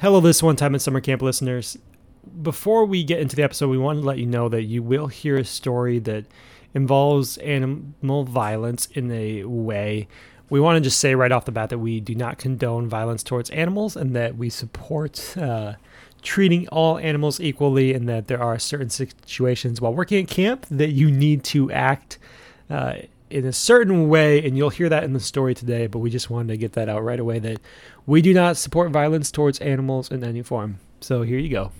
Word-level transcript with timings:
Hello, 0.00 0.20
this 0.20 0.44
one 0.44 0.54
time 0.54 0.76
at 0.76 0.80
summer 0.80 1.00
camp 1.00 1.22
listeners. 1.22 1.76
Before 2.40 2.84
we 2.84 3.02
get 3.02 3.18
into 3.18 3.34
the 3.34 3.42
episode, 3.42 3.68
we 3.68 3.78
want 3.78 3.98
to 3.98 4.06
let 4.06 4.18
you 4.18 4.26
know 4.26 4.48
that 4.48 4.62
you 4.62 4.80
will 4.80 5.08
hear 5.08 5.36
a 5.36 5.44
story 5.44 5.98
that 5.98 6.24
involves 6.72 7.36
animal 7.38 8.22
violence 8.22 8.86
in 8.92 9.10
a 9.10 9.42
way. 9.42 10.06
We 10.50 10.60
want 10.60 10.76
to 10.76 10.80
just 10.80 11.00
say 11.00 11.16
right 11.16 11.32
off 11.32 11.46
the 11.46 11.50
bat 11.50 11.70
that 11.70 11.80
we 11.80 11.98
do 11.98 12.14
not 12.14 12.38
condone 12.38 12.88
violence 12.88 13.24
towards 13.24 13.50
animals 13.50 13.96
and 13.96 14.14
that 14.14 14.36
we 14.36 14.50
support 14.50 15.36
uh, 15.36 15.72
treating 16.22 16.68
all 16.68 16.98
animals 16.98 17.40
equally, 17.40 17.92
and 17.92 18.08
that 18.08 18.28
there 18.28 18.40
are 18.40 18.56
certain 18.60 18.90
situations 18.90 19.80
while 19.80 19.92
working 19.92 20.22
at 20.22 20.28
camp 20.28 20.64
that 20.70 20.92
you 20.92 21.10
need 21.10 21.42
to 21.42 21.72
act. 21.72 22.18
Uh, 22.70 22.98
in 23.30 23.44
a 23.44 23.52
certain 23.52 24.08
way, 24.08 24.44
and 24.44 24.56
you'll 24.56 24.70
hear 24.70 24.88
that 24.88 25.04
in 25.04 25.12
the 25.12 25.20
story 25.20 25.54
today, 25.54 25.86
but 25.86 25.98
we 25.98 26.10
just 26.10 26.30
wanted 26.30 26.48
to 26.48 26.56
get 26.56 26.72
that 26.72 26.88
out 26.88 27.02
right 27.02 27.20
away 27.20 27.38
that 27.38 27.60
we 28.06 28.22
do 28.22 28.32
not 28.32 28.56
support 28.56 28.90
violence 28.90 29.30
towards 29.30 29.58
animals 29.60 30.10
in 30.10 30.24
any 30.24 30.42
form. 30.42 30.78
So 31.00 31.22
here 31.22 31.38
you 31.38 31.50
go. 31.50 31.72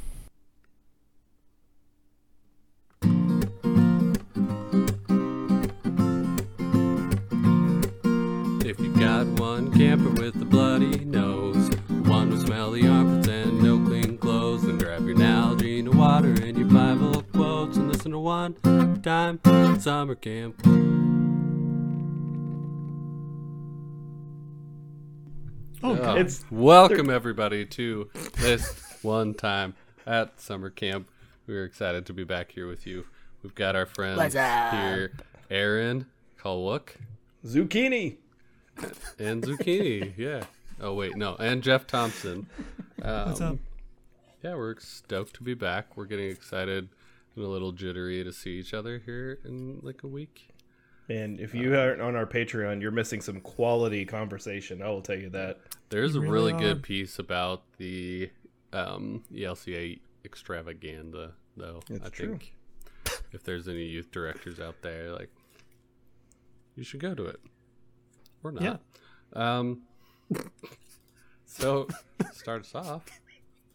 If 8.65 8.78
you 8.78 8.95
got 8.95 9.26
one 9.40 9.73
camper 9.76 10.10
with 10.10 10.40
a 10.40 10.45
bloody 10.45 11.04
nose, 11.04 11.70
one 11.88 12.30
with 12.30 12.46
smelly 12.46 12.87
armpits 12.87 13.28
and 13.28 13.62
no 13.62 13.84
clean 13.84 14.18
clothes, 14.18 14.62
then 14.62 14.78
grab 14.78 15.06
your 15.06 15.16
Nalgene 15.16 15.95
water 15.95 16.34
and 16.42 16.56
your 16.59 16.68
Bible 16.68 17.23
quotes 17.32 17.76
and 17.76 17.90
listen 17.90 18.12
to 18.12 18.18
one 18.18 18.54
time 19.02 19.40
summer 19.80 20.15
camp. 20.15 20.60
Oh, 25.82 25.95
Uh, 25.95 26.16
It's- 26.16 26.45
welcome 26.50 27.09
everybody 27.10 27.64
to 27.64 28.10
this 28.38 28.98
one 29.02 29.34
time 29.34 29.74
at 30.06 30.41
summer 30.41 30.70
camp. 30.70 31.09
We're 31.46 31.64
excited 31.64 32.04
to 32.07 32.12
be 32.12 32.24
back 32.24 32.52
here 32.52 32.66
with 32.66 32.87
you. 32.87 33.07
We've 33.43 33.54
got 33.54 33.76
our 33.76 33.87
friends 33.87 34.34
here, 34.34 35.12
Aaron, 35.51 36.06
Kolwick, 36.38 36.96
Zucchini. 37.45 38.16
and 39.18 39.43
Zucchini. 39.45 40.12
yeah. 40.16 40.45
Oh 40.80 40.95
wait, 40.95 41.16
no, 41.16 41.37
and 41.37 41.62
Jeff 41.62 41.87
Thompson. 41.87 42.46
Um, 43.02 43.29
What's 43.29 43.40
up? 43.40 43.59
Yeah, 44.43 44.54
we're 44.56 44.79
stoked 44.80 45.34
to 45.34 45.43
be 45.43 45.54
back. 45.54 45.96
We're 45.96 46.04
getting 46.06 46.30
excited 46.30 46.88
and 47.37 47.45
a 47.45 47.49
little 47.49 47.73
jittery 47.73 48.23
to 48.24 48.32
see 48.32 48.59
each 48.59 48.74
other 48.74 48.99
here 49.04 49.38
in 49.45 49.80
like 49.82 50.02
a 50.02 50.09
week. 50.09 50.49
And 51.09 51.40
if 51.40 51.54
you 51.54 51.74
aren't 51.74 52.02
on 52.02 52.16
our 52.16 52.26
Patreon, 52.26 52.82
you're 52.82 52.90
missing 52.90 53.20
some 53.20 53.40
quality 53.40 54.04
conversation. 54.04 54.82
I 54.82 54.88
will 54.88 55.01
tell 55.01 55.18
you 55.18 55.30
that. 55.30 55.59
There's 55.88 56.16
a 56.16 56.20
really 56.20 56.52
really 56.52 56.52
good 56.52 56.82
piece 56.82 57.18
about 57.18 57.62
the 57.78 58.30
um, 58.73 59.24
ELCA 59.32 60.00
extravaganza, 60.24 61.32
though. 61.56 61.80
It's 61.88 62.04
I 62.04 62.09
true. 62.10 62.28
think 62.28 62.54
if 63.32 63.42
there's 63.42 63.68
any 63.68 63.84
youth 63.84 64.10
directors 64.10 64.60
out 64.60 64.76
there, 64.82 65.12
like 65.12 65.31
you 66.76 66.84
should 66.84 67.00
go 67.00 67.15
to 67.15 67.25
it 67.26 67.41
or 68.43 68.53
not. 68.53 68.62
Yeah. 68.62 68.76
Um. 69.34 69.82
so 71.47 71.88
start 72.32 72.60
us 72.60 72.75
off 72.75 73.06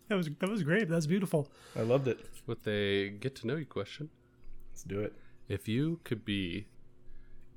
That 0.08 0.16
was 0.16 0.30
that 0.40 0.50
was 0.50 0.62
great. 0.62 0.88
That 0.90 0.96
was 0.96 1.08
beautiful. 1.08 1.50
I 1.76 1.82
loved 1.82 2.08
it. 2.08 2.20
with 2.46 2.68
a 2.68 3.10
get 3.10 3.36
to 3.38 3.48
know 3.48 3.56
you 3.56 3.66
question. 3.66 4.10
Let's 4.72 4.84
do 4.84 5.00
it. 5.00 5.14
If 5.48 5.68
you 5.68 6.00
could 6.04 6.24
be 6.24 6.68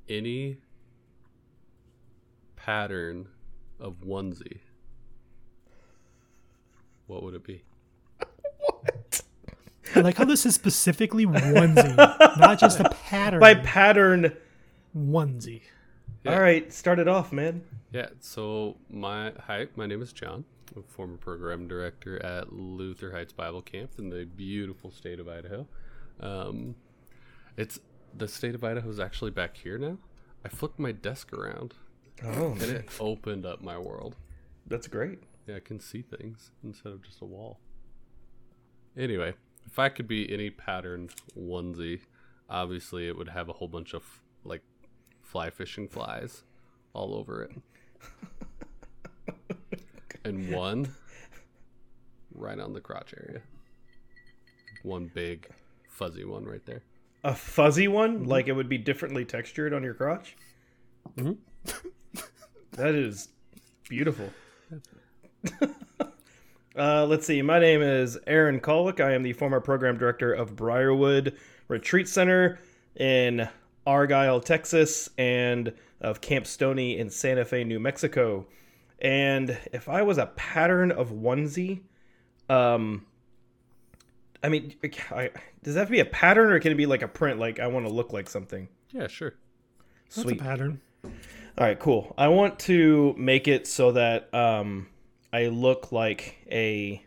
any 0.08 0.58
pattern 2.56 3.28
of 3.78 4.00
onesie, 4.04 4.60
what 7.06 7.22
would 7.22 7.34
it 7.34 7.44
be? 7.44 7.62
what? 8.60 9.22
I 9.94 10.00
like 10.00 10.16
how 10.16 10.24
this 10.24 10.44
is 10.44 10.54
specifically 10.54 11.26
onesie, 11.26 11.96
not 12.38 12.58
just 12.58 12.80
a 12.80 12.88
pattern. 13.08 13.40
By 13.40 13.54
pattern. 13.54 14.36
onesie. 14.96 15.62
Yeah. 16.24 16.34
All 16.34 16.40
right, 16.40 16.72
start 16.72 16.98
it 16.98 17.06
off, 17.08 17.32
man. 17.32 17.62
Yeah, 17.92 18.08
so 18.20 18.76
my 18.90 19.32
hi, 19.46 19.68
my 19.76 19.86
name 19.86 20.02
is 20.02 20.12
Jon. 20.12 20.44
I'm 20.74 20.82
a 20.82 20.92
former 20.92 21.16
program 21.16 21.68
director 21.68 22.22
at 22.24 22.52
Luther 22.52 23.12
Heights 23.12 23.32
Bible 23.32 23.62
Camp 23.62 23.92
in 23.98 24.10
the 24.10 24.24
beautiful 24.24 24.90
state 24.90 25.20
of 25.20 25.28
Idaho. 25.28 25.66
Um, 26.20 26.74
it's 27.56 27.78
the 28.16 28.28
state 28.28 28.54
of 28.54 28.64
Idaho 28.64 28.88
is 28.88 29.00
actually 29.00 29.30
back 29.30 29.56
here 29.56 29.78
now. 29.78 29.98
I 30.44 30.48
flipped 30.48 30.78
my 30.78 30.92
desk 30.92 31.32
around 31.32 31.74
Oh, 32.24 32.52
and 32.52 32.62
it 32.62 32.88
opened 32.98 33.44
up 33.44 33.60
my 33.62 33.78
world. 33.78 34.16
that's 34.66 34.88
great. 34.88 35.18
Yeah, 35.46 35.56
I 35.56 35.60
can 35.60 35.78
see 35.80 36.02
things 36.02 36.50
instead 36.64 36.92
of 36.92 37.02
just 37.02 37.20
a 37.20 37.24
wall. 37.24 37.60
Anyway, 38.96 39.34
if 39.66 39.78
I 39.78 39.88
could 39.90 40.08
be 40.08 40.32
any 40.32 40.50
patterned 40.50 41.10
onesie, 41.38 42.00
obviously 42.48 43.06
it 43.06 43.16
would 43.16 43.28
have 43.28 43.48
a 43.48 43.52
whole 43.52 43.68
bunch 43.68 43.92
of 43.94 44.02
like 44.44 44.62
fly 45.22 45.50
fishing 45.50 45.88
flies 45.88 46.42
all 46.94 47.14
over 47.14 47.42
it. 47.42 47.50
and 50.24 50.50
one 50.52 50.94
right 52.34 52.58
on 52.58 52.72
the 52.72 52.80
crotch 52.80 53.12
area. 53.16 53.42
One 54.82 55.10
big 55.12 55.48
fuzzy 55.88 56.24
one 56.24 56.44
right 56.44 56.64
there. 56.64 56.82
A 57.26 57.34
fuzzy 57.34 57.88
one, 57.88 58.22
like 58.22 58.46
it 58.46 58.52
would 58.52 58.68
be 58.68 58.78
differently 58.78 59.24
textured 59.24 59.74
on 59.74 59.82
your 59.82 59.94
crotch. 59.94 60.36
Mhm. 61.16 61.38
that 62.74 62.94
is 62.94 63.30
beautiful. 63.88 64.30
uh, 66.76 67.04
let's 67.04 67.26
see. 67.26 67.42
My 67.42 67.58
name 67.58 67.82
is 67.82 68.16
Aaron 68.28 68.60
Kolwick. 68.60 69.00
I 69.00 69.12
am 69.12 69.24
the 69.24 69.32
former 69.32 69.60
program 69.60 69.98
director 69.98 70.32
of 70.32 70.54
Briarwood 70.54 71.36
Retreat 71.66 72.08
Center 72.08 72.60
in 72.94 73.48
Argyle, 73.88 74.40
Texas, 74.40 75.10
and 75.18 75.72
of 76.00 76.20
Camp 76.20 76.46
Stoney 76.46 76.96
in 76.96 77.10
Santa 77.10 77.44
Fe, 77.44 77.64
New 77.64 77.80
Mexico. 77.80 78.46
And 79.00 79.58
if 79.72 79.88
I 79.88 80.02
was 80.02 80.18
a 80.18 80.26
pattern 80.36 80.92
of 80.92 81.10
onesie, 81.10 81.80
um, 82.48 83.04
I 84.46 84.48
mean, 84.48 84.74
I, 85.10 85.30
does 85.64 85.74
that 85.74 85.80
have 85.80 85.88
to 85.88 85.92
be 85.92 85.98
a 85.98 86.04
pattern 86.04 86.52
or 86.52 86.60
can 86.60 86.70
it 86.70 86.76
be 86.76 86.86
like 86.86 87.02
a 87.02 87.08
print? 87.08 87.40
Like 87.40 87.58
I 87.58 87.66
want 87.66 87.84
to 87.84 87.92
look 87.92 88.12
like 88.12 88.30
something. 88.30 88.68
Yeah, 88.92 89.08
sure. 89.08 89.34
That's 90.04 90.22
Sweet. 90.22 90.40
a 90.40 90.44
pattern. 90.44 90.80
All 91.04 91.10
right, 91.58 91.76
cool. 91.76 92.14
I 92.16 92.28
want 92.28 92.60
to 92.60 93.12
make 93.18 93.48
it 93.48 93.66
so 93.66 93.90
that 93.92 94.32
um, 94.32 94.86
I 95.32 95.46
look 95.46 95.90
like 95.90 96.36
a 96.48 97.02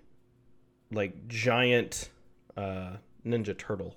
like 0.92 1.30
giant 1.30 2.10
uh, 2.58 2.98
ninja 3.26 3.58
turtle, 3.58 3.96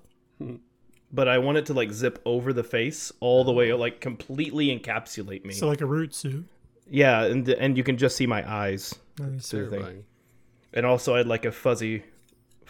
but 1.11 1.27
I 1.27 1.39
want 1.39 1.57
it 1.57 1.65
to 1.65 1.73
like 1.73 1.91
zip 1.91 2.21
over 2.23 2.53
the 2.53 2.63
face 2.63 3.11
all 3.19 3.43
the 3.43 3.51
way, 3.51 3.73
like 3.73 3.99
completely 3.99 4.67
encapsulate 4.67 5.43
me. 5.43 5.53
So 5.53 5.67
like 5.67 5.81
a 5.81 5.85
root 5.85 6.15
suit. 6.15 6.45
yeah, 6.89 7.23
and 7.23 7.49
and 7.49 7.75
you 7.77 7.83
can 7.83 7.97
just 7.97 8.15
see 8.15 8.25
my 8.25 8.49
eyes. 8.49 8.95
Nice. 9.19 9.49
through 9.49 9.69
the 9.69 9.83
thing. 9.83 10.05
And 10.73 10.85
also, 10.85 11.15
I'd 11.15 11.27
like 11.27 11.43
a 11.45 11.51
fuzzy 11.51 12.03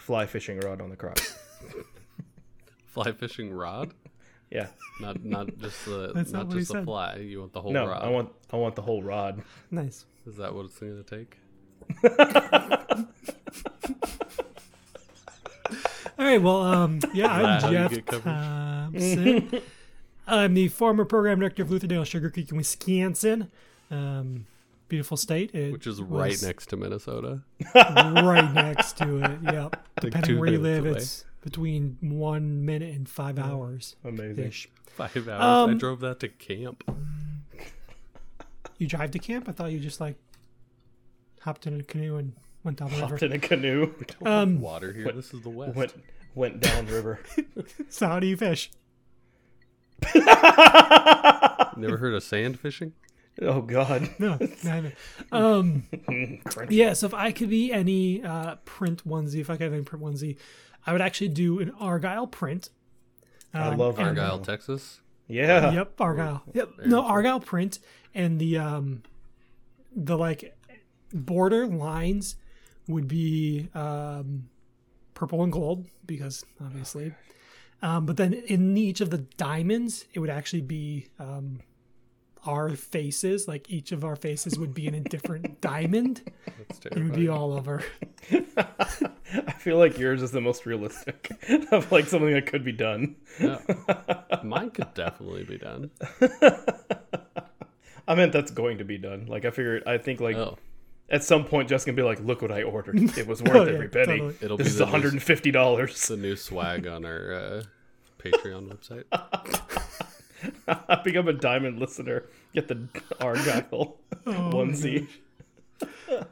fly 0.04 0.26
fishing 0.26 0.60
rod 0.60 0.80
on 0.80 0.90
the 0.90 0.96
crotch. 0.96 1.22
Fly 2.86 3.10
fishing 3.12 3.52
rod? 3.52 3.92
yeah. 4.50 4.68
Not 5.00 5.24
not 5.24 5.48
just 5.58 5.84
the 5.86 6.12
That's 6.14 6.30
not 6.30 6.46
not 6.48 6.56
just 6.56 6.68
the 6.68 6.74
said. 6.78 6.84
fly. 6.84 7.16
You 7.16 7.40
want 7.40 7.52
the 7.52 7.60
whole 7.60 7.72
No, 7.72 7.86
rod. 7.88 8.02
I 8.04 8.08
want 8.08 8.30
I 8.52 8.56
want 8.56 8.76
the 8.76 8.82
whole 8.82 9.02
rod. 9.02 9.42
Nice. 9.70 10.04
Is 10.26 10.36
that 10.36 10.54
what 10.54 10.66
it's 10.66 10.78
gonna 10.78 11.02
take? 11.02 11.38
All 16.16 16.24
right. 16.26 16.40
Well, 16.40 16.62
um, 16.62 17.00
yeah, 17.12 17.26
I'm 17.32 17.72
you 17.72 17.88
Jeff? 18.00 18.22
Thompson. 18.22 19.60
I'm 20.26 20.54
the 20.54 20.68
former 20.68 21.04
program 21.04 21.40
director 21.40 21.62
of 21.62 21.68
Lutherdale 21.70 22.06
Sugar 22.06 22.30
Creek 22.30 22.50
in 22.50 22.56
Wisconsin. 22.56 23.50
Um, 23.90 24.46
beautiful 24.94 25.16
state. 25.16 25.52
It 25.54 25.72
Which 25.72 25.86
is 25.88 26.00
right 26.00 26.40
next 26.40 26.66
to 26.70 26.76
Minnesota. 26.76 27.40
right 27.74 28.52
next 28.52 28.96
to 28.98 29.24
it. 29.24 29.38
Yep. 29.42 29.86
Depending 30.00 30.22
two 30.36 30.38
where 30.40 30.50
you 30.52 30.58
live, 30.60 30.86
away. 30.86 30.96
it's 30.98 31.24
between 31.42 31.98
one 32.00 32.64
minute 32.64 32.94
and 32.94 33.08
five 33.08 33.38
hours 33.38 33.96
Amazing. 34.04 34.44
ish. 34.44 34.68
Five 34.86 35.28
hours. 35.28 35.42
I 35.68 35.72
Um, 35.72 35.78
drove 35.78 35.98
that 36.00 36.20
to 36.20 36.28
camp. 36.28 36.84
You 38.78 38.86
drive 38.86 39.10
to 39.12 39.18
camp? 39.18 39.48
I 39.48 39.52
thought 39.52 39.72
you 39.72 39.80
just 39.80 40.00
like 40.00 40.14
hopped 41.40 41.66
in 41.66 41.80
a 41.80 41.82
canoe 41.82 42.16
and 42.16 42.32
went 42.62 42.78
down 42.78 42.90
the 42.90 42.96
Hopped 42.96 43.12
river. 43.14 43.26
in 43.26 43.32
a 43.32 43.38
canoe, 43.40 43.92
Um, 44.24 44.60
Water 44.60 44.92
here. 44.92 45.06
what- 45.06 45.16
this 45.16 45.34
is 45.34 45.40
the 45.42 45.50
west. 45.50 45.74
went 45.76 45.92
went 46.36 46.60
down 46.60 46.86
river. 46.86 47.18
so 47.88 48.06
how 48.06 48.20
do 48.20 48.26
you 48.28 48.36
fish? 48.36 48.70
Never 51.76 51.96
heard 51.98 52.14
of 52.14 52.22
sand 52.22 52.60
fishing? 52.60 52.92
Oh 53.42 53.60
God. 53.62 54.08
No, 54.18 54.38
I 54.64 54.68
haven't. 54.68 54.94
Um, 55.32 55.84
yeah. 56.68 56.92
So 56.92 57.06
if 57.06 57.14
I 57.14 57.32
could 57.32 57.50
be 57.50 57.72
any 57.72 58.22
uh, 58.22 58.56
print 58.64 59.06
onesie, 59.06 59.40
if 59.40 59.50
I 59.50 59.54
could 59.56 59.64
have 59.64 59.72
any 59.72 59.82
print 59.82 60.04
onesie, 60.04 60.36
I 60.86 60.92
would 60.92 61.00
actually 61.00 61.28
do 61.28 61.58
an 61.60 61.72
Argyle 61.80 62.26
print. 62.26 62.70
I 63.52 63.68
Um, 63.68 63.78
love 63.78 63.98
and- 63.98 64.08
Argyle, 64.08 64.38
Texas. 64.40 65.00
Yeah. 65.26 65.72
Yep, 65.72 66.00
Argyle. 66.00 66.42
Yep. 66.52 66.70
No, 66.86 67.02
Argyle 67.02 67.40
print 67.40 67.78
and 68.14 68.38
the 68.38 68.58
um 68.58 69.02
the 69.96 70.18
like 70.18 70.56
border 71.12 71.66
lines 71.66 72.36
would 72.88 73.08
be 73.08 73.68
um, 73.74 74.48
purple 75.14 75.42
and 75.42 75.52
gold 75.52 75.86
because 76.04 76.44
obviously. 76.60 77.14
Um, 77.82 78.04
but 78.06 78.16
then 78.16 78.32
in 78.34 78.76
each 78.76 79.00
of 79.00 79.10
the 79.10 79.18
diamonds, 79.18 80.04
it 80.12 80.18
would 80.20 80.30
actually 80.30 80.62
be 80.62 81.06
um, 81.18 81.60
our 82.46 82.70
faces. 82.70 83.46
Like 83.48 83.70
each 83.70 83.92
of 83.92 84.04
our 84.04 84.16
faces 84.16 84.58
would 84.58 84.74
be 84.74 84.86
in 84.86 84.94
a 84.94 85.00
different 85.00 85.60
diamond. 85.60 86.22
That's 86.58 86.86
It 86.86 86.94
would 86.94 87.12
be 87.14 87.26
terrifying. 87.26 87.30
all 87.30 87.52
over. 87.54 87.82
I 89.46 89.52
feel 89.58 89.78
like 89.78 89.98
yours 89.98 90.22
is 90.22 90.30
the 90.30 90.40
most 90.40 90.64
realistic 90.66 91.30
of 91.72 91.90
like 91.90 92.06
something 92.06 92.32
that 92.32 92.46
could 92.46 92.64
be 92.64 92.72
done. 92.72 93.16
Yeah. 93.40 93.58
Mine 94.44 94.70
could 94.70 94.92
definitely 94.94 95.44
be 95.44 95.58
done. 95.58 95.90
I 98.06 98.14
meant 98.14 98.32
that's 98.32 98.50
going 98.50 98.78
to 98.78 98.84
be 98.84 98.98
done. 98.98 99.26
Like 99.26 99.44
I 99.44 99.50
figured, 99.50 99.82
I 99.86 99.98
think 99.98 100.20
like 100.20 100.36
Oh, 100.36 100.58
at 101.08 101.24
some 101.24 101.44
point, 101.44 101.68
Jeff's 101.68 101.84
gonna 101.84 101.96
be 101.96 102.02
like, 102.02 102.20
"Look 102.20 102.42
what 102.42 102.50
I 102.52 102.62
ordered. 102.62 102.96
It 103.18 103.26
was 103.26 103.42
worth 103.42 103.56
Oh, 103.56 103.64
yeah, 103.64 103.72
every 103.74 103.88
penny. 103.88 104.18
totally. 104.18 104.36
it'll 104.40 104.56
This 104.56 104.68
be 104.68 104.70
is 104.72 104.78
the 104.78 104.84
one 104.84 104.90
hundred 104.92 105.12
and 105.14 105.22
fifty 105.22 105.50
dollars." 105.50 106.08
New, 106.10 106.16
the 106.16 106.22
new 106.22 106.36
swag 106.36 106.86
on 106.86 107.04
our 107.04 107.32
uh, 107.34 107.62
Patreon 108.18 108.68
website. 108.72 109.04
I 110.68 111.00
become 111.04 111.28
a 111.28 111.32
diamond 111.32 111.78
listener. 111.78 112.24
Get 112.52 112.68
the 112.68 112.88
Argyle 113.20 113.96
onesie. 114.26 115.08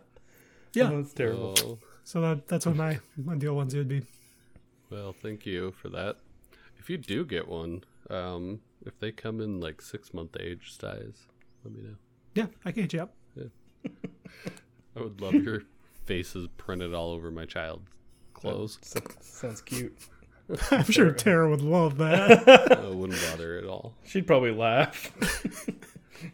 Yeah. 0.74 0.90
Oh, 0.90 1.02
that's 1.02 1.12
terrible. 1.12 1.54
Oh, 1.62 1.78
So 2.04 2.22
that, 2.22 2.48
that's 2.48 2.64
what 2.64 2.76
my 2.76 2.98
ideal 3.28 3.54
onesie 3.56 3.74
would 3.76 3.88
be. 3.88 4.02
well, 4.90 5.12
thank 5.12 5.44
you 5.44 5.72
for 5.72 5.90
that. 5.90 6.16
If 6.78 6.88
you 6.88 6.96
do 6.96 7.26
get 7.26 7.46
one, 7.46 7.84
um, 8.08 8.60
if 8.86 8.98
they 8.98 9.12
come 9.12 9.40
in 9.42 9.60
like 9.60 9.82
six 9.82 10.14
month 10.14 10.34
age 10.40 10.74
size, 10.74 11.26
let 11.62 11.74
me 11.74 11.82
know. 11.82 11.96
Yeah, 12.34 12.46
I 12.64 12.72
can 12.72 12.82
hit 12.84 12.94
you 12.94 13.02
up. 13.02 13.14
I 14.96 15.00
would 15.00 15.20
love 15.20 15.34
your 15.34 15.62
faces 16.06 16.48
printed 16.56 16.94
all 16.94 17.10
over 17.12 17.30
my 17.30 17.44
child's 17.44 17.88
clothes. 18.32 18.78
So- 18.82 19.00
sounds 19.20 19.60
cute. 19.60 19.96
I'm 20.70 20.84
sure 20.84 21.10
Tara 21.12 21.48
would 21.48 21.62
love 21.62 21.98
that. 21.98 22.48
I 22.78 22.88
wouldn't 22.88 23.20
bother 23.30 23.58
at 23.58 23.64
all. 23.64 23.94
She'd 24.04 24.26
probably 24.26 24.52
laugh. 24.52 25.10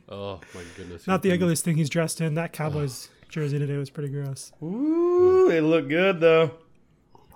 Oh 0.09 0.41
my 0.55 0.63
goodness! 0.77 1.07
Not 1.07 1.23
the 1.23 1.33
ugliest 1.33 1.65
thing 1.65 1.77
he's 1.77 1.89
dressed 1.89 2.21
in. 2.21 2.35
That 2.35 2.53
Cowboys 2.53 3.09
jersey 3.29 3.59
today 3.59 3.77
was 3.77 3.91
pretty 3.91 4.11
gross. 4.11 4.53
Ooh, 4.63 5.51
it 5.51 5.63
looked 5.63 5.89
good 5.89 6.21
though. 6.21 6.51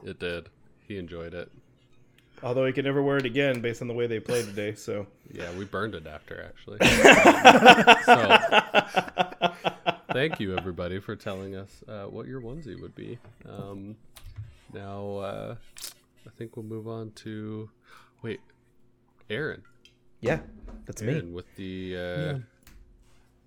It 0.05 0.19
did. 0.19 0.49
He 0.87 0.99
enjoyed 0.99 1.33
it. 1.35 1.51
Although 2.43 2.67
he 2.67 2.73
could 2.73 2.85
never 2.85 3.01
wear 3.01 3.19
it 3.19 3.25
again 3.25 3.61
based 3.61 3.83
on 3.83 3.89
the 3.89 3.95
way 3.95 4.07
they 4.09 4.19
played 4.19 4.45
today. 4.47 4.75
So 4.75 5.07
Yeah, 5.31 5.51
we 5.57 5.65
burned 5.65 5.95
it 5.95 6.07
after 6.07 6.43
actually. 6.43 6.79
so, 8.05 9.53
thank 10.13 10.41
you 10.41 10.57
everybody 10.59 10.99
for 10.99 11.15
telling 11.15 11.55
us 11.55 11.85
uh, 11.89 12.05
what 12.05 12.27
your 12.27 12.41
onesie 12.41 12.81
would 12.81 12.95
be. 12.97 13.19
Um, 13.49 13.97
now, 14.73 15.17
uh, 15.19 15.55
I 16.27 16.31
think 16.37 16.57
we'll 16.57 16.65
move 16.65 16.89
on 16.89 17.13
to 17.17 17.69
wait, 18.23 18.41
Aaron. 19.31 19.63
yeah, 20.21 20.41
that's 20.87 21.03
me. 21.03 21.21
With 21.23 21.47
the. 21.57 21.97
Uh, 21.97 22.39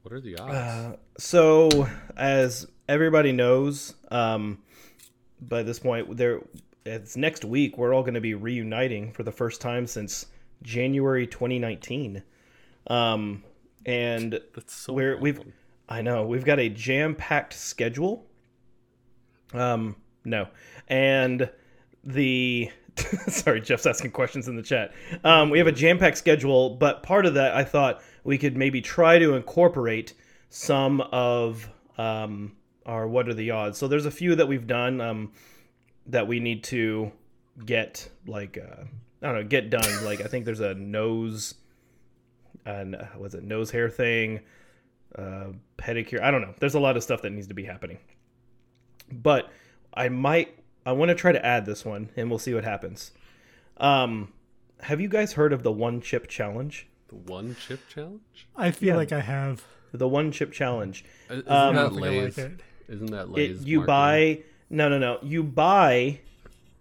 What 0.04 0.14
are 0.14 0.20
the 0.22 0.38
odds? 0.38 0.54
Uh, 0.54 0.96
so, 1.18 1.88
as 2.18 2.68
everybody 2.88 3.32
knows, 3.32 3.96
um, 4.12 4.60
by 5.42 5.64
this 5.64 5.80
point, 5.80 6.18
there 6.18 6.42
it's 6.86 7.18
next 7.18 7.44
week. 7.46 7.78
We're 7.78 7.94
all 7.94 8.04
going 8.04 8.14
to 8.14 8.22
be 8.22 8.36
reuniting 8.36 9.12
for 9.12 9.24
the 9.24 9.32
first 9.32 9.62
time 9.62 9.88
since 9.88 10.28
January 10.62 11.26
2019, 11.26 12.22
um, 12.88 13.44
and 13.86 14.40
so. 14.68 14.94
we're 14.94 15.18
we've. 15.18 15.40
I 15.88 16.02
know 16.02 16.26
we've 16.26 16.46
got 16.46 16.60
a 16.60 16.68
jam-packed 16.70 17.54
schedule. 17.54 18.26
Um, 19.54 19.96
no, 20.24 20.48
and 20.88 21.50
the 22.06 22.70
sorry, 23.28 23.62
Jeff's 23.62 23.86
asking 23.86 24.12
questions 24.12 24.48
in 24.48 24.56
the 24.56 24.62
chat. 24.62 24.94
Um, 25.24 25.50
we 25.50 25.58
have 25.58 25.68
a 25.68 25.72
jam-packed 25.72 26.18
schedule, 26.18 26.72
but 26.72 27.04
part 27.04 27.26
of 27.26 27.34
that 27.34 27.56
I 27.56 27.64
thought 27.64 28.02
we 28.24 28.38
could 28.38 28.56
maybe 28.56 28.82
try 28.82 29.20
to 29.20 29.36
incorporate 29.36 30.14
some 30.50 31.02
of 31.02 31.70
um, 31.98 32.56
our 32.86 33.08
what 33.08 33.28
are 33.28 33.34
the 33.34 33.52
odds. 33.52 33.78
So 33.78 33.88
there's 33.88 34.06
a 34.06 34.12
few 34.12 34.36
that 34.36 34.48
we've 34.48 34.68
done 34.68 35.02
um, 35.02 35.34
that 36.08 36.28
we 36.28 36.40
need 36.40 36.64
to 36.66 37.12
get 37.66 38.10
like 38.28 38.58
uh, 38.58 38.84
I 39.22 39.26
don't 39.26 39.36
know 39.36 39.44
get 39.44 39.70
done. 39.70 40.06
Like 40.06 40.22
I 40.22 40.26
think 40.26 40.46
there's 40.46 40.60
a 40.62 40.74
nose 40.76 41.56
and 42.66 42.96
uh, 42.96 43.06
was 43.18 43.36
it 43.36 43.44
nose 43.44 43.72
hair 43.72 43.90
thing, 43.90 44.42
uh, 45.18 45.48
pedicure. 45.78 46.22
I 46.22 46.32
don't 46.32 46.42
know. 46.42 46.54
There's 46.60 46.76
a 46.76 46.80
lot 46.80 46.98
of 46.98 47.04
stuff 47.04 47.22
that 47.24 47.32
needs 47.32 47.48
to 47.48 47.54
be 47.54 47.64
happening. 47.64 48.00
But 49.12 49.52
I 49.94 50.10
might 50.10 50.58
I 50.86 50.92
want 50.92 51.10
to 51.10 51.16
try 51.16 51.32
to 51.32 51.44
add 51.46 51.66
this 51.66 51.84
one, 51.84 52.10
and 52.16 52.30
we'll 52.30 52.40
see 52.40 52.54
what 52.54 52.64
happens. 52.64 53.12
Um, 53.78 54.32
have 54.82 55.02
you 55.02 55.08
guys 55.08 55.34
heard 55.34 55.52
of 55.54 55.64
the 55.64 55.72
one 55.72 56.02
chip 56.02 56.28
challenge? 56.28 56.88
the 57.08 57.16
one 57.16 57.56
chip 57.68 57.80
challenge. 57.88 58.48
I 58.56 58.72
feel 58.72 58.90
Yeah. 58.90 58.96
like 58.96 59.12
I 59.12 59.20
have. 59.22 59.64
The 59.92 60.08
one 60.08 60.32
chip 60.32 60.52
challenge. 60.52 61.06
Isn't 61.30 61.48
Um, 61.50 61.76
that 61.76 61.82
don't 61.84 61.94
think 61.94 62.06
I 62.06 62.10
Lay's? 62.10 62.38
like 62.38 62.46
it. 62.48 62.60
Isn't 62.90 63.12
that 63.12 63.28
It, 63.38 63.52
you 63.62 63.78
marketing? 63.80 63.86
buy 63.86 64.44
no 64.72 64.90
no 64.90 64.98
no. 64.98 65.20
You 65.22 65.44
buy 65.44 66.20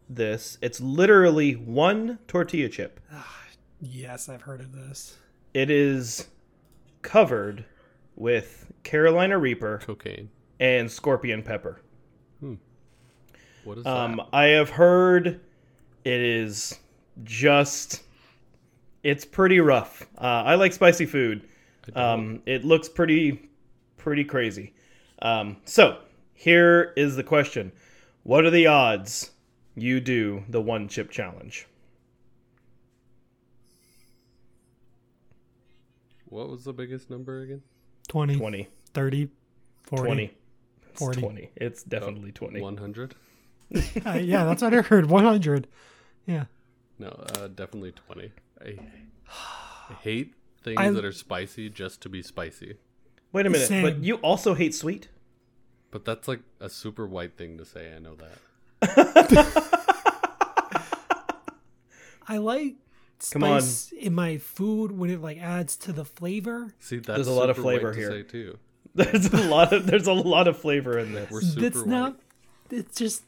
this. 0.08 0.56
It's 0.62 0.80
literally 0.80 1.52
one 1.52 2.18
tortilla 2.26 2.68
chip. 2.70 3.00
Yes, 3.80 4.28
I've 4.30 4.42
heard 4.42 4.60
of 4.60 4.72
this. 4.72 5.18
It 5.52 5.70
is 5.70 6.28
covered 7.02 7.66
with 8.16 8.72
Carolina 8.82 9.38
Reaper 9.38 9.78
cocaine. 9.84 10.30
and 10.58 10.90
scorpion 10.90 11.42
pepper. 11.42 11.82
What 13.64 13.78
is 13.78 13.86
Um, 13.86 14.16
that? 14.16 14.28
I 14.32 14.44
have 14.46 14.70
heard 14.70 15.40
it 16.04 16.20
is 16.20 16.78
just 17.24 18.02
it's 19.02 19.24
pretty 19.24 19.60
rough. 19.60 20.06
Uh, 20.16 20.42
I 20.46 20.54
like 20.54 20.72
spicy 20.72 21.06
food. 21.06 21.46
Um, 21.94 22.42
it 22.46 22.64
looks 22.64 22.88
pretty 22.88 23.48
pretty 23.98 24.24
crazy. 24.24 24.72
Um, 25.20 25.56
so 25.64 25.98
here 26.34 26.92
is 26.96 27.16
the 27.16 27.22
question: 27.24 27.72
What 28.22 28.44
are 28.44 28.50
the 28.50 28.66
odds 28.66 29.30
you 29.74 30.00
do 30.00 30.44
the 30.48 30.60
one 30.60 30.88
chip 30.88 31.10
challenge? 31.10 31.66
what 36.26 36.48
was 36.48 36.64
the 36.64 36.72
biggest 36.72 37.10
number 37.10 37.42
again? 37.42 37.62
20, 38.08 38.36
20, 38.36 38.68
30, 38.92 39.28
40. 39.84 40.04
20. 40.04 40.30
It's 40.90 40.98
40. 40.98 41.20
20. 41.20 41.50
It's 41.56 41.82
definitely 41.84 42.32
20. 42.32 42.60
One 42.60 42.76
hundred? 42.76 43.14
Uh, 44.06 44.12
yeah, 44.14 44.44
that's 44.44 44.62
what 44.62 44.72
I 44.74 44.82
heard. 44.82 45.06
100. 45.10 45.66
Yeah. 46.26 46.44
No, 46.98 47.08
uh, 47.08 47.48
definitely 47.48 47.92
twenty. 47.92 48.30
I, 48.64 48.78
I 49.90 49.94
hate 49.94 50.34
things 50.62 50.78
I- 50.78 50.90
that 50.90 51.04
are 51.04 51.12
spicy 51.12 51.68
just 51.70 52.00
to 52.02 52.08
be 52.08 52.22
spicy. 52.22 52.76
Wait 53.32 53.46
a 53.46 53.50
minute, 53.50 53.82
but 53.82 54.04
you 54.04 54.16
also 54.16 54.54
hate 54.54 54.74
sweet? 54.74 55.08
But 55.90 56.04
that's 56.04 56.28
like 56.28 56.40
a 56.60 56.68
super 56.68 57.06
white 57.06 57.36
thing 57.36 57.58
to 57.58 57.64
say. 57.64 57.92
I 57.94 57.98
know 57.98 58.14
that. 58.16 58.38
I 62.26 62.38
like 62.38 62.76
Come 63.32 63.44
on. 63.44 63.60
spice 63.60 63.92
in 63.92 64.14
my 64.14 64.38
food 64.38 64.96
when 64.96 65.10
it 65.10 65.20
like 65.20 65.38
adds 65.38 65.76
to 65.78 65.92
the 65.92 66.04
flavor. 66.04 66.74
See, 66.78 66.96
that's 66.98 67.06
There's 67.08 67.26
a 67.26 67.32
lot 67.32 67.50
of 67.50 67.56
super 67.56 67.66
white 67.66 67.80
flavor 67.80 67.92
to 67.94 67.98
here. 67.98 68.10
Say 68.10 68.22
too. 68.22 68.58
There's 68.94 69.26
a 69.32 69.48
lot 69.48 69.72
of 69.72 69.86
there's 69.86 70.06
a 70.06 70.12
lot 70.12 70.46
of 70.46 70.56
flavor 70.56 70.98
in 71.00 71.12
this. 71.12 71.28
We're 71.30 71.40
super 71.40 71.60
That's 71.62 71.76
white. 71.78 71.86
not. 71.88 72.16
It's 72.70 72.96
just. 72.96 73.24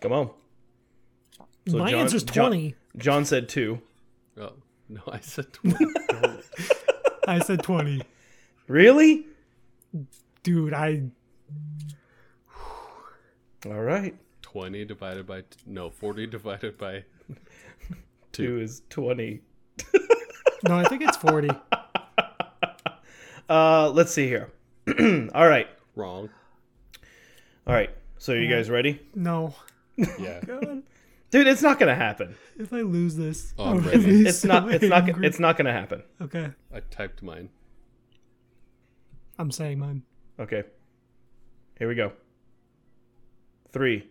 Come 0.00 0.12
on. 0.12 0.30
So 1.68 1.78
my 1.78 1.90
Jon- 1.90 2.00
answer's 2.00 2.24
20. 2.24 2.74
Jon 2.98 3.24
said 3.24 3.48
two. 3.48 3.80
Oh 4.38 4.52
no, 4.88 5.00
I 5.10 5.20
said 5.20 5.52
twenty. 5.52 5.86
I 7.26 7.38
said 7.38 7.62
20. 7.62 8.02
Really? 8.68 9.26
Dude, 10.42 10.74
I. 10.74 11.02
All 13.66 13.80
right. 13.80 14.14
twenty 14.42 14.84
divided 14.84 15.26
by 15.26 15.40
t- 15.40 15.46
no 15.66 15.88
forty 15.88 16.26
divided 16.26 16.76
by 16.76 17.04
Two 18.32 18.58
is 18.60 18.82
twenty. 18.90 19.40
No, 20.66 20.78
I 20.78 20.84
think 20.84 21.02
it's 21.02 21.18
40. 21.18 21.50
Uh, 23.50 23.90
let's 23.90 24.12
see 24.12 24.26
here. 24.26 24.50
All 25.34 25.46
right. 25.46 25.68
wrong. 25.94 26.30
All 27.66 27.74
right. 27.74 27.90
So 28.18 28.32
are 28.32 28.36
you 28.36 28.48
guys 28.48 28.70
ready? 28.70 29.00
No. 29.14 29.54
Yeah. 30.18 30.40
Oh, 30.48 30.60
God, 30.60 30.82
Dude, 31.30 31.46
it's 31.46 31.62
not 31.62 31.78
gonna 31.78 31.94
happen. 31.94 32.34
if 32.58 32.72
I 32.72 32.80
lose 32.80 33.14
this, 33.16 33.54
Oh, 33.58 33.64
I'm 33.66 33.76
I'm 33.78 33.84
ready. 33.86 34.00
gonna 34.02 34.28
It's 34.28 34.38
so 34.40 34.48
not 34.48 34.72
it's 34.74 34.84
not 34.84 35.24
it's 35.24 35.38
not 35.38 35.56
gonna 35.56 35.72
happen. 35.72 36.02
Okay, 36.20 36.50
I 36.74 36.80
typed 36.90 37.22
mine. 37.22 37.48
I'm 39.38 39.50
saying 39.52 39.78
mine. 39.78 40.02
Okay. 40.40 40.64
Here 41.78 41.86
we 41.88 41.94
go. 41.94 42.12
Three, 43.72 44.08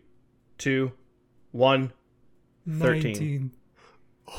two, 0.58 0.92
one. 1.52 1.92
13. 2.70 3.02
19. 3.14 3.52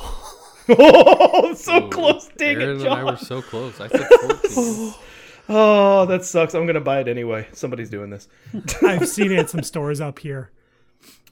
Oh, 0.67 1.53
so 1.53 1.85
Ooh, 1.85 1.89
close. 1.91 2.27
Dang 2.37 2.55
Aaron 2.59 2.79
it, 2.81 2.87
and 2.87 2.89
I 2.89 3.03
were 3.03 3.17
so 3.17 3.39
close. 3.43 3.79
I 3.79 3.87
said 3.87 4.07
fourteen. 4.19 4.93
Oh, 5.47 6.05
that 6.07 6.25
sucks. 6.25 6.53
I'm 6.55 6.65
gonna 6.65 6.81
buy 6.81 7.01
it 7.01 7.07
anyway. 7.07 7.47
Somebody's 7.53 7.89
doing 7.89 8.09
this, 8.09 8.27
I've 8.81 9.07
seen 9.07 9.31
it 9.31 9.39
at 9.39 9.49
some 9.49 9.63
stores 9.63 10.01
up 10.01 10.19
here. 10.19 10.51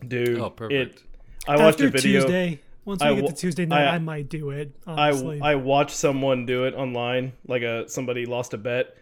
dude. 0.07 0.39
Oh, 0.39 0.49
perfect. 0.49 0.99
It. 0.99 1.03
I 1.47 1.55
watched 1.57 1.81
After 1.81 1.87
a 1.87 1.89
video. 1.89 2.21
Tuesday, 2.21 2.61
once 2.85 3.01
we 3.03 3.07
I 3.09 3.15
get 3.15 3.27
to 3.27 3.33
Tuesday 3.33 3.65
night, 3.65 3.87
I- 3.87 3.95
I, 3.95 3.99
might 3.99 4.29
do 4.29 4.51
it. 4.51 4.73
I 4.87 5.09
Honestly, 5.09 5.41
I 5.41 5.55
watched 5.55 5.95
someone 5.95 6.45
do 6.45 6.65
it 6.65 6.73
online. 6.75 7.33
Like 7.47 7.63
a 7.63 7.87
somebody 7.89 8.25
lost 8.25 8.53
a 8.53 8.57
bet. 8.57 8.95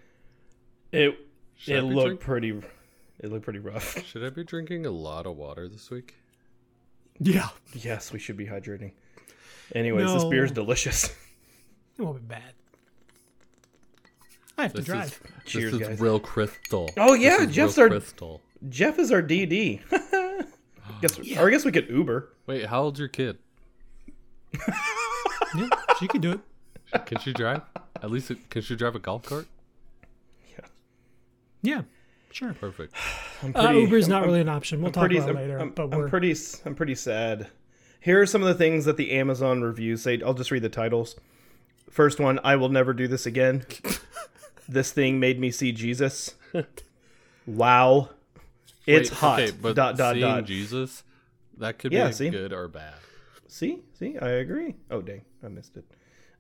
It 0.91 1.17
Should 1.57 1.75
it 1.75 1.81
looked 1.83 2.05
drink- 2.07 2.19
pretty. 2.21 2.61
It 3.19 3.31
looked 3.31 3.43
pretty 3.43 3.59
rough. 3.59 4.03
Should 4.05 4.23
I 4.23 4.29
be 4.29 4.43
drinking 4.43 4.85
a 4.85 4.91
lot 4.91 5.25
of 5.27 5.35
water 5.37 5.67
this 5.67 5.89
week? 5.91 6.15
yeah, 7.19 7.49
yes, 7.73 8.11
we 8.11 8.17
should 8.17 8.37
be 8.37 8.47
hydrating. 8.47 8.93
Anyways, 9.75 10.11
this 10.11 10.23
beer 10.23 10.43
is 10.43 10.51
delicious. 10.51 11.05
it 11.99 12.01
won't 12.01 12.17
be 12.17 12.25
bad. 12.35 12.53
I 14.61 14.65
have 14.65 14.73
to 14.73 14.81
drive. 14.81 15.07
is 15.45 15.51
Cheers, 15.51 15.71
this 15.73 15.81
is 15.81 15.87
guys. 15.87 15.99
real 15.99 16.19
crystal. 16.19 16.89
Oh, 16.97 17.13
yeah, 17.13 17.37
This 17.39 17.49
is 17.49 17.55
Jeff's 17.55 17.77
real 17.77 17.83
our- 17.83 17.89
crystal. 17.89 18.41
Jeff 18.69 18.99
is 18.99 19.11
our 19.11 19.21
DD. 19.23 19.81
guess, 21.01 21.19
or 21.37 21.47
I 21.47 21.51
guess 21.51 21.65
we 21.65 21.71
could 21.71 21.89
Uber. 21.89 22.29
Wait, 22.45 22.65
how 22.67 22.83
old's 22.83 22.99
your 22.99 23.07
kid? 23.09 23.37
yeah, 25.55 25.69
she 25.99 26.07
can 26.07 26.21
do 26.21 26.31
it. 26.33 27.05
Can 27.05 27.19
she 27.19 27.33
drive? 27.33 27.61
At 28.03 28.11
least 28.11 28.31
it- 28.31 28.49
can 28.49 28.61
she 28.61 28.75
drive 28.75 28.95
a 28.95 28.99
golf 28.99 29.23
cart? 29.23 29.47
Yeah, 30.51 30.65
Yeah. 31.63 31.81
sure. 32.31 32.53
Perfect. 32.53 32.93
I'm 33.43 33.55
Uh, 33.55 33.71
Uber's 33.71 34.07
not 34.07 34.21
I'm- 34.21 34.27
really 34.27 34.41
an 34.41 34.49
option. 34.49 34.79
We'll 34.79 34.87
I'm 34.89 34.93
talk 34.93 35.01
pretty, 35.03 35.17
about 35.17 35.29
I'm, 35.29 35.35
later. 35.35 35.57
I'm- 35.59 35.71
but 35.75 35.83
I'm 35.85 35.97
we're 35.97 36.09
pretty. 36.09 36.31
s- 36.31 36.61
I'm 36.65 36.75
pretty 36.75 36.95
sad. 36.95 37.47
Here 37.99 38.19
are 38.21 38.25
some 38.25 38.41
of 38.41 38.47
the 38.47 38.53
things 38.55 38.85
that 38.85 38.97
the 38.97 39.11
Amazon 39.11 39.61
reviews 39.61 40.01
say. 40.03 40.21
I'll 40.25 40.33
just 40.33 40.51
read 40.51 40.61
the 40.63 40.69
titles. 40.69 41.15
First 41.89 42.19
one: 42.19 42.39
I 42.43 42.55
will 42.57 42.69
never 42.69 42.93
do 42.93 43.07
this 43.07 43.25
again. 43.25 43.63
This 44.67 44.91
thing 44.91 45.19
made 45.19 45.39
me 45.39 45.51
see 45.51 45.71
Jesus. 45.71 46.35
Wow, 47.47 48.09
it's 48.85 49.09
Wait, 49.09 49.17
hot. 49.17 49.39
Okay, 49.39 49.51
but 49.59 49.75
dot 49.75 49.97
dot 49.97 50.13
seeing 50.13 50.21
dot. 50.21 50.45
Jesus, 50.45 51.03
that 51.57 51.79
could 51.79 51.91
Yeah, 51.91 52.07
be 52.07 52.13
see? 52.13 52.29
good 52.29 52.53
or 52.53 52.67
bad. 52.67 52.93
See, 53.47 53.79
see, 53.97 54.15
I 54.19 54.29
agree. 54.29 54.75
Oh 54.91 55.01
dang, 55.01 55.21
I 55.43 55.47
missed 55.47 55.75
it. 55.75 55.83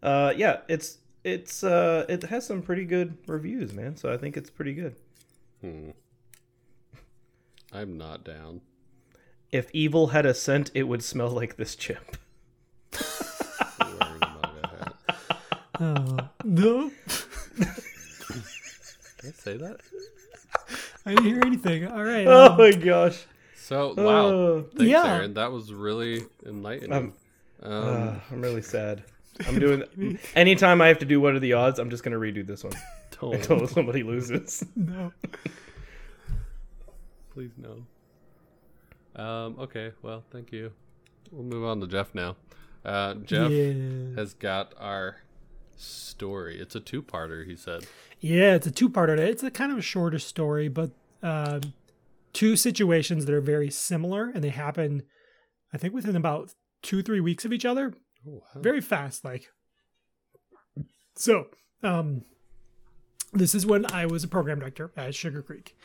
Uh, 0.03 0.31
yeah, 0.37 0.57
it's 0.69 0.99
it's 1.23 1.63
uh, 1.63 2.05
it 2.07 2.21
has 2.23 2.45
some 2.45 2.61
pretty 2.61 2.85
good 2.85 3.17
reviews, 3.25 3.73
man. 3.73 3.97
So 3.97 4.13
I 4.13 4.17
think 4.17 4.37
it's 4.37 4.51
pretty 4.51 4.73
good. 4.75 4.95
Hmm. 5.61 5.89
I'm 7.73 7.97
not 7.97 8.23
down. 8.23 8.61
If 9.51 9.71
evil 9.73 10.07
had 10.07 10.25
a 10.27 10.35
scent, 10.35 10.69
it 10.75 10.83
would 10.83 11.03
smell 11.03 11.29
like 11.29 11.55
this 11.57 11.75
chip. 11.75 12.15
Wearing 13.79 14.21
a 14.21 14.39
MAGA 14.43 14.67
hat. 14.77 14.95
uh, 15.79 16.27
no. 16.43 16.91
Can 19.21 19.29
I 19.29 19.33
say 19.33 19.57
that? 19.57 19.79
I 21.05 21.09
didn't 21.15 21.25
hear 21.25 21.41
anything. 21.45 21.87
All 21.87 22.03
right. 22.03 22.27
Oh 22.27 22.51
um, 22.51 22.57
my 22.57 22.71
gosh. 22.71 23.23
So 23.55 23.93
wow, 23.95 24.25
Oh. 24.25 24.61
thanks, 24.75 24.91
Yeah. 24.91 25.05
Aaron. 25.15 25.33
That 25.35 25.51
was 25.51 25.71
really 25.73 26.23
enlightening. 26.45 26.91
Um, 26.93 27.13
Um, 27.63 27.71
Uh, 27.71 28.13
I'm 28.31 28.41
really 28.41 28.61
sad. 28.63 29.03
I'm 29.47 29.59
doing. 29.59 29.83
Anytime 30.35 30.81
I 30.81 30.87
have 30.87 30.99
to 30.99 31.05
do 31.05 31.21
what 31.21 31.33
are 31.35 31.39
the 31.39 31.53
odds, 31.53 31.79
I'm 31.79 31.89
just 31.89 32.03
gonna 32.03 32.17
redo 32.17 32.45
this 32.45 32.63
one 32.63 32.73
don't, 33.21 33.35
until 33.35 33.67
somebody 33.67 34.03
loses. 34.03 34.65
no. 34.75 35.11
please 37.33 37.51
no. 37.57 37.85
Um, 39.21 39.57
okay, 39.59 39.91
well, 40.01 40.23
thank 40.31 40.51
you. 40.51 40.71
We'll 41.31 41.43
move 41.43 41.63
on 41.65 41.79
to 41.81 41.87
Jeff 41.87 42.13
now. 42.13 42.35
Uh, 42.83 43.13
Jeff 43.15 43.51
Yeah. 43.51 44.15
has 44.15 44.33
got 44.33 44.73
our 44.79 45.17
story. 45.77 46.59
It's 46.59 46.75
a 46.75 46.79
two-parter. 46.79 47.45
He 47.45 47.55
said. 47.55 47.85
Yeah, 48.19 48.55
it's 48.55 48.67
a 48.67 48.71
two-parter. 48.71 49.17
It's 49.17 49.43
a 49.43 49.51
kind 49.51 49.71
of 49.71 49.77
a 49.77 49.81
shorter 49.81 50.19
story, 50.19 50.67
but 50.67 50.91
um, 51.23 51.73
two 52.33 52.55
situations 52.55 53.25
that 53.25 53.33
are 53.33 53.41
very 53.41 53.69
similar, 53.71 54.29
and 54.29 54.43
they 54.43 54.49
happen, 54.49 55.03
I 55.73 55.77
think, 55.77 55.93
within 55.93 56.15
about 56.15 56.51
two, 56.81 57.01
three 57.01 57.19
weeks 57.19 57.45
of 57.45 57.53
each 57.53 57.65
other. 57.65 57.93
Oh, 58.27 58.43
wow. 58.53 58.61
very 58.61 58.81
fast 58.81 59.25
like 59.25 59.49
so 61.15 61.47
um 61.81 62.21
this 63.33 63.55
is 63.55 63.65
when 63.65 63.91
i 63.91 64.05
was 64.05 64.23
a 64.23 64.27
program 64.27 64.59
director 64.59 64.91
at 64.95 65.15
sugar 65.15 65.41
creek 65.41 65.75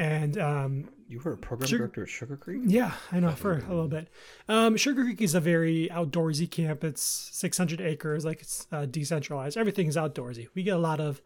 and 0.00 0.38
um 0.38 0.88
You 1.08 1.20
were 1.22 1.32
a 1.32 1.36
program 1.36 1.68
director 1.70 2.02
at 2.04 2.08
Sugar 2.08 2.36
Creek. 2.36 2.62
yeah 2.64 2.92
i 3.12 3.20
know 3.20 3.32
for 3.32 3.52
a 3.52 3.68
little 3.68 3.86
bit 3.88 4.08
um 4.48 4.76
sugar 4.76 5.04
creek 5.04 5.20
is 5.20 5.34
a 5.34 5.40
very 5.40 5.88
outdoorsy 5.92 6.50
camp 6.50 6.82
it's 6.84 7.02
600 7.32 7.80
acres 7.80 8.24
like 8.24 8.40
it's 8.40 8.66
uh, 8.72 8.86
decentralized 8.86 9.56
everything 9.56 9.86
is 9.88 9.96
outdoorsy 9.96 10.48
we 10.54 10.62
get 10.62 10.74
a 10.76 10.78
lot 10.78 11.00
of 11.00 11.20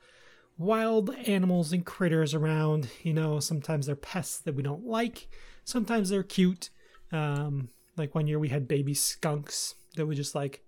wild 0.58 1.10
animals 1.26 1.72
and 1.72 1.84
critters 1.86 2.34
around 2.34 2.88
you 3.02 3.12
know 3.14 3.40
sometimes 3.40 3.86
they're 3.86 3.96
pests 3.96 4.38
that 4.38 4.54
we 4.54 4.62
don't 4.62 4.84
like 4.86 5.28
sometimes 5.64 6.08
they're 6.10 6.22
cute 6.22 6.70
um 7.12 7.68
like 7.96 8.14
one 8.14 8.26
year 8.26 8.38
we 8.38 8.48
had 8.48 8.66
baby 8.68 8.94
skunks 8.94 9.74
that 9.96 10.06
would 10.06 10.16
just 10.16 10.34
like 10.34 10.64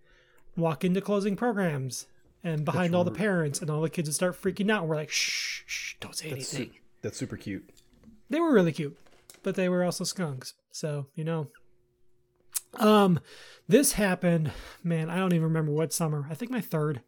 walk 0.57 0.85
into 0.85 1.01
closing 1.01 1.35
programs 1.37 2.07
and 2.45 2.65
behind 2.65 2.95
all 2.95 3.03
the 3.05 3.11
parents 3.11 3.61
and 3.61 3.69
all 3.71 3.81
the 3.81 3.91
kids 3.91 4.09
would 4.09 4.15
start 4.15 4.41
freaking 4.41 4.71
out. 4.71 4.83
And 4.83 4.89
We're 4.89 4.95
like, 4.95 5.11
shh, 5.11 5.63
shh, 5.67 5.95
don't 5.99 6.15
say 6.15 6.31
That's, 6.31 6.47
su- 6.49 6.57
anything. 6.59 6.79
that's 7.03 7.19
super 7.19 7.37
cute. 7.37 7.69
They 8.29 8.41
were 8.41 8.53
really 8.53 8.73
cute, 8.73 8.97
but 9.43 9.55
they 9.55 9.69
were 9.69 9.85
also 9.85 10.05
skunks. 10.05 10.55
So, 10.73 11.07
you 11.15 11.25
know. 11.25 11.49
Um, 12.75 13.21
this 13.69 13.93
happened, 13.93 14.53
man, 14.85 15.09
I 15.09 15.17
don't 15.17 15.33
even 15.33 15.45
remember 15.45 15.73
what 15.73 15.93
summer. 15.93 16.27
I 16.31 16.35
think 16.35 16.51
my 16.51 16.61
third 16.61 17.01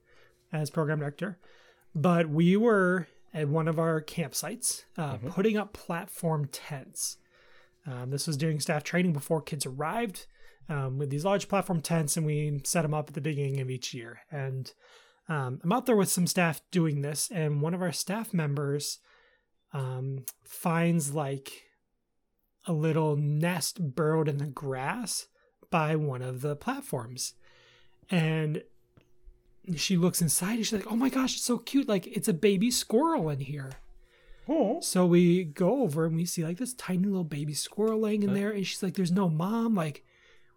as 0.53 0.71
program 0.71 1.01
director. 1.01 1.39
But 1.95 2.29
we 2.29 2.57
were 2.57 3.07
at 3.35 3.49
one 3.49 3.69
of 3.69 3.79
our 3.79 4.01
campsites 4.01 4.85
uh, 4.97 5.19
putting 5.29 5.57
up 5.57 5.73
platform 5.73 6.49
tents. 6.51 7.19
Um, 7.87 8.11
this 8.11 8.27
was 8.27 8.37
during 8.37 8.61
staff 8.61 8.85
training 8.85 9.13
before 9.13 9.41
kids 9.43 9.67
arrived 9.67 10.27
um, 10.69 10.99
with 10.99 11.11
these 11.11 11.25
large 11.25 11.49
platform 11.49 11.81
tents, 11.81 12.17
and 12.17 12.27
we 12.27 12.61
set 12.65 12.83
them 12.83 12.95
up 12.95 13.09
at 13.09 13.15
the 13.15 13.21
beginning 13.21 13.61
of 13.61 13.71
each 13.71 13.95
year. 13.95 14.21
And 14.31 14.73
um, 15.29 15.61
I'm 15.63 15.73
out 15.73 15.87
there 15.87 15.97
with 15.97 16.11
some 16.11 16.27
staff 16.27 16.61
doing 16.71 17.03
this, 17.03 17.31
and 17.33 17.61
one 17.61 17.75
of 17.75 17.83
our 17.83 17.93
staff 17.93 18.33
members 18.35 18.99
um, 19.73 20.25
finds 20.45 21.15
like 21.15 21.65
a 22.67 22.73
little 22.73 23.17
nest 23.17 23.95
burrowed 23.95 24.29
in 24.29 24.39
the 24.39 24.47
grass 24.47 25.27
by 25.71 25.97
one 25.97 26.23
of 26.23 26.41
the 26.41 26.57
platforms. 26.57 27.35
And 28.11 28.63
she 29.77 29.97
looks 29.97 30.23
inside 30.23 30.57
and 30.57 30.67
she's 30.67 30.73
like, 30.73 30.91
oh 30.91 30.97
my 30.97 31.09
gosh, 31.09 31.35
it's 31.35 31.45
so 31.45 31.59
cute. 31.59 31.89
Like, 31.89 32.07
it's 32.07 32.29
a 32.29 32.33
baby 32.35 32.71
squirrel 32.71 33.29
in 33.29 33.41
here. 33.41 33.73
Oh, 34.49 34.81
So 34.81 35.05
we 35.05 35.45
go 35.45 35.83
over 35.83 36.07
and 36.07 36.17
we 36.17 36.25
see 36.25 36.43
like 36.43 36.57
this 36.57 36.73
tiny 36.73 37.05
little 37.07 37.25
baby 37.25 37.53
squirrel 37.53 38.01
laying 38.01 38.23
in 38.23 38.33
there. 38.33 38.51
And 38.51 38.67
she's 38.67 38.83
like, 38.83 38.95
there's 38.95 39.13
no 39.13 39.29
mom. 39.29 39.75
Like, 39.75 40.05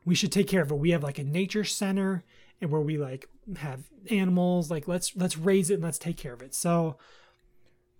we 0.06 0.15
should 0.15 0.32
take 0.32 0.48
care 0.48 0.62
of 0.62 0.72
it. 0.72 0.75
We 0.75 0.91
have 0.91 1.03
like 1.03 1.20
a 1.20 1.24
nature 1.24 1.65
center 1.65 2.24
and 2.62 2.72
where 2.72 2.82
we 2.82 2.98
like 2.98 3.27
have 3.58 3.82
animals. 4.10 4.72
Like, 4.72 4.88
let's 4.88 5.15
let's 5.15 5.38
raise 5.38 5.70
it 5.70 5.75
and 5.75 5.84
let's 5.84 6.00
take 6.00 6.15
care 6.18 6.34
of 6.34 6.41
it. 6.41 6.56
So 6.56 6.98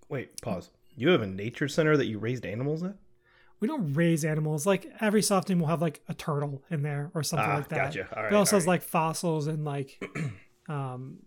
wait, 0.08 0.40
pause. 0.40 0.70
You 0.96 1.08
have 1.10 1.22
a 1.22 1.26
nature 1.26 1.68
center 1.68 1.96
that 1.96 2.06
you 2.06 2.18
raised 2.18 2.44
animals 2.46 2.82
at? 2.82 2.96
we 3.60 3.68
don't 3.68 3.92
raise 3.94 4.24
animals. 4.24 4.66
Like 4.66 4.90
every 5.00 5.22
so 5.22 5.36
often 5.36 5.60
we'll 5.60 5.68
have 5.68 5.80
like 5.80 6.00
a 6.08 6.14
turtle 6.14 6.64
in 6.68 6.82
there 6.82 7.12
or 7.14 7.22
something 7.22 7.48
Ah, 7.48 7.54
like 7.58 7.68
that. 7.68 7.76
gotcha. 7.94 8.08
All 8.16 8.24
right, 8.24 8.32
it 8.32 8.34
also 8.34 8.56
has 8.56 8.66
like 8.66 8.82
fossils 8.82 9.46
and 9.46 9.64
like 9.64 10.02
um 10.68 11.18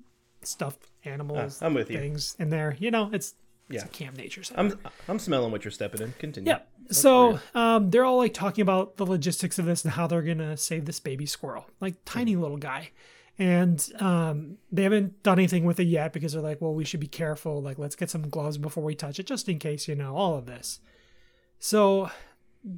stuffed 0.41 0.91
animals. 1.05 1.59
Ah, 1.61 1.65
I'm 1.67 1.73
with 1.73 1.89
you. 1.89 1.97
Things 1.97 2.35
in 2.37 2.49
there. 2.49 2.75
You 2.77 2.91
know, 2.91 3.09
it's 3.13 3.35
it's 3.69 3.75
Yeah. 3.83 3.85
a 3.85 3.87
camp 3.87 4.17
nature 4.17 4.43
center. 4.43 4.59
I'm 4.59 4.79
I'm 5.07 5.17
smelling 5.19 5.51
what 5.53 5.63
you're 5.63 5.71
stepping 5.71 6.01
in. 6.01 6.13
Continue. 6.19 6.51
Yeah. 6.51 6.59
So 6.91 7.39
um, 7.55 7.89
they're 7.89 8.03
all 8.05 8.17
like 8.17 8.33
talking 8.33 8.61
about 8.61 8.97
the 8.97 9.05
logistics 9.05 9.57
of 9.57 9.65
this 9.65 9.83
and 9.85 9.93
how 9.93 10.05
they're 10.05 10.21
gonna 10.21 10.57
save 10.57 10.83
this 10.85 10.99
baby 10.99 11.25
squirrel, 11.25 11.65
like 11.79 11.95
tiny 12.05 12.35
little 12.35 12.57
guy. 12.57 12.89
And 13.37 13.85
um, 13.99 14.57
they 14.71 14.83
haven't 14.83 15.21
done 15.23 15.39
anything 15.39 15.65
with 15.65 15.79
it 15.79 15.87
yet 15.87 16.13
because 16.13 16.33
they're 16.33 16.41
like, 16.41 16.61
well, 16.61 16.73
we 16.73 16.85
should 16.85 17.01
be 17.01 17.07
careful. 17.07 17.61
Like, 17.61 17.77
let's 17.77 17.95
get 17.95 18.09
some 18.09 18.29
gloves 18.29 18.57
before 18.57 18.83
we 18.83 18.95
touch 18.95 19.19
it, 19.19 19.27
just 19.27 19.49
in 19.49 19.59
case, 19.59 19.87
you 19.87 19.95
know, 19.95 20.15
all 20.15 20.37
of 20.37 20.45
this. 20.45 20.79
So 21.59 22.09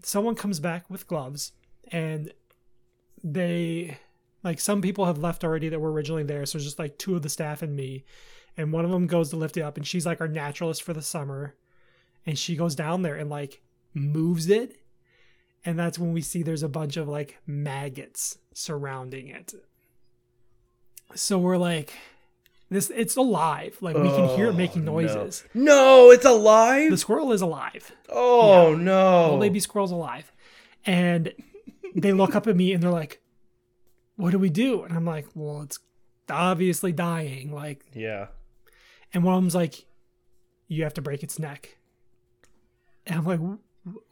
someone 0.04 0.36
comes 0.36 0.60
back 0.60 0.90
with 0.90 1.08
gloves 1.08 1.52
and 1.92 2.34
they 3.24 3.98
like 4.44 4.60
some 4.60 4.82
people 4.82 5.06
have 5.06 5.18
left 5.18 5.44
already 5.44 5.70
that 5.70 5.80
were 5.80 5.92
originally 5.92 6.24
there. 6.24 6.46
So 6.46 6.60
just 6.60 6.80
like 6.80 6.98
two 6.98 7.16
of 7.16 7.22
the 7.22 7.30
staff 7.30 7.62
and 7.62 7.76
me. 7.76 8.06
And 8.56 8.72
one 8.72 8.86
of 8.86 8.92
them 8.92 9.08
goes 9.08 9.30
to 9.30 9.36
lift 9.36 9.58
it 9.58 9.62
up 9.62 9.78
and 9.78 9.86
she's 9.86 10.06
like 10.06 10.22
our 10.22 10.28
naturalist 10.28 10.84
for 10.84 10.94
the 10.94 11.02
summer. 11.02 11.56
And 12.26 12.38
she 12.38 12.56
goes 12.56 12.76
down 12.76 13.04
there 13.04 13.16
and 13.16 13.30
like 13.30 13.62
moves 13.94 14.50
it. 14.50 14.78
And 15.66 15.78
that's 15.78 16.00
when 16.00 16.14
we 16.14 16.22
see 16.22 16.44
there's 16.44 16.64
a 16.64 16.70
bunch 16.70 16.98
of 16.98 17.08
like 17.08 17.38
maggots 17.46 18.38
surrounding 18.54 19.28
it 19.28 19.54
so 21.16 21.38
we're 21.38 21.58
like 21.58 21.94
this 22.70 22.90
it's 22.94 23.16
alive 23.16 23.78
like 23.82 23.96
we 23.96 24.10
can 24.10 24.28
hear 24.36 24.48
it 24.48 24.50
oh, 24.50 24.54
making 24.54 24.82
Oh, 24.88 24.92
noises 24.94 25.44
No, 25.54 26.12
it's 26.12 26.26
alive. 26.26 26.92
the 26.92 26.98
squirrel 26.98 27.32
is 27.32 27.42
alive 27.42 27.92
oh 28.10 28.76
no. 28.76 29.32
the 29.34 29.38
baby 29.38 29.60
squirrel's 29.60 29.92
alive. 29.92 30.32
And 30.86 31.34
they 31.96 32.14
look 32.14 32.36
up 32.36 32.48
at 32.48 32.56
me 32.56 32.72
and 32.74 32.82
they're 32.82 32.90
like, 32.92 33.22
What 34.16 34.32
do 34.32 34.40
we 34.40 34.50
do? 34.50 34.84
And 34.84 34.94
I'm 34.96 35.06
like, 35.06 35.28
Well, 35.34 35.62
it's 35.64 35.80
obviously 36.30 36.92
dying. 36.92 37.52
Like, 37.54 37.86
Yeah. 37.94 38.28
and 39.14 39.24
one 39.24 39.36
of 39.36 39.42
them's 39.42 39.56
like, 39.56 39.86
you 40.68 40.84
have 40.84 40.94
to 40.96 41.02
break 41.02 41.24
its 41.24 41.40
neck. 41.40 41.78
And 43.06 43.20
I'm 43.20 43.26
like, 43.26 43.40
"W- 43.40 43.60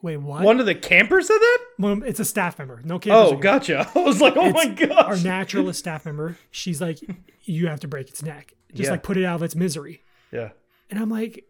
wait, 0.02 0.18
what? 0.18 0.44
One 0.44 0.60
of 0.60 0.66
the 0.66 0.76
campers 0.76 1.28
said 1.28 1.38
that? 1.38 1.58
Well, 1.80 2.04
it's 2.04 2.20
a 2.20 2.26
staff 2.26 2.58
member. 2.60 2.82
No 2.84 3.00
campers. 3.00 3.22
Oh, 3.22 3.26
are 3.26 3.34
here. 3.34 3.40
gotcha. 3.40 3.90
I 3.96 4.00
was 4.00 4.22
like, 4.22 4.36
oh 4.38 4.52
my 4.52 4.68
god. 4.68 4.92
Our 4.92 5.18
naturalist 5.18 5.80
staff 5.80 6.06
member. 6.06 6.38
She's 6.52 6.82
like, 6.82 7.00
you 7.44 7.68
have 7.68 7.80
to 7.82 7.88
break 7.88 8.10
its 8.10 8.24
neck. 8.24 8.54
Just 8.74 8.86
Yeah. 8.88 8.92
like 8.92 9.04
put 9.04 9.18
it 9.18 9.26
out 9.26 9.36
of 9.36 9.44
its 9.44 9.56
misery. 9.56 10.02
Yeah. 10.32 10.50
And 10.90 11.00
I'm 11.00 11.10
like, 11.10 11.46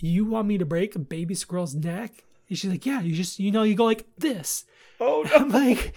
you 0.00 0.24
want 0.24 0.48
me 0.48 0.58
to 0.58 0.66
break 0.66 0.94
a 0.94 0.98
baby 0.98 1.34
squirrel's 1.34 1.74
neck? 1.74 2.24
And 2.48 2.58
she's 2.58 2.70
like, 2.70 2.84
yeah, 2.84 3.00
you 3.00 3.14
just, 3.14 3.38
you 3.38 3.50
know, 3.50 3.62
you 3.62 3.74
go 3.74 3.84
like 3.84 4.06
this. 4.18 4.64
Oh 5.00 5.22
no. 5.30 5.36
I'm 5.36 5.48
like, 5.50 5.94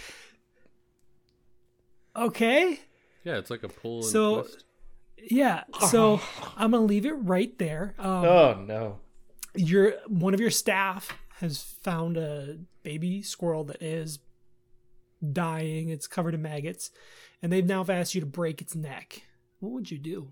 okay. 2.16 2.80
Yeah, 3.24 3.38
it's 3.38 3.50
like 3.50 3.64
a 3.64 3.70
pull 3.70 3.98
and 3.98 4.06
So- 4.06 4.42
twist. 4.44 4.64
Yeah. 5.30 5.64
So 5.90 6.22
I'm 6.56 6.72
going 6.72 6.84
to 6.84 6.88
leave 6.88 7.06
it 7.06 7.12
right 7.14 7.58
there. 7.58 7.96
Um, 7.98 8.08
Oh 8.26 8.54
no. 8.66 9.00
Your 9.56 9.94
one 10.08 10.34
of 10.34 10.40
your 10.40 10.52
staff 10.52 11.18
has 11.40 11.62
found 11.82 12.18
a 12.18 12.58
baby 12.84 13.22
squirrel 13.22 13.64
that 13.66 13.82
is 13.82 14.20
dying. 15.34 15.90
It's 15.90 16.08
covered 16.08 16.34
in 16.34 16.42
maggots, 16.42 16.92
and 17.42 17.52
they've 17.52 17.66
now 17.66 17.86
asked 17.88 18.16
you 18.16 18.22
to 18.22 18.28
break 18.28 18.62
its 18.62 18.76
neck. 18.76 19.24
What 19.60 19.72
would 19.72 19.92
you 19.92 19.98
do? 19.98 20.32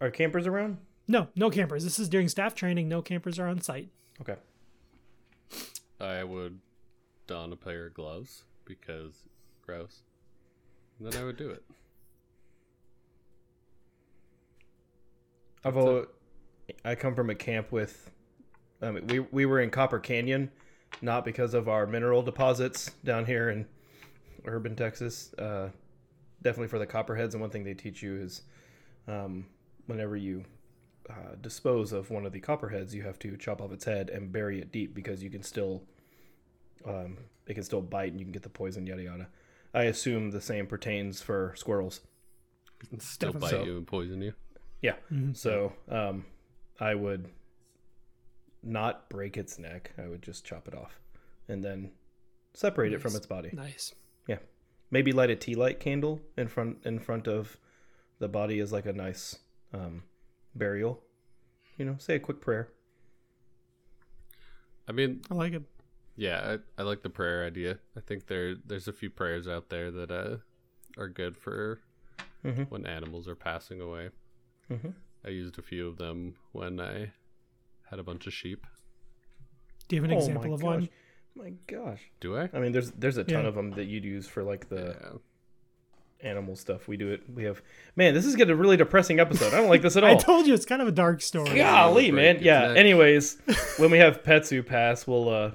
Are 0.00 0.10
campers 0.10 0.46
around? 0.46 0.78
No, 1.06 1.28
no 1.34 1.50
campers. 1.50 1.84
This 1.84 1.98
is 1.98 2.08
during 2.08 2.28
staff 2.28 2.54
training. 2.54 2.88
No 2.88 3.02
campers 3.02 3.38
are 3.38 3.48
on 3.48 3.60
site. 3.60 3.90
Okay. 4.20 4.36
I 6.00 6.24
would 6.24 6.60
don 7.26 7.52
a 7.52 7.56
pair 7.56 7.86
of 7.86 7.94
gloves 7.94 8.44
because 8.64 9.24
gross. 9.64 10.02
And 10.98 11.10
then 11.10 11.20
I 11.20 11.24
would 11.24 11.36
do 11.36 11.50
it. 11.50 11.62
I've 15.64 15.76
al- 15.76 16.06
I 16.84 16.94
come 16.94 17.14
from 17.14 17.30
a 17.30 17.34
camp 17.34 17.72
with, 17.72 18.10
I 18.82 18.90
mean, 18.90 19.06
we 19.06 19.20
we 19.20 19.46
were 19.46 19.60
in 19.60 19.70
Copper 19.70 19.98
Canyon, 19.98 20.50
not 21.02 21.24
because 21.24 21.54
of 21.54 21.68
our 21.68 21.86
mineral 21.86 22.22
deposits 22.22 22.90
down 23.04 23.26
here 23.26 23.50
in 23.50 23.66
urban 24.44 24.76
Texas. 24.76 25.32
Uh, 25.34 25.70
definitely 26.42 26.68
for 26.68 26.78
the 26.78 26.86
copperheads, 26.86 27.34
and 27.34 27.40
one 27.40 27.50
thing 27.50 27.64
they 27.64 27.74
teach 27.74 28.02
you 28.02 28.16
is, 28.16 28.42
um, 29.06 29.46
whenever 29.86 30.16
you 30.16 30.44
uh, 31.08 31.34
dispose 31.40 31.92
of 31.92 32.10
one 32.10 32.24
of 32.26 32.32
the 32.32 32.40
copperheads, 32.40 32.94
you 32.94 33.02
have 33.02 33.18
to 33.18 33.36
chop 33.36 33.60
off 33.60 33.72
its 33.72 33.84
head 33.84 34.10
and 34.10 34.32
bury 34.32 34.60
it 34.60 34.72
deep 34.72 34.94
because 34.94 35.22
you 35.22 35.30
can 35.30 35.42
still, 35.42 35.82
um, 36.86 37.18
it 37.46 37.54
can 37.54 37.62
still 37.64 37.80
bite 37.82 38.12
and 38.12 38.20
you 38.20 38.24
can 38.24 38.32
get 38.32 38.42
the 38.42 38.48
poison, 38.48 38.86
yada 38.86 39.02
yada. 39.02 39.28
I 39.74 39.84
assume 39.84 40.30
the 40.30 40.40
same 40.40 40.66
pertains 40.66 41.20
for 41.22 41.54
squirrels. 41.56 42.00
Still 42.98 43.32
Definitely. 43.32 43.58
bite 43.58 43.66
you 43.66 43.76
and 43.76 43.86
poison 43.86 44.22
you. 44.22 44.32
Yeah. 44.82 44.94
So 45.34 45.72
um, 45.88 46.24
I 46.80 46.94
would 46.94 47.28
not 48.62 49.08
break 49.10 49.36
its 49.36 49.58
neck. 49.58 49.92
I 49.98 50.08
would 50.08 50.22
just 50.22 50.44
chop 50.44 50.66
it 50.66 50.74
off 50.74 50.98
and 51.48 51.62
then 51.62 51.90
separate 52.54 52.92
it 52.92 53.00
from 53.00 53.14
its 53.14 53.26
body. 53.26 53.50
Nice. 53.52 53.94
Yeah. 54.26 54.38
Maybe 54.90 55.12
light 55.12 55.30
a 55.30 55.36
tea 55.36 55.54
light 55.54 55.78
candle 55.78 56.20
in 56.36 56.48
front 56.48 56.78
in 56.84 56.98
front 56.98 57.28
of 57.28 57.56
the 58.18 58.28
body 58.28 58.58
as 58.60 58.72
like 58.72 58.86
a 58.86 58.92
nice 58.92 59.38
um, 59.72 60.02
burial. 60.54 61.02
You 61.78 61.84
know, 61.84 61.96
say 61.98 62.16
a 62.16 62.18
quick 62.20 62.40
prayer. 62.40 62.68
I 64.88 64.92
mean, 64.92 65.22
I 65.30 65.34
like 65.34 65.52
it. 65.52 65.62
yeah, 66.16 66.56
I, 66.78 66.80
I 66.82 66.84
like 66.84 67.02
the 67.02 67.10
prayer 67.10 67.44
idea. 67.44 67.78
I 67.96 68.00
think 68.00 68.26
there 68.26 68.54
there's 68.56 68.88
a 68.88 68.92
few 68.92 69.08
prayers 69.10 69.46
out 69.46 69.68
there 69.70 69.90
that 69.90 70.10
uh, 70.10 70.36
are 70.98 71.08
good 71.08 71.36
for 71.36 71.80
Mhm. 72.44 72.68
when 72.70 72.86
animals 72.86 73.28
are 73.28 73.34
passing 73.36 73.80
away. 73.80 74.08
Mhm. 74.70 74.94
I 75.24 75.28
used 75.30 75.58
a 75.58 75.62
few 75.62 75.86
of 75.88 75.96
them 75.98 76.34
when 76.52 76.80
I 76.80 77.12
had 77.90 77.98
a 77.98 78.02
bunch 78.02 78.26
of 78.26 78.32
sheep. 78.32 78.66
Do 79.88 79.96
you 79.96 80.02
have 80.02 80.10
an 80.10 80.16
Oh 80.16 80.20
example 80.20 80.54
of 80.54 80.60
gosh. 80.60 80.66
one? 80.66 80.88
My 81.36 81.52
gosh. 81.66 82.00
Do 82.20 82.36
I? 82.36 82.48
I 82.52 82.58
mean, 82.60 82.72
there's 82.72 82.90
there's 82.92 83.16
a 83.16 83.24
ton 83.24 83.42
Yeah. 83.42 83.48
of 83.48 83.54
them 83.54 83.70
that 83.72 83.84
you'd 83.84 84.04
use 84.04 84.26
for 84.26 84.42
like 84.42 84.68
the 84.68 84.96
Yeah. 85.00 86.30
animal 86.30 86.56
stuff. 86.56 86.86
We 86.88 86.96
do 86.96 87.10
it. 87.10 87.22
We 87.32 87.44
have 87.44 87.62
man. 87.96 88.14
This 88.14 88.24
is 88.26 88.36
getting 88.36 88.52
a 88.52 88.56
really 88.56 88.76
depressing 88.76 89.20
episode. 89.20 89.52
I 89.54 89.58
don't 89.58 89.68
like 89.68 89.82
this 89.82 89.96
at 89.96 90.04
all. 90.04 90.10
I 90.10 90.16
told 90.16 90.46
you 90.46 90.54
it's 90.54 90.66
kind 90.66 90.82
of 90.82 90.88
a 90.88 90.92
dark 90.92 91.20
story. 91.22 91.56
Golly, 91.56 92.10
Break 92.10 92.36
man. 92.36 92.38
Yeah. 92.44 92.68
neck. 92.68 92.76
Anyways, 92.78 93.38
when 93.78 93.90
we 93.90 93.98
have 93.98 94.22
pets 94.24 94.50
who 94.50 94.62
pass, 94.62 95.06
we'll 95.06 95.28
uh, 95.28 95.52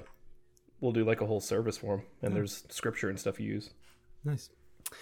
we'll 0.80 0.92
do 0.92 1.04
like 1.04 1.20
a 1.20 1.26
whole 1.26 1.40
service 1.40 1.78
for 1.78 1.96
them, 1.98 2.06
and 2.22 2.36
there's 2.36 2.64
scripture 2.68 3.08
and 3.08 3.18
stuff 3.18 3.38
you 3.40 3.46
use. 3.54 3.70
Nice. 4.24 4.50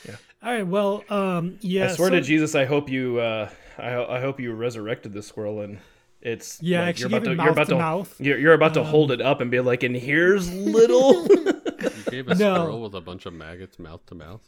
Yeah. 0.09 0.17
All 0.43 0.53
right. 0.53 0.67
Well, 0.67 1.05
um, 1.09 1.59
yeah. 1.61 1.85
I 1.85 1.95
swear 1.95 2.09
so- 2.09 2.15
to 2.17 2.21
Jesus, 2.21 2.55
I 2.55 2.65
hope 2.65 2.89
you, 2.91 3.19
uh, 3.19 3.49
I, 3.79 3.95
I 4.17 4.21
hope 4.21 4.41
you 4.41 4.53
resurrected 4.53 5.13
the 5.13 5.23
squirrel, 5.23 5.61
and 5.61 5.79
it's 6.21 6.63
Yeah, 6.63 6.81
like, 6.81 6.89
actually 6.91 7.11
you're 7.11 7.19
about 7.19 7.25
to, 7.31 7.35
mouth 7.37 7.45
you're 7.45 7.53
about 7.53 7.65
to 7.67 7.73
to, 7.73 7.79
mouth. 7.79 8.21
You're, 8.21 8.39
you're 8.39 8.53
about 8.55 8.75
to 8.75 8.81
Um, 8.81 8.87
hold 8.87 9.11
it 9.13 9.21
up 9.21 9.41
and 9.41 9.51
be 9.51 9.61
like, 9.61 9.83
and 9.83 9.97
here's 9.97 10.53
little. 10.53 11.27
You 11.85 12.23
gave 12.23 12.29
a 12.29 12.35
No. 12.35 12.55
squirrel 12.55 12.83
with 12.83 12.95
a 12.95 13.01
bunch 13.01 13.27
of 13.27 13.35
maggots 13.35 13.79
mouth 13.79 14.05
to 14.07 14.15
mouth. 14.15 14.41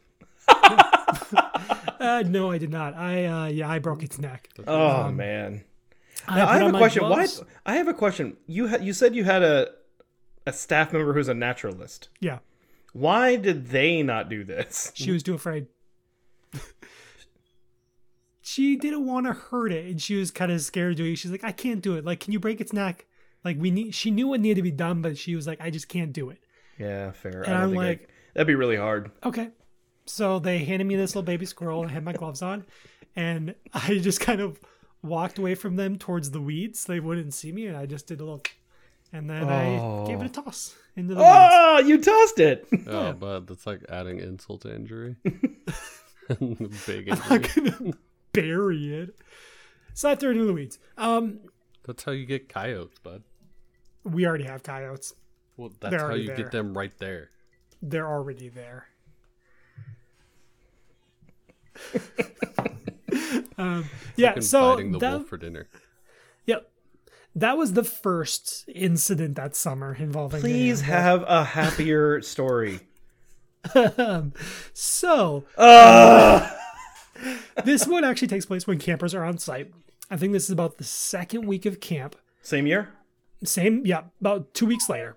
Uh, 1.98 2.22
no, 2.26 2.50
I 2.50 2.58
did 2.58 2.70
not. 2.70 2.94
I 2.94 3.24
uh, 3.24 3.46
yeah, 3.46 3.68
I 3.68 3.78
broke 3.78 4.02
its 4.02 4.18
neck. 4.18 4.48
oh 4.66 5.10
man. 5.10 5.64
I, 6.28 6.36
Now, 6.38 6.44
I 6.48 6.52
put 6.52 6.58
have 6.62 6.68
a 6.68 6.72
my 6.72 6.78
question. 6.78 7.02
Why? 7.08 7.26
I 7.64 7.76
have 7.76 7.88
a 7.88 7.94
question. 7.94 8.36
You 8.46 8.68
ha- 8.68 8.78
you 8.80 8.92
said 8.92 9.14
you 9.16 9.24
had 9.24 9.42
a 9.42 9.68
a 10.46 10.52
staff 10.52 10.92
member 10.92 11.14
who's 11.14 11.28
a 11.28 11.34
naturalist. 11.34 12.08
Yeah, 12.20 12.38
Why 12.92 13.36
did 13.36 13.66
they 13.68 14.02
not 14.02 14.28
do 14.28 14.44
this? 14.44 14.90
she 14.94 15.10
was 15.12 15.22
too 15.22 15.34
afraid. 15.34 15.66
she 18.40 18.76
didn't 18.76 19.06
want 19.06 19.26
to 19.26 19.32
hurt 19.32 19.72
it, 19.72 19.86
and 19.86 20.00
she 20.00 20.14
was 20.16 20.30
kind 20.30 20.52
of 20.52 20.60
scared 20.60 20.96
doing 20.96 21.12
it. 21.12 21.16
She's 21.18 21.30
like, 21.30 21.44
"I 21.44 21.52
can't 21.52 21.82
do 21.82 21.96
it. 21.96 22.04
Like, 22.04 22.20
can 22.20 22.32
you 22.32 22.40
break 22.40 22.60
its 22.60 22.72
neck?" 22.72 23.06
Like, 23.44 23.58
we 23.60 23.70
need. 23.70 23.94
She 23.94 24.10
knew 24.10 24.28
what 24.28 24.40
needed 24.40 24.56
to 24.56 24.62
be 24.62 24.70
done, 24.70 25.02
but 25.02 25.18
she 25.18 25.34
was 25.36 25.46
like, 25.46 25.60
"I 25.60 25.70
just 25.70 25.88
can't 25.88 26.12
do 26.12 26.30
it." 26.30 26.38
Yeah, 26.78 27.12
fair. 27.12 27.42
And 27.42 27.54
I 27.54 27.60
don't 27.60 27.62
I'm 27.62 27.70
think 27.70 27.82
I- 27.82 27.86
like- 27.88 28.08
that'd 28.34 28.46
be 28.46 28.54
really 28.54 28.76
hard. 28.76 29.10
Okay. 29.24 29.50
So 30.08 30.38
they 30.38 30.58
handed 30.58 30.86
me 30.86 30.94
this 30.94 31.10
little 31.16 31.22
baby 31.26 31.46
squirrel 31.46 31.84
I 31.84 31.88
had 31.88 32.04
my 32.04 32.12
gloves 32.12 32.40
on. 32.42 32.64
And 33.16 33.54
I 33.74 33.98
just 33.98 34.20
kind 34.20 34.40
of 34.40 34.60
walked 35.02 35.38
away 35.38 35.54
from 35.56 35.76
them 35.76 35.96
towards 35.98 36.30
the 36.30 36.40
weeds. 36.40 36.84
They 36.84 37.00
wouldn't 37.00 37.34
see 37.34 37.50
me. 37.50 37.66
And 37.66 37.76
I 37.76 37.86
just 37.86 38.06
did 38.06 38.20
a 38.20 38.24
little. 38.24 38.42
And 39.16 39.30
then 39.30 39.48
I 39.48 40.04
gave 40.06 40.20
it 40.20 40.26
a 40.26 40.28
toss 40.28 40.74
into 40.94 41.14
the 41.14 41.20
weeds. 41.20 41.30
Oh, 41.30 41.78
you 41.78 42.02
tossed 42.02 42.38
it. 42.38 42.66
Oh, 42.86 43.14
but 43.14 43.46
that's 43.46 43.66
like 43.66 43.80
adding 43.88 44.18
insult 44.20 44.60
to 44.62 44.74
injury. 44.74 45.16
Big 46.86 47.08
I'm 47.10 47.18
not 47.30 47.54
gonna 47.54 47.92
bury 48.32 48.94
it. 48.94 49.16
So 49.94 50.10
I 50.10 50.16
threw 50.16 50.30
it 50.30 50.32
into 50.34 50.44
the 50.44 50.52
weeds. 50.52 50.78
Um, 50.98 51.38
That's 51.86 52.02
how 52.04 52.12
you 52.12 52.26
get 52.26 52.48
coyotes, 52.50 52.98
bud. 52.98 53.22
we 54.04 54.26
already 54.26 54.44
have 54.44 54.62
coyotes. 54.62 55.14
Well, 55.56 55.72
that's 55.80 55.92
They're 55.92 56.08
how 56.08 56.14
you 56.14 56.26
there. 56.26 56.36
get 56.36 56.50
them 56.50 56.76
right 56.76 56.92
there. 56.98 57.30
They're 57.80 58.06
already 58.06 58.50
there. 58.50 58.88
um, 63.56 63.88
yeah. 64.16 64.28
Fucking 64.30 64.42
So 64.42 64.74
biting 64.74 64.92
the 64.92 64.98
that, 64.98 65.12
wolf 65.12 65.28
for 65.28 65.38
dinner. 65.38 65.68
That 67.36 67.58
was 67.58 67.74
the 67.74 67.84
first 67.84 68.64
incident 68.66 69.36
that 69.36 69.54
summer 69.54 69.94
involving. 69.94 70.40
Please 70.40 70.80
have 70.80 71.22
a 71.28 71.44
happier 71.44 72.22
story. 72.22 72.80
Um, 73.74 74.32
so 74.72 75.44
this 77.62 77.86
one 77.86 78.04
actually 78.04 78.28
takes 78.28 78.46
place 78.46 78.66
when 78.66 78.78
campers 78.78 79.14
are 79.14 79.22
on 79.22 79.36
site. 79.36 79.70
I 80.10 80.16
think 80.16 80.32
this 80.32 80.44
is 80.44 80.50
about 80.50 80.78
the 80.78 80.84
second 80.84 81.46
week 81.46 81.66
of 81.66 81.78
camp. 81.78 82.16
Same 82.40 82.66
year. 82.66 82.94
Same, 83.44 83.84
yeah, 83.84 84.04
about 84.18 84.54
two 84.54 84.64
weeks 84.64 84.88
later. 84.88 85.16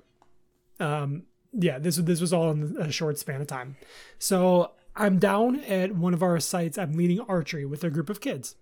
Um, 0.80 1.24
yeah, 1.54 1.80
this 1.80 1.96
this 1.96 2.20
was 2.20 2.34
all 2.34 2.52
in 2.52 2.76
a 2.78 2.92
short 2.92 3.18
span 3.18 3.40
of 3.40 3.48
time. 3.48 3.78
So 4.18 4.72
I'm 4.94 5.20
down 5.20 5.62
at 5.62 5.96
one 5.96 6.14
of 6.14 6.22
our 6.22 6.38
sites. 6.42 6.78
I'm 6.78 6.94
leading 6.94 7.22
archery 7.22 7.66
with 7.66 7.84
a 7.86 7.90
group 7.90 8.10
of 8.10 8.20
kids, 8.20 8.56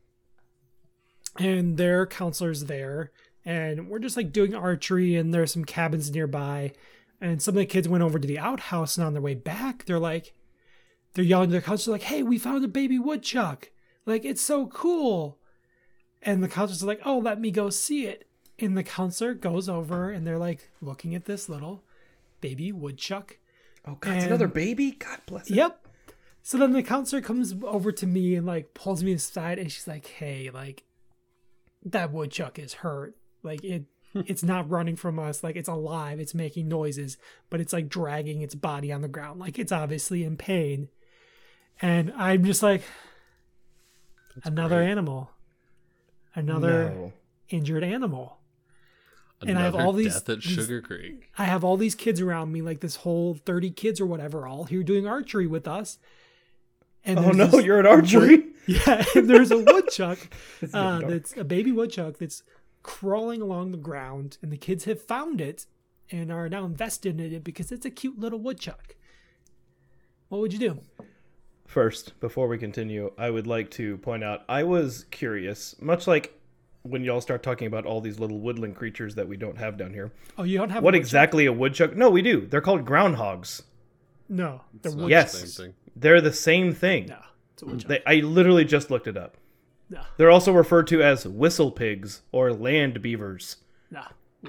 and 1.37 1.77
their 1.77 2.05
counselors 2.05 2.65
there, 2.65 3.11
and 3.47 3.87
we're 3.87 3.99
just 3.99 4.17
like 4.17 4.33
doing 4.33 4.53
archery. 4.53 5.15
And 5.15 5.33
there's 5.33 5.53
some 5.53 5.63
cabins 5.63 6.11
nearby, 6.11 6.73
and 7.21 7.41
some 7.41 7.53
of 7.53 7.59
the 7.59 7.65
kids 7.65 7.87
went 7.87 8.03
over 8.03 8.19
to 8.19 8.27
the 8.27 8.37
outhouse, 8.37 8.97
and 8.97 9.07
on 9.07 9.13
their 9.13 9.21
way 9.21 9.35
back, 9.35 9.85
they're 9.85 9.97
like, 9.97 10.33
they're 11.13 11.23
yelling 11.23 11.49
to 11.49 11.53
their 11.53 11.61
counselor 11.61 11.95
like, 11.95 12.03
"Hey, 12.03 12.21
we 12.21 12.37
found 12.37 12.63
a 12.65 12.67
baby 12.67 12.99
woodchuck! 12.99 13.71
Like 14.05 14.25
it's 14.25 14.41
so 14.41 14.67
cool!" 14.67 15.39
And 16.21 16.43
the 16.43 16.49
counselor's 16.49 16.83
like, 16.83 17.01
"Oh, 17.05 17.17
let 17.17 17.39
me 17.39 17.49
go 17.49 17.69
see 17.69 18.05
it." 18.05 18.27
And 18.59 18.77
the 18.77 18.83
counselor 18.83 19.33
goes 19.33 19.69
over, 19.69 20.11
and 20.11 20.27
they're 20.27 20.37
like 20.37 20.69
looking 20.81 21.15
at 21.15 21.25
this 21.25 21.47
little 21.47 21.83
baby 22.41 22.73
woodchuck. 22.73 23.37
Oh 23.87 23.95
God, 23.95 24.17
it's 24.17 24.25
another 24.25 24.49
baby. 24.49 24.91
God 24.91 25.19
bless 25.25 25.49
it. 25.49 25.55
Yep. 25.55 25.87
So 26.43 26.57
then 26.57 26.73
the 26.73 26.83
counselor 26.83 27.21
comes 27.21 27.55
over 27.63 27.91
to 27.93 28.05
me 28.05 28.35
and 28.35 28.45
like 28.45 28.73
pulls 28.73 29.03
me 29.03 29.13
aside, 29.13 29.57
and 29.57 29.71
she's 29.71 29.87
like, 29.87 30.05
"Hey, 30.05 30.49
like 30.53 30.83
that 31.85 32.11
woodchuck 32.11 32.59
is 32.59 32.73
hurt. 32.75 33.15
Like 33.47 33.63
it." 33.63 33.85
It's 34.13 34.41
not 34.41 34.67
running 34.69 34.95
from 34.95 35.19
us, 35.19 35.43
like 35.43 35.55
it's 35.55 35.67
alive, 35.69 36.19
it's 36.19 36.33
making 36.33 36.67
noises, 36.69 37.17
but 37.51 37.59
it's 37.59 37.71
like 37.73 37.87
dragging 37.87 38.41
its 38.41 38.55
body 38.55 38.91
on 38.91 39.01
the 39.01 39.07
ground, 39.07 39.39
like 39.39 39.59
it's 39.59 39.71
obviously 39.71 40.23
in 40.23 40.37
pain. 40.37 40.87
And 41.83 42.11
I'm 42.17 42.43
just 42.43 42.63
like, 42.63 42.81
another 44.43 44.77
great. 44.77 44.89
animal, 44.91 45.31
another 46.35 46.89
No. 46.89 47.13
injured 47.49 47.83
animal. 47.83 48.39
Another 49.41 49.49
And 49.51 49.59
I 49.59 49.63
have 49.65 49.75
all 49.75 49.93
these- 49.93 50.13
death 50.15 50.29
at 50.29 50.41
these- 50.41 50.53
Sugar 50.53 50.81
Creek. 50.81 51.29
I 51.37 51.45
have 51.45 51.63
all 51.63 51.77
these 51.77 51.93
kids 51.93 52.19
around 52.19 52.51
me, 52.51 52.61
like 52.63 52.79
this 52.79 52.95
whole 52.97 53.35
30 53.35 53.69
kids 53.69 54.01
or 54.01 54.07
whatever, 54.07 54.47
all 54.47 54.63
here 54.63 54.81
doing 54.83 55.05
archery 55.05 55.45
with 55.45 55.67
us. 55.67 55.99
And 57.05 57.19
Oh 57.19 57.29
no, 57.31 57.45
this 57.47 57.65
you're 57.65 57.79
at 57.79 57.85
archery. 57.85 58.45
Yeah, 58.69 59.05
and 59.15 59.29
there's 59.29 59.49
a 59.51 59.59
woodchuck 59.59 60.19
uh, 60.73 60.99
that's 60.99 61.37
a 61.37 61.45
baby 61.45 61.71
woodchuck 61.71 62.17
that's 62.17 62.43
crawling 62.87 63.41
along 63.41 63.71
the 63.71 63.77
ground, 63.77 64.37
and 64.41 64.51
the 64.51 64.57
kids 64.57 64.85
have 64.85 64.99
found 65.01 65.39
it 65.41 65.65
and 66.09 66.31
are 66.31 66.47
now 66.49 66.63
invested 66.65 67.19
in 67.19 67.33
it 67.33 67.43
because 67.43 67.71
it's 67.71 67.85
a 67.85 67.89
cute 67.91 68.17
little 68.17 68.39
woodchuck. 68.39 68.95
What 70.29 70.41
would 70.41 70.53
you 70.53 70.59
do? 70.59 70.79
First, 71.65 72.17
before 72.21 72.47
we 72.47 72.57
continue, 72.57 73.11
I 73.17 73.29
would 73.29 73.45
like 73.45 73.69
to 73.71 73.97
point 73.97 74.23
out 74.23 74.43
I 74.49 74.63
was 74.63 75.05
curious, 75.11 75.75
much 75.81 76.07
like 76.07 76.33
when 76.83 77.03
y'all 77.03 77.19
start 77.21 77.43
talking 77.43 77.67
about 77.67 77.85
all 77.85 77.99
these 77.99 78.19
little 78.19 78.39
woodland 78.39 78.75
creatures 78.77 79.15
that 79.15 79.27
we 79.27 79.35
don't 79.35 79.57
have 79.57 79.77
down 79.77 79.93
here. 79.93 80.11
Oh, 80.37 80.43
you 80.43 80.57
don't 80.57 80.69
have 80.69 80.81
What 80.81 80.95
a 80.95 80.97
exactly 80.97 81.45
a 81.45 81.51
woodchuck? 81.53 81.95
No, 81.95 82.09
we 82.09 82.21
do. 82.21 82.47
They're 82.47 82.61
called 82.61 82.85
groundhogs. 82.85 83.63
No, 84.29 84.61
the 84.81 84.87
It's 84.89 84.95
not 84.95 85.01
wood. 85.01 85.05
the 85.07 85.09
Yes. 85.11 85.33
same 85.37 85.65
thing. 85.67 85.73
They're 85.95 86.21
the 86.21 86.33
same 86.33 86.73
thing. 86.73 87.07
No, 87.07 87.19
it's 87.53 87.63
a 87.63 87.65
woodchuck. 87.65 87.89
They, 87.89 88.01
I 88.07 88.21
literally 88.21 88.63
just 88.65 88.89
looked 88.89 89.07
it 89.07 89.17
up. 89.17 89.36
No, 89.89 90.01
They're 90.17 90.31
also 90.31 90.51
referred 90.51 90.87
to 90.87 91.01
as 91.01 91.27
whistle 91.27 91.71
pigs 91.71 92.21
or 92.31 92.51
land 92.53 93.01
beavers. 93.01 93.57
no. 93.91 94.01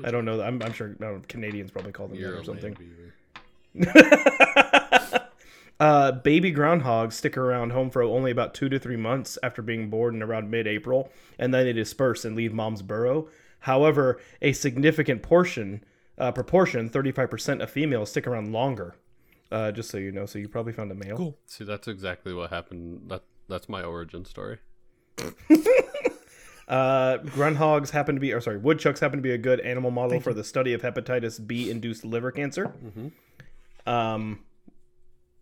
I 0.05 0.11
don't 0.11 0.25
know. 0.27 0.41
I'm, 0.43 0.63
I'm 0.63 0.73
sure 0.75 0.95
I 1.01 1.03
know, 1.03 1.23
Canadians 1.29 1.71
probably 1.71 1.93
call 1.93 2.09
them 2.09 2.19
You're 2.19 2.33
that 2.33 2.41
or 2.41 2.45
something. 2.45 2.77
land 3.75 3.93
beaver. 3.95 5.25
Uh, 5.81 6.11
baby 6.11 6.53
groundhogs 6.53 7.13
stick 7.13 7.37
around 7.37 7.71
home 7.71 7.89
for 7.89 8.03
only 8.03 8.33
about 8.33 8.53
two 8.53 8.69
to 8.69 8.81
three 8.81 8.97
months 8.97 9.39
after 9.45 9.63
being 9.63 9.89
born 9.89 10.17
in 10.17 10.25
around 10.25 10.51
mid-April, 10.51 11.09
and 11.39 11.55
then 11.55 11.65
they 11.67 11.73
disperse 11.73 12.25
and 12.25 12.35
leave 12.35 12.53
mom's 12.53 12.83
burrow. 12.83 13.29
However, 13.61 14.21
a 14.43 14.53
significant 14.53 15.23
portion, 15.23 15.85
uh, 16.19 16.33
proportion, 16.33 16.91
35% 16.91 17.63
of 17.63 17.71
females 17.71 18.11
stick 18.11 18.27
around 18.27 18.51
longer. 18.53 18.97
Uh, 19.53 19.71
just 19.71 19.89
so 19.89 19.99
you 19.99 20.11
know, 20.11 20.27
so 20.27 20.41
you 20.41 20.49
probably 20.49 20.73
found 20.73 20.91
a 20.91 20.97
male. 20.97 21.17
Cool. 21.17 21.39
See, 21.47 21.63
that's 21.63 21.87
exactly 21.87 22.35
what 22.35 22.51
happened. 22.51 23.03
That 23.09 23.23
that's 23.49 23.69
my 23.69 23.83
origin 23.85 24.25
story. 24.25 24.59
Uh, 26.69 27.17
groundhogs 27.19 27.89
happen 27.89 28.15
to 28.15 28.21
be, 28.21 28.31
or 28.31 28.43
sorry, 28.43 28.59
woodchucks 28.59 29.01
happen 29.01 29.17
to 29.19 29.23
be 29.23 29.31
a 29.31 29.39
good 29.39 29.59
animal 29.61 29.91
model 29.91 30.21
for 30.21 30.35
the 30.35 30.45
study 30.45 30.75
of 30.75 30.83
hepatitis 30.83 31.45
B-induced 31.45 32.05
liver 32.05 32.31
cancer. 32.31 32.75
Um, 33.87 34.41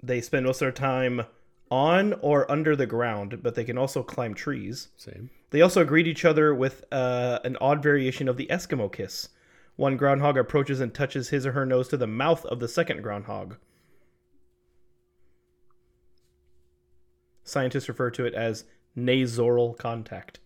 they 0.00 0.20
spend 0.20 0.46
most 0.46 0.56
of 0.56 0.60
their 0.60 0.70
time 0.70 1.22
on 1.68 2.12
or 2.20 2.48
under 2.48 2.76
the 2.76 2.86
ground, 2.86 3.40
but 3.42 3.56
they 3.56 3.64
can 3.64 3.76
also 3.76 4.04
climb 4.04 4.34
trees. 4.34 4.88
Same. 4.96 5.30
They 5.50 5.62
also 5.62 5.84
greet 5.84 6.06
each 6.06 6.24
other 6.24 6.54
with 6.54 6.84
uh, 6.92 7.40
an 7.42 7.56
odd 7.60 7.82
variation 7.82 8.28
of 8.28 8.36
the 8.36 8.46
Eskimo 8.46 8.92
kiss. 8.92 9.28
One 9.74 9.96
groundhog 9.96 10.38
approaches 10.38 10.78
and 10.80 10.94
touches 10.94 11.30
his 11.30 11.44
or 11.44 11.52
her 11.52 11.66
nose 11.66 11.88
to 11.88 11.96
the 11.96 12.06
mouth 12.06 12.46
of 12.46 12.60
the 12.60 12.68
second 12.68 13.02
groundhog. 13.02 13.56
Scientists 17.42 17.88
refer 17.88 18.10
to 18.10 18.24
it 18.24 18.34
as 18.34 18.64
nasoral 18.96 19.74
contact. 19.74 20.40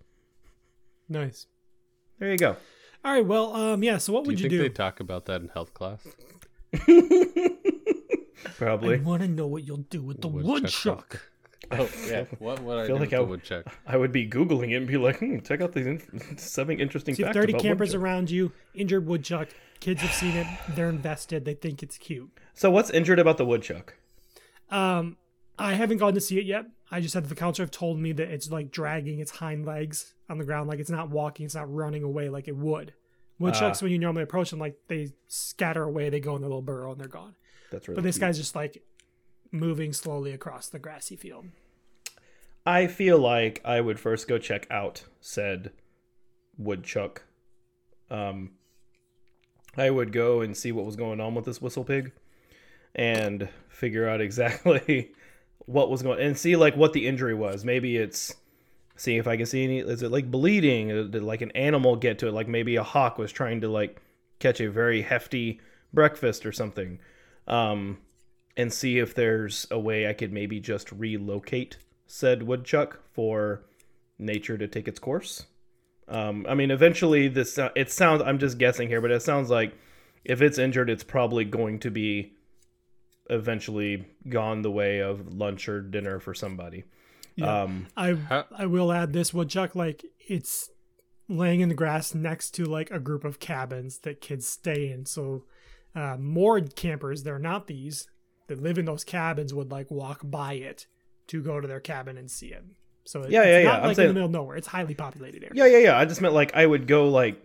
Nice. 1.08 1.46
There 2.18 2.30
you 2.30 2.38
go. 2.38 2.56
All 3.04 3.12
right. 3.12 3.24
Well, 3.24 3.54
um, 3.54 3.82
yeah. 3.82 3.98
So 3.98 4.12
what 4.12 4.24
Do 4.24 4.28
would 4.30 4.40
you 4.40 4.44
you, 4.44 4.50
do? 4.50 4.58
they 4.58 4.68
talk 4.68 5.00
about 5.00 5.24
that 5.26 5.40
in 5.40 5.48
health 5.48 5.72
class? 5.74 6.06
Probably. 8.56 8.96
I 8.96 8.98
want 9.00 9.22
to 9.22 9.28
know 9.28 9.46
what 9.46 9.66
you'll 9.66 9.78
do 9.78 10.02
with 10.02 10.20
the 10.20 10.28
woodchuck. 10.28 11.22
Oh 11.72 11.88
yeah. 12.08 12.24
What 12.40 12.60
would 12.62 12.78
I, 12.78 12.86
feel 12.86 12.96
do 12.96 13.02
like 13.02 13.10
with 13.10 13.20
I- 13.20 13.22
the 13.22 13.28
woodchuck? 13.28 13.66
I 13.86 13.96
would 13.96 14.10
be 14.10 14.28
googling 14.28 14.72
it 14.72 14.76
and 14.76 14.86
be 14.88 14.96
like, 14.96 15.20
hmm, 15.20 15.38
check 15.38 15.60
out 15.60 15.72
these 15.72 15.86
in- 15.86 16.36
seven 16.38 16.80
interesting 16.80 17.14
So 17.14 17.20
you 17.20 17.26
facts 17.26 17.36
30 17.36 17.52
about 17.52 17.62
campers 17.62 17.88
woodchuck. 17.90 18.02
around 18.02 18.30
you, 18.30 18.50
injured 18.74 19.06
woodchuck. 19.06 19.48
Kids 19.78 20.00
have 20.00 20.12
seen 20.12 20.34
it. 20.36 20.48
They're 20.70 20.88
invested. 20.88 21.44
They 21.44 21.54
think 21.54 21.84
it's 21.84 21.96
cute. 21.96 22.28
So 22.54 22.72
what's 22.72 22.90
injured 22.90 23.20
about 23.20 23.36
the 23.36 23.44
woodchuck? 23.44 23.94
Um, 24.70 25.16
I 25.60 25.74
haven't 25.74 25.98
gone 25.98 26.14
to 26.14 26.20
see 26.20 26.38
it 26.40 26.46
yet. 26.46 26.64
I 26.90 27.00
just 27.00 27.14
had 27.14 27.26
the 27.26 27.34
counselor 27.34 27.64
have 27.64 27.70
told 27.70 27.98
me 27.98 28.12
that 28.12 28.30
it's 28.30 28.50
like 28.50 28.70
dragging 28.70 29.20
its 29.20 29.30
hind 29.30 29.64
legs 29.64 30.14
on 30.28 30.38
the 30.38 30.44
ground, 30.44 30.68
like 30.68 30.80
it's 30.80 30.90
not 30.90 31.10
walking, 31.10 31.46
it's 31.46 31.54
not 31.54 31.72
running 31.72 32.02
away 32.02 32.28
like 32.28 32.48
it 32.48 32.56
would. 32.56 32.94
Woodchucks, 33.38 33.80
when 33.80 33.90
you 33.90 33.98
normally 33.98 34.22
approach 34.22 34.50
them, 34.50 34.58
like 34.58 34.76
they 34.88 35.12
scatter 35.28 35.82
away, 35.82 36.10
they 36.10 36.20
go 36.20 36.34
in 36.36 36.42
their 36.42 36.50
little 36.50 36.62
burrow 36.62 36.92
and 36.92 37.00
they're 37.00 37.08
gone. 37.08 37.34
That's 37.70 37.88
really 37.88 37.96
But 37.96 38.02
this 38.04 38.16
cute. 38.16 38.28
guy's 38.28 38.38
just 38.38 38.54
like 38.54 38.82
moving 39.50 39.92
slowly 39.92 40.32
across 40.32 40.68
the 40.68 40.78
grassy 40.78 41.16
field. 41.16 41.46
I 42.66 42.86
feel 42.86 43.18
like 43.18 43.62
I 43.64 43.80
would 43.80 43.98
first 43.98 44.28
go 44.28 44.36
check 44.38 44.66
out 44.70 45.04
said 45.20 45.72
woodchuck. 46.58 47.22
Um, 48.10 48.52
I 49.76 49.88
would 49.88 50.12
go 50.12 50.40
and 50.42 50.56
see 50.56 50.72
what 50.72 50.84
was 50.84 50.96
going 50.96 51.20
on 51.20 51.34
with 51.34 51.44
this 51.46 51.62
whistle 51.62 51.84
pig, 51.84 52.12
and 52.94 53.48
figure 53.68 54.08
out 54.08 54.20
exactly 54.20 55.12
what 55.70 55.90
was 55.90 56.02
going 56.02 56.20
and 56.20 56.36
see 56.36 56.56
like 56.56 56.76
what 56.76 56.92
the 56.92 57.06
injury 57.06 57.34
was. 57.34 57.64
Maybe 57.64 57.96
it's 57.96 58.34
see 58.96 59.16
if 59.16 59.26
I 59.26 59.36
can 59.36 59.46
see 59.46 59.64
any. 59.64 59.78
Is 59.78 60.02
it 60.02 60.10
like 60.10 60.30
bleeding? 60.30 60.90
Uh, 60.90 61.02
Did 61.04 61.22
like 61.22 61.42
an 61.42 61.52
animal 61.52 61.96
get 61.96 62.18
to 62.20 62.28
it? 62.28 62.32
Like 62.32 62.48
maybe 62.48 62.76
a 62.76 62.82
hawk 62.82 63.18
was 63.18 63.32
trying 63.32 63.60
to 63.62 63.68
like 63.68 64.00
catch 64.38 64.60
a 64.60 64.70
very 64.70 65.02
hefty 65.02 65.60
breakfast 65.92 66.44
or 66.44 66.52
something. 66.52 66.98
Um, 67.46 67.98
and 68.56 68.72
see 68.72 68.98
if 68.98 69.14
there's 69.14 69.66
a 69.70 69.78
way 69.78 70.08
I 70.08 70.12
could 70.12 70.32
maybe 70.32 70.60
just 70.60 70.92
relocate 70.92 71.78
said 72.06 72.42
woodchuck 72.42 73.00
for 73.12 73.62
nature 74.18 74.58
to 74.58 74.66
take 74.66 74.88
its 74.88 74.98
course. 74.98 75.46
Um, 76.08 76.44
I 76.48 76.54
mean, 76.54 76.72
eventually 76.72 77.28
this 77.28 77.58
uh, 77.58 77.70
it 77.76 77.90
sounds. 77.90 78.22
I'm 78.22 78.38
just 78.38 78.58
guessing 78.58 78.88
here, 78.88 79.00
but 79.00 79.12
it 79.12 79.22
sounds 79.22 79.48
like 79.48 79.74
if 80.24 80.42
it's 80.42 80.58
injured, 80.58 80.90
it's 80.90 81.04
probably 81.04 81.44
going 81.44 81.78
to 81.80 81.90
be 81.90 82.34
eventually 83.30 84.06
gone 84.28 84.62
the 84.62 84.70
way 84.70 84.98
of 84.98 85.32
lunch 85.32 85.68
or 85.68 85.80
dinner 85.80 86.20
for 86.20 86.34
somebody. 86.34 86.84
Yeah. 87.36 87.62
Um, 87.62 87.86
I 87.96 88.14
How- 88.14 88.46
I 88.56 88.66
will 88.66 88.92
add 88.92 89.12
this 89.12 89.32
woodchuck 89.32 89.74
like 89.74 90.04
it's 90.28 90.70
laying 91.28 91.60
in 91.60 91.68
the 91.68 91.74
grass 91.74 92.14
next 92.14 92.50
to 92.56 92.64
like 92.64 92.90
a 92.90 92.98
group 92.98 93.24
of 93.24 93.38
cabins 93.38 93.98
that 94.00 94.20
kids 94.20 94.46
stay 94.48 94.90
in. 94.90 95.06
So 95.06 95.44
uh, 95.94 96.16
moored 96.18 96.74
campers, 96.76 97.22
they're 97.22 97.38
not 97.38 97.66
these 97.66 98.06
that 98.48 98.60
live 98.60 98.78
in 98.78 98.84
those 98.84 99.04
cabins 99.04 99.54
would 99.54 99.70
like 99.70 99.90
walk 99.90 100.20
by 100.24 100.54
it 100.54 100.86
to 101.28 101.40
go 101.42 101.60
to 101.60 101.68
their 101.68 101.80
cabin 101.80 102.18
and 102.18 102.28
see 102.30 102.48
it. 102.48 102.64
So 103.04 103.22
it- 103.22 103.30
Yeah, 103.30 103.42
it's 103.42 103.48
yeah, 103.48 103.58
yeah. 103.58 103.64
not 103.64 103.76
I'm 103.76 103.82
like 103.82 103.90
in 103.90 103.94
saying- 103.94 104.08
the 104.08 104.14
middle 104.14 104.26
of 104.26 104.32
nowhere. 104.32 104.56
It's 104.56 104.66
highly 104.66 104.94
populated 104.94 105.44
area. 105.44 105.52
yeah, 105.54 105.66
yeah, 105.66 105.84
yeah. 105.84 105.98
I 105.98 106.04
just 106.04 106.20
meant 106.20 106.34
like 106.34 106.54
I 106.56 106.66
would 106.66 106.86
go 106.88 107.08
like 107.08 107.40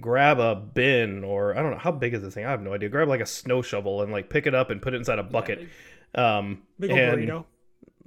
grab 0.00 0.38
a 0.38 0.54
bin 0.54 1.24
or 1.24 1.56
I 1.56 1.62
don't 1.62 1.70
know 1.72 1.78
how 1.78 1.92
big 1.92 2.14
is 2.14 2.22
this 2.22 2.34
thing. 2.34 2.44
I 2.44 2.50
have 2.50 2.62
no 2.62 2.74
idea. 2.74 2.88
Grab 2.88 3.08
like 3.08 3.20
a 3.20 3.26
snow 3.26 3.62
shovel 3.62 4.02
and 4.02 4.12
like 4.12 4.28
pick 4.30 4.46
it 4.46 4.54
up 4.54 4.70
and 4.70 4.80
put 4.82 4.94
it 4.94 4.98
inside 4.98 5.18
a 5.18 5.22
bucket. 5.22 5.66
um, 6.14 6.62
Big 6.78 6.90
old 6.90 6.98
and- 7.00 7.18
burrito. 7.28 7.44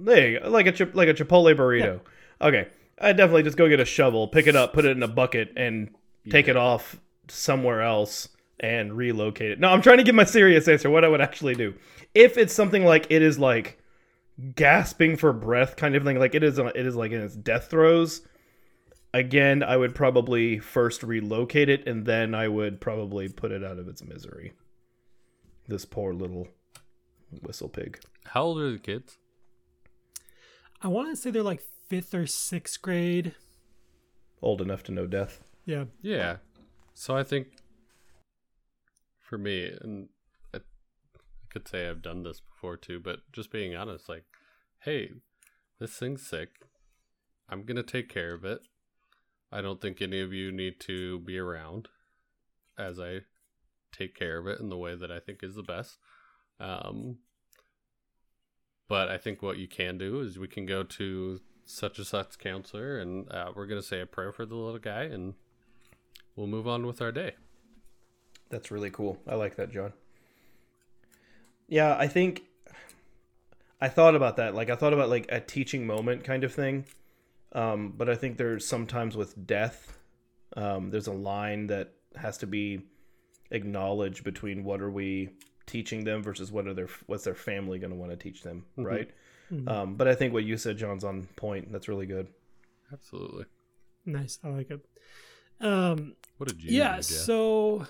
There 0.02 0.30
you 0.30 0.40
go. 0.40 0.50
Like 0.50 0.66
a 0.68 0.72
chip, 0.72 0.96
like 0.96 1.10
a 1.10 1.14
Chipotle 1.14 1.56
burrito. 1.56 2.00
Okay, 2.42 2.70
I 3.02 3.12
definitely 3.12 3.44
just 3.44 3.58
go 3.58 3.68
get 3.68 3.82
a 3.82 3.86
shovel, 3.86 4.30
pick 4.30 4.48
it 4.48 4.56
up, 4.56 4.72
put 4.74 4.86
it 4.86 4.96
in 4.96 5.04
a 5.04 5.08
bucket, 5.10 5.52
and 5.58 5.90
take 6.30 6.48
it 6.48 6.56
off 6.56 6.96
somewhere 7.28 7.82
else 7.82 8.30
and 8.62 8.96
relocate 8.96 9.52
it. 9.52 9.60
No, 9.60 9.68
I'm 9.70 9.82
trying 9.82 9.98
to 9.98 10.04
give 10.04 10.16
my 10.16 10.24
serious 10.24 10.68
answer. 10.70 10.90
What 10.90 11.04
I 11.04 11.10
would 11.10 11.20
actually 11.22 11.56
do 11.56 11.74
if 12.16 12.38
it's 12.38 12.54
something 12.54 12.86
like 12.86 13.08
it 13.10 13.22
is 13.22 13.38
like 13.40 13.78
gasping 14.56 15.18
for 15.18 15.34
breath 15.34 15.76
kind 15.76 15.96
of 15.96 16.04
thing, 16.04 16.18
like 16.18 16.36
it 16.36 16.44
is. 16.44 16.58
It 16.60 16.76
is 16.76 16.96
like 16.96 17.12
in 17.12 17.22
its 17.22 17.36
death 17.36 17.70
throes. 17.70 18.22
Again, 19.14 19.64
I 19.64 19.76
would 19.76 19.96
probably 19.96 20.60
first 20.60 21.02
relocate 21.02 21.70
it, 21.70 21.88
and 21.88 22.06
then 22.06 22.36
I 22.36 22.48
would 22.48 22.80
probably 22.80 23.28
put 23.28 23.52
it 23.52 23.64
out 23.64 23.80
of 23.80 23.88
its 23.88 24.04
misery. 24.04 24.54
This 25.68 25.86
poor 25.86 26.14
little 26.14 26.48
whistle 27.42 27.70
pig. 27.70 28.00
How 28.26 28.44
old 28.44 28.60
are 28.60 28.72
the 28.72 28.78
kids? 28.78 29.18
I 30.82 30.88
want 30.88 31.10
to 31.10 31.16
say 31.16 31.32
they're 31.32 31.44
like 31.44 31.64
fifth 31.88 32.14
or 32.14 32.28
sixth 32.28 32.82
grade. 32.82 33.34
Old 34.42 34.62
enough 34.62 34.84
to 34.84 34.92
know 34.92 35.08
death. 35.08 35.42
Yeah. 35.66 35.86
Yeah. 36.02 36.38
So 36.94 37.16
I 37.16 37.24
think 37.24 37.48
for 39.20 39.38
me, 39.38 39.72
and 39.82 40.10
I 40.54 40.58
I 40.58 41.54
could 41.54 41.68
say 41.68 41.90
I've 41.90 42.02
done 42.02 42.24
this 42.24 42.42
before 42.42 42.78
too, 42.78 43.00
but 43.00 43.20
just 43.34 43.52
being 43.52 43.76
honest, 43.76 44.08
like, 44.08 44.26
hey, 44.82 45.10
this 45.80 45.92
thing's 45.94 46.26
sick. 46.26 46.50
I'm 47.50 47.64
going 47.64 47.78
to 47.78 47.84
take 47.84 48.10
care 48.10 48.34
of 48.36 48.46
it. 48.46 48.62
I 49.52 49.62
don't 49.62 49.82
think 49.82 50.02
any 50.02 50.22
of 50.22 50.34
you 50.34 50.52
need 50.52 50.80
to 50.82 51.20
be 51.20 51.38
around 51.38 51.88
as 52.78 53.00
I 53.00 53.22
take 53.92 54.16
care 54.16 54.38
of 54.38 54.48
it 54.48 54.60
in 54.60 54.70
the 54.70 54.78
way 54.78 54.96
that 54.96 55.12
I 55.12 55.20
think 55.20 55.44
is 55.44 55.56
the 55.56 55.64
best. 55.64 55.98
Um, 56.60 57.18
but 58.88 59.10
I 59.10 59.18
think 59.18 59.42
what 59.42 59.58
you 59.58 59.68
can 59.68 59.98
do 59.98 60.22
is 60.22 60.38
we 60.38 60.48
can 60.48 60.66
go 60.66 60.84
to 60.84 61.40
such 61.66 61.98
and 61.98 62.08
such 62.08 62.40
counselor 62.40 63.00
and 63.00 63.32
uh, 63.32 63.52
we're 63.56 63.68
going 63.68 63.82
to 63.82 63.88
say 63.88 64.02
a 64.02 64.06
prayer 64.06 64.32
for 64.32 64.46
the 64.46 64.56
little 64.56 64.80
guy 64.80 65.04
and 65.04 65.36
we'll 66.36 66.48
move 66.48 66.68
on 66.68 66.86
with 66.86 67.02
our 67.02 67.12
day. 67.12 67.36
That's 68.50 68.72
really 68.72 68.90
cool. 68.90 69.20
I 69.28 69.36
like 69.36 69.56
that, 69.58 69.72
Jon. 69.72 69.94
Yeah, 71.68 71.96
I 71.98 72.08
think 72.08 72.44
I 73.80 73.88
thought 73.88 74.16
about 74.16 74.38
that. 74.38 74.56
Like 74.56 74.72
I 74.72 74.76
thought 74.76 74.94
about 74.94 75.10
like 75.10 75.28
a 75.30 75.40
teaching 75.40 75.86
moment 75.86 76.24
kind 76.24 76.44
of 76.44 76.54
thing. 76.54 76.86
Um, 77.54 77.94
but 77.98 78.10
I 78.10 78.16
think 78.16 78.38
there's 78.38 78.66
sometimes 78.68 79.16
with 79.18 79.46
death, 79.48 79.98
Um, 80.56 80.90
there's 80.92 81.08
a 81.08 81.14
line 81.14 81.68
that 81.68 81.94
has 82.16 82.38
to 82.40 82.48
be 82.48 82.82
acknowledged 83.52 84.24
between 84.24 84.64
what 84.64 84.82
are 84.82 84.90
we 84.92 85.30
teaching 85.66 86.04
them 86.04 86.22
versus 86.24 86.52
what 86.52 86.68
are 86.68 86.74
their 86.74 86.88
what's 87.08 87.24
their 87.24 87.36
family 87.36 87.78
going 87.80 87.92
to 87.92 87.96
want 87.98 88.12
to 88.12 88.18
teach 88.18 88.42
them, 88.44 88.66
right? 88.76 89.10
Um, 89.68 89.96
but 89.96 90.08
I 90.08 90.14
think 90.16 90.32
what 90.34 90.44
you 90.44 90.58
said, 90.58 90.78
Jon's 90.78 91.04
on 91.04 91.28
point. 91.36 91.72
That's 91.72 91.88
really 91.88 92.06
good. 92.06 92.28
Absolutely. 92.94 93.46
Nice. 94.06 94.38
I 94.44 94.50
like 94.50 94.70
it. 94.72 94.86
Um, 95.60 96.16
What 96.38 96.52
a 96.52 96.54
genius. 96.56 96.74
yeah. 96.74 97.00
So, 97.02 97.88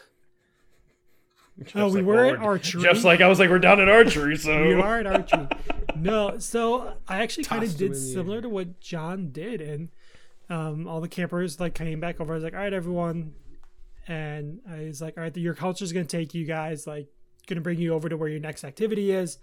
oh, 1.75 1.87
we 1.87 1.99
like, 1.99 2.05
were 2.05 2.15
well, 2.15 2.33
at 2.33 2.39
archery. 2.39 2.81
Jeff's 2.81 3.03
like, 3.03 3.19
I 3.21 3.27
was 3.27 3.39
like, 3.39 3.49
we're 3.49 3.59
down 3.59 3.79
at 3.81 3.89
archery, 3.89 4.37
so 4.37 4.51
we 4.67 4.73
are 4.73 4.99
at 4.99 5.07
archery. 5.07 5.47
no, 6.01 6.39
so 6.39 6.93
I 7.07 7.21
actually 7.21 7.45
kind 7.45 7.63
of 7.63 7.75
did 7.77 7.95
similar 7.95 8.41
to 8.41 8.49
what 8.49 8.79
Jon 8.79 9.31
did, 9.31 9.61
and 9.61 9.89
um, 10.49 10.87
all 10.87 11.01
the 11.01 11.07
campers 11.07 11.59
like 11.59 11.75
came 11.75 11.99
back 11.99 12.19
over. 12.19 12.33
I 12.33 12.35
was 12.35 12.43
like, 12.43 12.53
"All 12.53 12.59
right, 12.59 12.73
everyone," 12.73 13.33
and 14.07 14.59
I 14.69 14.85
was 14.85 15.01
like, 15.01 15.17
"All 15.17 15.23
right, 15.23 15.35
your 15.37 15.53
culture's 15.53 15.93
gonna 15.93 16.05
take 16.05 16.33
you 16.33 16.45
guys, 16.45 16.87
like, 16.87 17.07
gonna 17.47 17.61
bring 17.61 17.79
you 17.79 17.93
over 17.93 18.09
to 18.09 18.17
where 18.17 18.29
your 18.29 18.39
next 18.39 18.63
activity 18.63 19.11
is." 19.11 19.37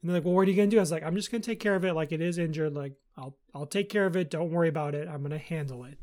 And 0.00 0.10
they're 0.10 0.18
like, 0.18 0.24
"Well, 0.24 0.34
what 0.34 0.46
are 0.48 0.50
you 0.50 0.56
gonna 0.56 0.68
do?" 0.68 0.78
I 0.78 0.80
was 0.80 0.92
like, 0.92 1.02
"I'm 1.02 1.16
just 1.16 1.30
gonna 1.30 1.42
take 1.42 1.60
care 1.60 1.74
of 1.74 1.84
it. 1.84 1.94
Like, 1.94 2.12
it 2.12 2.20
is 2.20 2.38
injured. 2.38 2.74
Like, 2.74 2.94
I'll 3.16 3.36
I'll 3.54 3.66
take 3.66 3.88
care 3.88 4.06
of 4.06 4.16
it. 4.16 4.30
Don't 4.30 4.50
worry 4.50 4.68
about 4.68 4.94
it. 4.94 5.08
I'm 5.08 5.22
gonna 5.22 5.38
handle 5.38 5.84
it." 5.84 5.98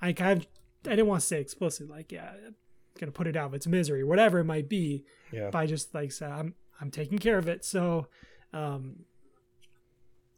I 0.00 0.12
kind 0.12 0.40
of 0.40 0.46
I 0.86 0.90
didn't 0.90 1.08
want 1.08 1.20
to 1.20 1.26
say 1.26 1.40
explicit, 1.40 1.90
like, 1.90 2.10
yeah, 2.10 2.32
I'm 2.32 2.54
gonna 2.98 3.12
put 3.12 3.26
it 3.26 3.36
out 3.36 3.46
of 3.46 3.54
its 3.54 3.66
misery, 3.66 4.02
whatever 4.02 4.38
it 4.38 4.44
might 4.44 4.68
be 4.68 5.04
yeah. 5.32 5.50
but 5.50 5.58
I 5.58 5.66
just 5.66 5.94
like 5.94 6.12
said 6.12 6.30
I'm 6.30 6.54
I'm 6.80 6.90
taking 6.90 7.18
care 7.18 7.38
of 7.38 7.48
it. 7.48 7.64
So, 7.64 8.06
um, 8.52 9.00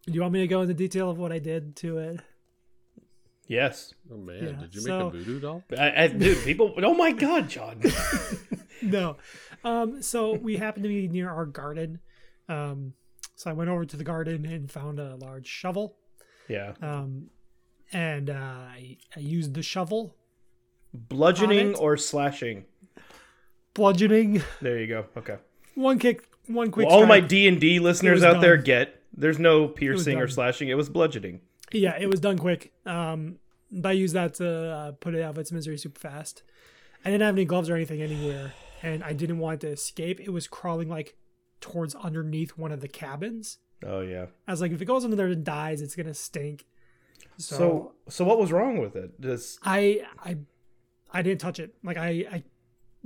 do 0.07 0.13
you 0.13 0.21
want 0.21 0.33
me 0.33 0.41
to 0.41 0.47
go 0.47 0.63
into 0.63 0.75
detail 0.75 1.11
of 1.11 1.19
what 1.19 1.33
I 1.33 1.39
did 1.39 1.77
to 1.77 1.99
it? 1.99 2.21
Yes, 3.49 3.93
Oh 4.11 4.17
man, 4.17 4.43
Yeah, 4.45 4.53
did 4.53 4.75
you 4.75 4.81
so- 4.81 5.11
make 5.11 5.15
a 5.15 5.25
voodoo 5.25 5.41
doll? 5.41 5.65
I, 5.79 6.05
I, 6.05 6.07
dude. 6.09 6.39
People, 6.45 6.75
oh 6.79 6.95
my 6.95 7.13
god, 7.13 7.49
Jon. 7.51 7.83
no. 8.83 9.17
Um, 9.65 10.01
so 10.03 10.35
we 10.35 10.57
happened 10.57 10.85
to 10.85 10.89
be 10.89 11.09
near 11.09 11.29
our 11.31 11.45
garden. 11.47 11.99
Um, 12.49 12.95
so 13.35 13.51
I 13.51 13.53
went 13.53 13.69
over 13.71 13.85
to 13.85 13.97
the 13.97 14.05
garden 14.05 14.47
and 14.47 14.71
found 14.71 14.99
a 15.01 15.17
large 15.17 15.47
shovel. 15.47 15.97
yeah, 16.49 16.73
Um, 16.81 17.29
and 17.93 18.31
uh, 18.31 18.35
I, 18.35 18.97
I 19.17 19.21
used 19.21 19.55
the 19.55 19.63
shovel, 19.63 20.15
bludgeoning 20.95 21.75
or 21.75 21.97
slashing. 21.97 22.65
bludgeoning, 23.75 24.43
There 24.61 24.79
you 24.79 24.87
go. 24.87 25.07
Okay. 25.17 25.37
one 25.75 25.99
kick, 25.99 26.25
one 26.47 26.71
quick. 26.71 26.87
All 26.89 27.07
my. 27.07 27.21
D 27.21 27.47
and 27.49 27.61
D 27.61 27.79
listeners 27.81 28.17
was 28.17 28.25
out 28.25 28.41
there 28.41 28.57
get. 28.57 29.02
There's 29.15 29.39
no 29.39 29.69
piercing 29.69 30.19
or 30.19 30.29
slashing. 30.29 30.69
It 30.69 30.77
was 30.77 30.89
bludgeoning. 30.89 31.41
yeah, 31.73 31.97
it 31.99 32.09
was 32.09 32.21
done 32.21 32.39
quick. 32.39 32.73
Um, 32.87 33.37
but 33.71 33.91
I 33.91 33.93
used 33.93 34.15
that 34.15 34.35
to 34.35 34.49
uh, 34.49 34.93
put 34.93 35.15
it 35.15 35.23
out 35.23 35.31
of 35.31 35.39
its 35.39 35.53
misery 35.53 35.79
super 35.79 35.99
fast. 36.01 36.43
I 37.05 37.11
didn't 37.11 37.23
have 37.27 37.35
any 37.35 37.45
gloves 37.45 37.69
or 37.71 37.75
anything 37.75 38.01
anywhere, 38.03 38.53
and 38.83 39.03
I 39.03 39.13
didn't 39.13 39.39
want 39.39 39.63
it 39.63 39.67
to 39.67 39.73
escape. 39.73 40.21
It 40.21 40.31
was 40.31 40.47
crawling 40.47 40.89
like 40.89 41.17
towards 41.61 41.95
underneath 41.95 42.53
one 42.59 42.73
of 42.73 42.81
the 42.81 42.89
cabins. 42.89 43.59
Oh 43.85 44.01
yeah. 44.01 44.27
I 44.47 44.51
was 44.53 44.61
like, 44.61 44.73
if 44.73 44.81
it 44.81 44.85
goes 44.85 45.05
under 45.05 45.17
there 45.17 45.27
and 45.27 45.45
dies, 45.45 45.83
it's 45.83 45.97
gonna 45.97 46.15
stink. 46.15 46.67
So, 47.39 47.57
So, 47.57 47.93
so 48.09 48.25
what 48.25 48.39
was 48.39 48.53
wrong 48.53 48.79
with 48.79 48.95
it? 48.97 49.21
Just 49.21 49.59
I 49.65 50.07
I 50.23 50.39
I 51.13 51.23
didn't 51.23 51.41
touch 51.41 51.59
it. 51.59 51.75
Like 51.83 51.97
I 51.97 52.09
I 52.31 52.43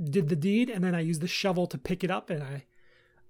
did 0.03 0.29
the 0.29 0.37
deed, 0.37 0.69
and 0.69 0.85
then 0.85 0.95
I 0.95 1.01
used 1.01 1.21
the 1.21 1.29
shovel 1.29 1.67
to 1.69 1.79
pick 1.79 2.05
it 2.05 2.11
up, 2.11 2.29
and 2.29 2.43
I 2.43 2.65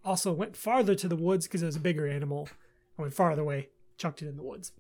also 0.05 0.33
went 0.33 0.57
farther 0.57 0.95
to 0.97 1.09
the 1.09 1.17
woods 1.17 1.47
because 1.47 1.63
it 1.63 1.67
was 1.67 1.77
a 1.77 1.81
bigger 1.81 2.07
animal. 2.09 2.49
I 2.99 3.03
went 3.03 3.15
farther 3.15 3.43
away, 3.43 3.69
chucked 3.99 4.23
it 4.23 4.29
in 4.29 4.37
the 4.37 4.43
woods. 4.43 4.73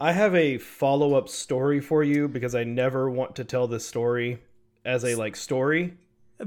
I 0.00 0.12
have 0.12 0.34
a 0.34 0.58
follow 0.58 1.14
up 1.14 1.28
story 1.28 1.80
for 1.80 2.04
you 2.04 2.28
because 2.28 2.54
I 2.54 2.64
never 2.64 3.10
want 3.10 3.34
to 3.36 3.44
tell 3.44 3.66
this 3.66 3.84
story 3.86 4.38
as 4.84 5.04
a 5.04 5.14
like 5.16 5.34
story. 5.36 5.94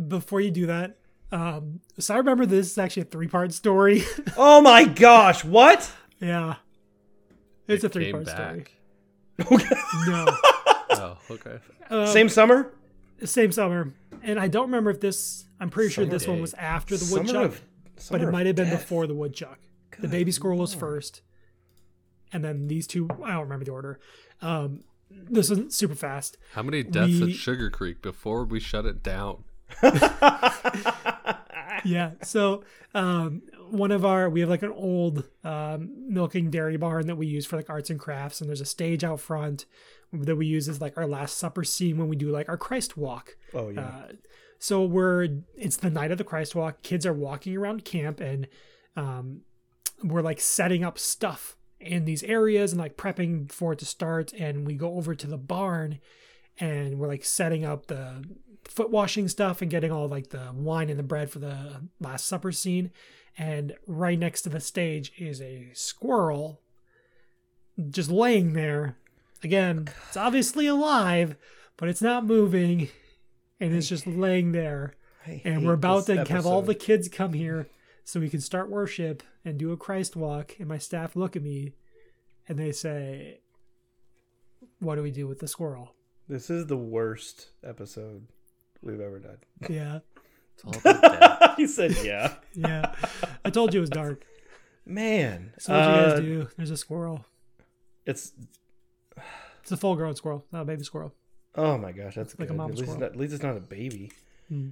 Before 0.07 0.39
you 0.39 0.51
do 0.51 0.67
that, 0.67 0.97
um, 1.33 1.81
so 1.99 2.13
I 2.13 2.17
remember 2.17 2.45
this 2.45 2.71
is 2.71 2.77
actually 2.77 3.03
a 3.03 3.05
three 3.05 3.27
part 3.27 3.53
story. 3.53 4.03
Oh 4.37 4.61
my 4.61 4.85
gosh! 4.85 5.43
What? 5.43 5.91
yeah, 6.21 6.55
it's 7.67 7.83
It 7.83 7.87
a 7.87 7.89
three 7.89 8.11
part 8.11 8.27
story. 8.27 8.65
back. 9.39 9.51
No, 10.07 10.27
Oh, 10.91 11.17
okay. 11.31 11.57
um, 11.89 12.07
Same 12.07 12.29
summer. 12.29 12.71
same 13.25 13.51
summer, 13.51 13.93
and 14.23 14.39
I 14.39 14.47
don't 14.47 14.67
remember 14.67 14.91
if 14.91 15.01
this. 15.01 15.43
I'm 15.59 15.69
pretty 15.69 15.89
sure 15.89 16.05
Summer 16.05 16.11
this 16.17 16.27
one 16.27 16.39
was 16.41 16.53
after 16.53 16.95
the 16.95 17.13
woodchuck, 17.13 17.45
of- 17.45 17.61
but 18.09 18.21
it 18.21 18.31
might 18.31 18.45
have 18.45 18.55
been 18.55 18.69
death. 18.69 18.79
before 18.79 19.07
the 19.07 19.13
woodchuck. 19.13 19.59
The 20.01 20.07
baby 20.07 20.31
squirrel 20.31 20.57
was 20.57 20.73
first, 20.73 21.21
and 22.33 22.43
then 22.43 22.67
these 22.67 22.87
two. 22.87 23.07
I 23.23 23.31
don't 23.33 23.41
remember 23.43 23.65
the 23.65 23.71
order. 23.71 23.99
Um, 24.41 24.83
this 25.09 25.49
is 25.51 25.75
super 25.75 25.95
fast. 25.95 26.37
How 26.53 26.63
many 26.63 26.83
deaths 26.83 27.19
We- 27.19 27.31
at 27.31 27.35
Sugar 27.37 27.69
Creek 27.69 28.01
before 28.01 28.43
we 28.45 28.59
shut 28.59 28.85
it 28.85 29.03
down? 29.03 29.43
yeah. 31.83 32.11
So 32.23 32.63
um, 32.93 33.41
one 33.69 33.91
of 33.91 34.05
our 34.05 34.29
we 34.29 34.41
have 34.41 34.49
like 34.49 34.63
an 34.63 34.71
old 34.71 35.23
um, 35.43 35.91
milking 36.07 36.49
dairy 36.49 36.77
barn 36.77 37.07
that 37.07 37.15
we 37.15 37.27
use 37.27 37.45
for 37.45 37.57
like 37.57 37.69
arts 37.69 37.89
and 37.89 37.99
crafts, 37.99 38.41
and 38.41 38.49
there's 38.49 38.61
a 38.61 38.65
stage 38.65 39.03
out 39.03 39.19
front 39.19 39.65
that 40.13 40.35
we 40.35 40.45
use 40.45 40.67
as 40.67 40.81
like 40.81 40.97
our 40.97 41.07
Last 41.07 41.37
Supper 41.37 41.63
scene 41.63 41.97
when 41.97 42.07
we 42.07 42.15
do 42.15 42.29
like 42.29 42.49
our 42.49 42.57
Christ 42.57 42.97
walk. 42.97 43.35
Oh 43.53 43.69
yeah. 43.69 43.81
Uh, 43.81 44.11
so 44.59 44.83
we're 44.83 45.27
it's 45.57 45.77
the 45.77 45.89
night 45.89 46.11
of 46.11 46.17
the 46.17 46.23
Christ 46.23 46.55
walk. 46.55 46.81
Kids 46.83 47.05
are 47.05 47.13
walking 47.13 47.55
around 47.57 47.85
camp 47.85 48.19
and 48.19 48.47
um, 48.95 49.41
we're 50.03 50.21
like 50.21 50.39
setting 50.39 50.83
up 50.83 50.97
stuff 50.97 51.57
in 51.79 52.05
these 52.05 52.23
areas 52.23 52.71
and 52.71 52.79
like 52.79 52.97
prepping 52.97 53.51
for 53.51 53.73
it 53.73 53.79
to 53.79 53.85
start. 53.85 54.33
And 54.33 54.65
we 54.65 54.75
go 54.75 54.95
over 54.95 55.15
to 55.15 55.27
the 55.27 55.37
barn 55.37 55.99
and 56.59 56.99
we're 56.99 57.07
like 57.07 57.23
setting 57.23 57.65
up 57.65 57.87
the 57.87 58.23
foot 58.65 58.91
washing 58.91 59.27
stuff 59.27 59.61
and 59.61 59.71
getting 59.71 59.91
all 59.91 60.07
like 60.07 60.29
the 60.29 60.51
wine 60.53 60.89
and 60.89 60.99
the 60.99 61.03
bread 61.03 61.29
for 61.29 61.39
the 61.39 61.81
Last 61.99 62.25
Supper 62.25 62.51
scene. 62.51 62.91
And 63.37 63.73
right 63.87 64.19
next 64.19 64.43
to 64.43 64.49
the 64.49 64.59
stage 64.59 65.13
is 65.17 65.41
a 65.41 65.69
squirrel 65.73 66.61
just 67.89 68.11
laying 68.11 68.53
there. 68.53 68.97
Again, 69.43 69.87
it's 70.07 70.17
obviously 70.17 70.67
alive, 70.67 71.35
but 71.77 71.89
it's 71.89 72.01
not 72.01 72.25
moving 72.25 72.89
and 73.59 73.73
it's 73.73 73.89
just 73.89 74.05
laying 74.05 74.51
there. 74.51 74.95
And 75.43 75.65
we're 75.65 75.73
about 75.73 76.07
to 76.07 76.25
have 76.25 76.45
all 76.45 76.61
the 76.61 76.75
kids 76.75 77.07
come 77.07 77.33
here 77.33 77.67
so 78.03 78.19
we 78.19 78.29
can 78.29 78.41
start 78.41 78.69
worship 78.69 79.23
and 79.45 79.57
do 79.57 79.71
a 79.71 79.77
Christ 79.77 80.15
walk. 80.15 80.55
And 80.59 80.67
my 80.67 80.77
staff 80.77 81.15
look 81.15 81.35
at 81.35 81.41
me 81.43 81.73
and 82.47 82.57
they 82.59 82.71
say, 82.71 83.39
What 84.79 84.95
do 84.95 85.03
we 85.03 85.11
do 85.11 85.27
with 85.27 85.39
the 85.39 85.47
squirrel? 85.47 85.95
This 86.27 86.49
is 86.49 86.67
the 86.67 86.77
worst 86.77 87.49
episode 87.63 88.27
we've 88.81 88.99
ever 89.01 89.19
done. 89.19 89.37
It's 89.61 89.69
Yeah. 89.69 89.99
all 90.65 90.73
about 90.77 91.55
he 91.57 91.67
said, 91.67 91.95
"Yeah." 92.03 92.35
Yeah. 92.53 92.93
I 93.43 93.49
told 93.49 93.73
you 93.73 93.79
it 93.79 93.81
was 93.81 93.89
dark. 93.89 94.23
Man, 94.85 95.53
So 95.59 95.73
what 95.73 95.79
you 95.79 95.85
uh, 95.85 96.09
guys 96.11 96.19
do? 96.19 96.47
There's 96.57 96.71
a 96.71 96.77
squirrel. 96.77 97.25
it's 98.05 98.31
It's 99.61 99.71
a 99.71 99.77
full 99.77 99.95
grown 99.95 100.15
squirrel, 100.15 100.45
not 100.51 100.61
a 100.61 100.65
baby 100.65 100.83
squirrel. 100.83 101.13
oh 101.55 101.77
my 101.77 101.91
gosh, 101.91 102.15
that's 102.15 102.37
Like 102.39 102.49
a 102.49 102.53
mom 102.53 102.71
at, 102.71 102.77
least 102.77 102.81
it's 102.83 102.91
squirrel. 102.91 102.99
not, 103.01 103.11
at 103.11 103.19
least 103.19 103.33
it's 103.33 103.43
not 103.43 103.57
a 103.57 103.61
baby. 103.61 104.11
Hmm. 104.47 104.69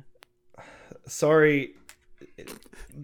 Sorry, 1.07 1.73
I 2.21 2.43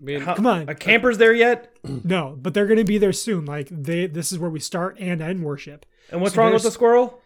mean, 0.02 0.22
how, 0.22 0.36
Come 0.36 0.48
on. 0.48 0.70
a 0.70 0.76
camper's 0.76 1.18
there 1.18 1.34
yet? 1.34 1.72
No, 2.04 2.38
but 2.42 2.54
they're 2.54 2.66
gonna 2.68 2.84
be 2.84 2.98
there 2.98 3.14
soon. 3.14 3.46
Like 3.46 3.68
they 3.70 4.08
this 4.08 4.32
is 4.32 4.40
where 4.40 4.50
we 4.50 4.60
start 4.60 4.98
and 5.00 5.22
end 5.22 5.44
worship. 5.44 5.86
And 6.12 6.20
what's 6.22 6.36
So 6.36 6.42
wrong 6.42 6.54
with 6.54 6.64
the 6.64 6.72
squirrel? 6.72 7.22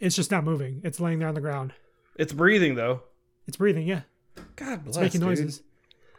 It's 0.00 0.16
just 0.16 0.30
not 0.30 0.44
moving. 0.44 0.80
It's 0.84 0.98
laying 1.00 1.18
there 1.20 1.28
on 1.28 1.34
the 1.34 1.40
ground. 1.40 1.72
It's 2.16 2.32
breathing 2.32 2.74
though. 2.74 3.02
It's 3.46 3.56
breathing, 3.56 3.86
yeah. 3.86 4.02
God 4.56 4.84
bless. 4.84 4.96
It's 4.96 4.98
making 4.98 5.20
dude. 5.20 5.28
noises. 5.28 5.62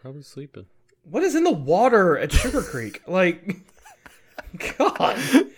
probably 0.01 0.21
sleeping. 0.23 0.65
What 1.03 1.23
is 1.23 1.35
in 1.35 1.43
the 1.43 1.51
water 1.51 2.17
at 2.17 2.31
Sugar 2.31 2.61
Creek? 2.61 3.01
Like, 3.07 3.57
God. 4.77 5.19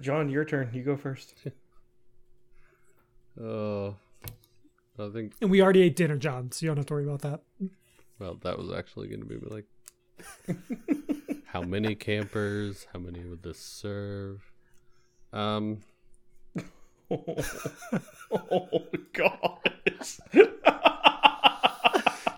Jon, 0.00 0.28
your 0.28 0.44
turn. 0.44 0.70
You 0.72 0.82
go 0.82 0.96
first. 0.96 1.34
Oh, 3.40 3.94
I 5.08 5.12
think. 5.12 5.32
And 5.40 5.50
we 5.50 5.60
already 5.62 5.82
ate 5.82 5.96
dinner, 5.96 6.16
Jon, 6.16 6.50
so 6.52 6.64
you 6.64 6.68
don't 6.70 6.76
have 6.78 6.86
to 6.86 6.94
worry 6.94 7.04
about 7.04 7.22
that. 7.22 7.42
Well, 8.18 8.38
that 8.42 8.58
was 8.58 8.70
actually 8.72 9.08
going 9.08 9.20
to 9.20 9.26
be 9.26 9.36
like. 9.44 9.66
how 11.46 11.62
many 11.62 11.94
campers? 11.94 12.86
How 12.92 12.98
many 13.00 13.24
would 13.24 13.42
this 13.42 13.58
serve? 13.58 14.40
Um, 15.32 15.80
Oh 18.30 18.82
gosh. 19.12 20.18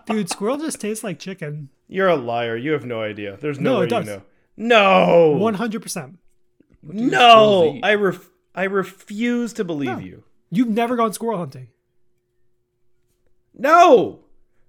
Dude, 0.07 0.29
squirrel 0.29 0.59
just 0.59 0.81
tastes 0.81 1.03
like 1.05 1.19
chicken. 1.19 1.71
You're 1.89 2.09
a 2.09 2.17
liar. 2.17 2.57
You 2.57 2.73
have 2.73 2.85
no 2.85 3.03
idea. 3.03 3.37
There's 3.41 3.59
no, 3.59 3.75
No, 3.75 3.79
way 3.81 3.87
it 3.87 3.91
does. 3.91 4.07
you 4.07 4.13
know. 4.13 4.23
No. 4.57 5.31
One 5.39 5.55
hundred 5.55 5.83
percent. 5.83 6.19
no. 6.83 7.79
I 7.83 7.95
ref- 7.95 8.31
I 8.55 8.65
refuse 8.65 9.53
to 9.55 9.65
believe 9.65 9.89
No. 9.89 9.99
you. 9.99 10.25
You've 10.51 10.69
never 10.69 10.95
gone 10.97 11.13
squirrel 11.13 11.39
hunting. 11.39 11.69
No. 13.57 14.21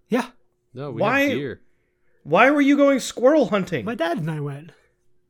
Yeah. 0.09 0.27
no, 0.73 0.91
we 0.91 1.01
Why- 1.01 1.19
have 1.21 1.31
deer. 1.31 1.61
Why 2.23 2.49
were 2.49 2.61
you 2.61 2.75
going 2.75 2.99
squirrel 2.99 3.47
hunting? 3.49 3.85
My 3.85 3.93
dad 3.95 4.17
and 4.17 4.29
I 4.31 4.39
went. 4.39 4.71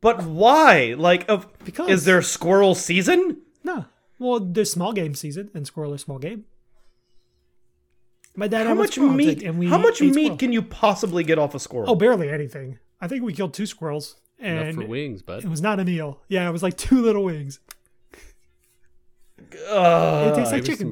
but 0.02 0.24
why? 0.24 0.94
Like 0.98 1.28
of 1.30 1.48
Because 1.66 1.90
is 1.90 2.06
there 2.06 2.22
squirrel 2.22 2.76
season? 2.76 3.42
no. 3.64 3.86
Well, 4.18 4.40
there's 4.40 4.72
small 4.72 4.94
game 4.94 5.14
season, 5.14 5.52
and 5.54 5.68
squirrel 5.68 5.94
is 5.94 6.00
small 6.02 6.20
game. 6.20 6.46
My 8.34 8.48
dad 8.48 8.66
How 8.66 8.72
and 8.72 8.80
I 8.80 8.82
went 8.82 8.98
much 8.98 9.16
meat? 9.16 9.44
And 9.44 9.60
we 9.60 9.68
How 9.68 9.78
much 9.78 10.00
meat 10.02 10.14
squirrel. 10.14 10.38
can 10.38 10.54
you 10.54 10.62
possibly 10.62 11.24
get 11.26 11.38
off 11.38 11.54
a 11.54 11.60
squirrel? 11.60 11.90
Oh, 11.90 11.96
barely 11.96 12.30
anything. 12.30 12.80
I 13.02 13.10
think 13.10 13.24
we 13.24 13.34
killed 13.34 13.54
two 13.54 13.66
squirrels, 13.66 14.16
Enough 14.40 14.66
and 14.68 14.76
for 14.82 14.88
wings, 14.88 15.22
but 15.22 15.44
it 15.44 15.50
was 15.50 15.62
not 15.62 15.82
a 15.82 15.86
meal. 15.86 16.22
Yeah, 16.30 16.48
it 16.48 16.52
was 16.54 16.64
like 16.64 16.78
two 16.78 17.02
little 17.02 17.26
wings. 17.26 17.60
Ugh, 19.70 20.28
it 20.28 20.36
tastes 20.36 20.52
like 20.52 20.62
Maybe 20.62 20.68
chicken. 20.68 20.88
some 20.88 20.92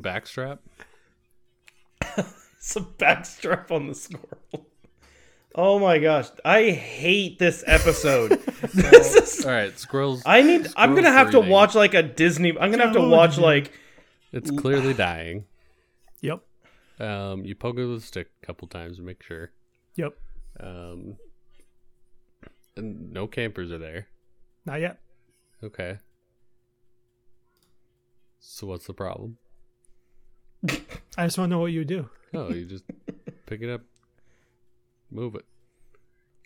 backstrap. 2.63 2.65
some 2.65 2.85
backstrap 2.97 3.71
on 3.71 3.87
the 3.87 3.95
squirrel. 3.95 4.67
Oh 5.55 5.77
my 5.77 5.99
gosh, 5.99 6.29
I 6.43 6.71
hate 6.71 7.37
this 7.37 7.63
episode. 7.67 8.31
this 8.73 9.15
is. 9.15 9.45
All 9.45 9.51
right, 9.51 9.77
squirrels. 9.77 10.23
I 10.25 10.41
need. 10.41 10.67
I'm 10.75 10.95
gonna 10.95 11.11
have 11.11 11.31
to 11.31 11.39
watch 11.39 11.75
like 11.75 11.93
a 11.93 12.01
Disney. 12.01 12.57
I'm 12.57 12.71
gonna 12.71 12.85
have 12.85 12.95
to 12.95 13.07
watch 13.07 13.37
like. 13.37 13.71
It's 14.31 14.49
clearly 14.49 14.95
dying. 14.95 15.45
Yep. 16.21 16.41
Um, 16.99 17.45
you 17.45 17.53
poke 17.53 17.77
it 17.77 17.85
with 17.85 17.99
a 17.99 18.01
stick 18.01 18.29
a 18.41 18.45
couple 18.45 18.67
times 18.67 18.97
to 18.97 19.03
make 19.03 19.21
sure. 19.21 19.51
Yep. 19.95 20.17
Um, 20.59 21.17
and 22.75 23.11
no 23.13 23.27
campers 23.27 23.71
are 23.71 23.77
there. 23.77 24.07
Not 24.65 24.81
yet. 24.81 24.99
Okay. 25.63 25.99
So 28.39 28.67
what's 28.67 28.87
the 28.87 28.93
problem? 28.93 29.37
I 30.67 31.25
just 31.25 31.37
want 31.37 31.49
to 31.49 31.55
know 31.55 31.59
what 31.59 31.71
you 31.71 31.81
would 31.81 31.87
do. 31.87 32.09
Oh, 32.33 32.49
you 32.49 32.65
just 32.65 32.83
pick 33.45 33.61
it 33.61 33.69
up, 33.69 33.81
move 35.11 35.35
it, 35.35 35.45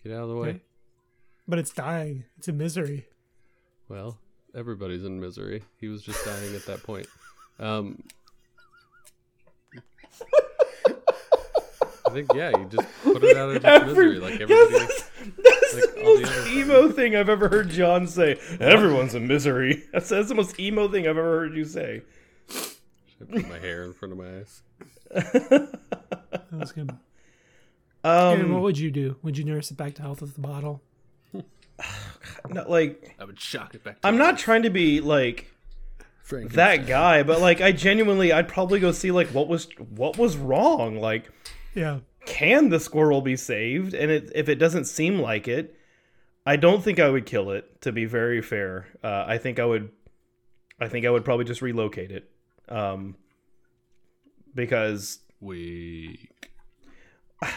get 0.02 0.12
out 0.12 0.22
of 0.24 0.28
the 0.28 0.36
way. 0.36 0.60
But 1.46 1.58
it's 1.58 1.72
dying. 1.72 2.24
It's 2.36 2.48
in 2.48 2.58
misery. 2.58 3.06
Well, 3.88 4.18
everybody's 4.54 5.04
in 5.04 5.18
misery. 5.18 5.62
He 5.80 5.88
was 5.88 6.02
just 6.02 6.22
dying 6.24 6.54
at 6.54 6.66
that 6.66 6.82
point. 6.82 7.06
Um, 7.58 8.02
I 12.06 12.10
think 12.10 12.32
yeah, 12.34 12.50
you 12.50 12.64
just 12.70 12.88
put 13.02 13.22
it 13.22 13.36
out 13.36 13.50
of 13.50 13.56
its 13.56 13.86
misery 13.86 14.18
like 14.18 14.38
Yes, 14.40 14.42
everybody. 14.42 14.78
that's, 14.78 15.10
that's 15.36 15.74
like 15.74 15.94
the 15.94 16.02
most 16.04 16.48
emo 16.48 16.88
thing 16.90 17.16
I've 17.16 17.28
ever 17.28 17.48
heard 17.48 17.68
Jon 17.68 18.06
say. 18.06 18.38
Everyone's 18.60 19.14
in 19.14 19.26
misery. 19.26 19.84
That's, 19.92 20.08
that's 20.08 20.28
the 20.28 20.34
most 20.34 20.58
emo 20.58 20.88
thing 20.88 21.04
I've 21.06 21.18
ever 21.18 21.38
heard 21.40 21.54
you 21.54 21.64
say. 21.66 22.02
Should 22.50 23.30
put 23.30 23.48
my 23.48 23.58
hair 23.58 23.84
in 23.84 23.92
front 23.92 24.12
of 24.12 24.18
my 24.18 24.38
eyes. 24.38 24.62
That 25.10 25.68
was 26.52 26.72
good. 26.72 26.90
Aaron, 28.04 28.50
what 28.50 28.56
Um, 28.58 28.62
would 28.62 28.78
you 28.78 28.90
do? 28.90 29.16
Would 29.22 29.36
you 29.38 29.44
nurse 29.44 29.70
it 29.70 29.76
back 29.76 29.94
to 29.94 30.02
health 30.02 30.20
with 30.20 30.34
the 30.34 30.40
bottle? 30.40 30.82
no, 32.48 32.64
like 32.68 33.14
I 33.18 33.24
would 33.24 33.40
shock 33.40 33.74
it 33.74 33.84
back. 33.84 34.00
To 34.00 34.08
I'm 34.08 34.16
my 34.18 34.24
not 34.24 34.38
trying 34.38 34.62
to 34.62 34.70
be 34.70 35.00
like 35.00 35.52
that 36.30 36.86
guy, 36.86 37.22
but 37.22 37.40
like 37.40 37.60
I 37.60 37.72
genuinely, 37.72 38.32
I'd 38.32 38.48
probably 38.48 38.80
go 38.80 38.92
see 38.92 39.10
like 39.10 39.28
what 39.28 39.48
was 39.48 39.68
what 39.94 40.16
was 40.18 40.36
wrong. 40.36 40.98
Like, 41.00 41.28
Yeah. 41.74 42.00
can 42.26 42.68
the 42.68 42.80
squirrel 42.80 43.20
be 43.20 43.36
saved? 43.36 43.94
And 43.94 44.10
it, 44.10 44.30
if 44.34 44.48
it 44.48 44.56
doesn't 44.56 44.84
seem 44.86 45.18
like 45.18 45.48
it, 45.48 45.74
I 46.46 46.56
don't 46.56 46.82
think 46.82 46.98
I 47.00 47.08
would 47.10 47.26
kill 47.26 47.50
it. 47.50 47.80
To 47.82 47.92
be 47.92 48.04
very 48.04 48.40
fair, 48.42 48.86
uh, 49.02 49.24
I 49.26 49.38
think 49.38 49.58
I 49.58 49.64
would. 49.64 49.90
I 50.80 50.88
think 50.88 51.04
I 51.06 51.10
would 51.10 51.24
probably 51.24 51.44
just 51.44 51.60
relocate 51.62 52.12
it, 52.12 52.30
um, 52.68 53.16
because 54.58 55.20
Weak. 55.40 56.50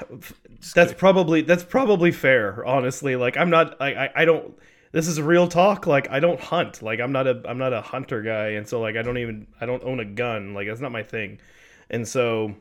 that's 0.75 0.93
probably 0.93 1.41
that's 1.41 1.63
probably 1.63 2.11
fair. 2.11 2.63
Honestly, 2.63 3.15
like 3.15 3.35
I'm 3.37 3.49
not. 3.49 3.81
I, 3.81 3.93
I 4.05 4.09
I 4.17 4.25
don't. 4.25 4.53
This 4.91 5.07
is 5.07 5.19
real 5.19 5.47
talk. 5.47 5.87
Like 5.87 6.09
I 6.11 6.19
don't 6.19 6.39
hunt. 6.39 6.83
Like 6.83 6.99
I'm 6.99 7.11
not 7.11 7.25
a 7.25 7.41
I'm 7.45 7.57
not 7.57 7.73
a 7.73 7.81
hunter 7.81 8.21
guy, 8.21 8.49
and 8.49 8.67
so 8.67 8.79
like 8.79 8.95
I 8.95 9.01
don't 9.01 9.17
even 9.17 9.47
I 9.59 9.65
don't 9.65 9.83
own 9.83 9.99
a 9.99 10.05
gun. 10.05 10.53
Like 10.53 10.67
that's 10.67 10.79
not 10.79 10.91
my 10.91 11.01
thing, 11.01 11.39
and 11.89 12.07
so 12.07 12.55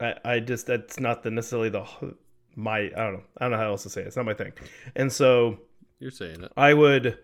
I 0.00 0.14
I 0.24 0.40
just 0.40 0.68
that's 0.68 1.00
not 1.00 1.24
the 1.24 1.32
necessarily 1.32 1.70
the 1.70 1.84
my 2.54 2.78
I 2.78 2.88
don't 2.90 3.14
know 3.14 3.22
I 3.38 3.44
don't 3.44 3.50
know 3.50 3.58
how 3.58 3.70
else 3.70 3.82
to 3.82 3.90
say 3.90 4.02
it. 4.02 4.06
It's 4.06 4.16
not 4.16 4.24
my 4.24 4.34
thing, 4.34 4.52
and 4.94 5.12
so 5.12 5.58
You're 5.98 6.12
saying 6.12 6.44
it. 6.44 6.52
I 6.56 6.74
would 6.74 7.18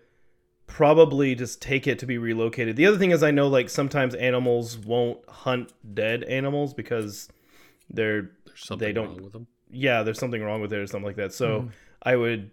probably 0.67 1.35
just 1.35 1.63
take 1.63 1.87
it 1.87 1.99
to 2.01 2.07
be 2.07 2.19
relocated. 2.19 2.77
The 2.77 2.87
other 2.87 2.99
thing 2.99 3.11
is 3.13 3.23
I 3.23 3.31
know 3.31 3.49
like 3.49 3.71
sometimes 3.71 4.15
animals 4.15 4.77
won't 4.79 5.27
hunt 5.29 5.73
dead 5.95 6.25
animals 6.25 6.75
because 6.75 7.29
they're 7.91 8.31
There's 8.47 8.61
something 8.67 8.95
don't- 8.95 9.09
wrong 9.09 9.23
with 9.23 9.33
them. 9.33 9.47
yeah, 9.71 10.03
there's 10.03 10.19
something 10.19 10.43
wrong 10.43 10.61
with 10.61 10.73
it 10.73 10.79
or 10.79 10.87
something 10.87 11.07
like 11.07 11.17
that. 11.17 11.33
So 11.33 11.69
I 12.03 12.17
would 12.17 12.51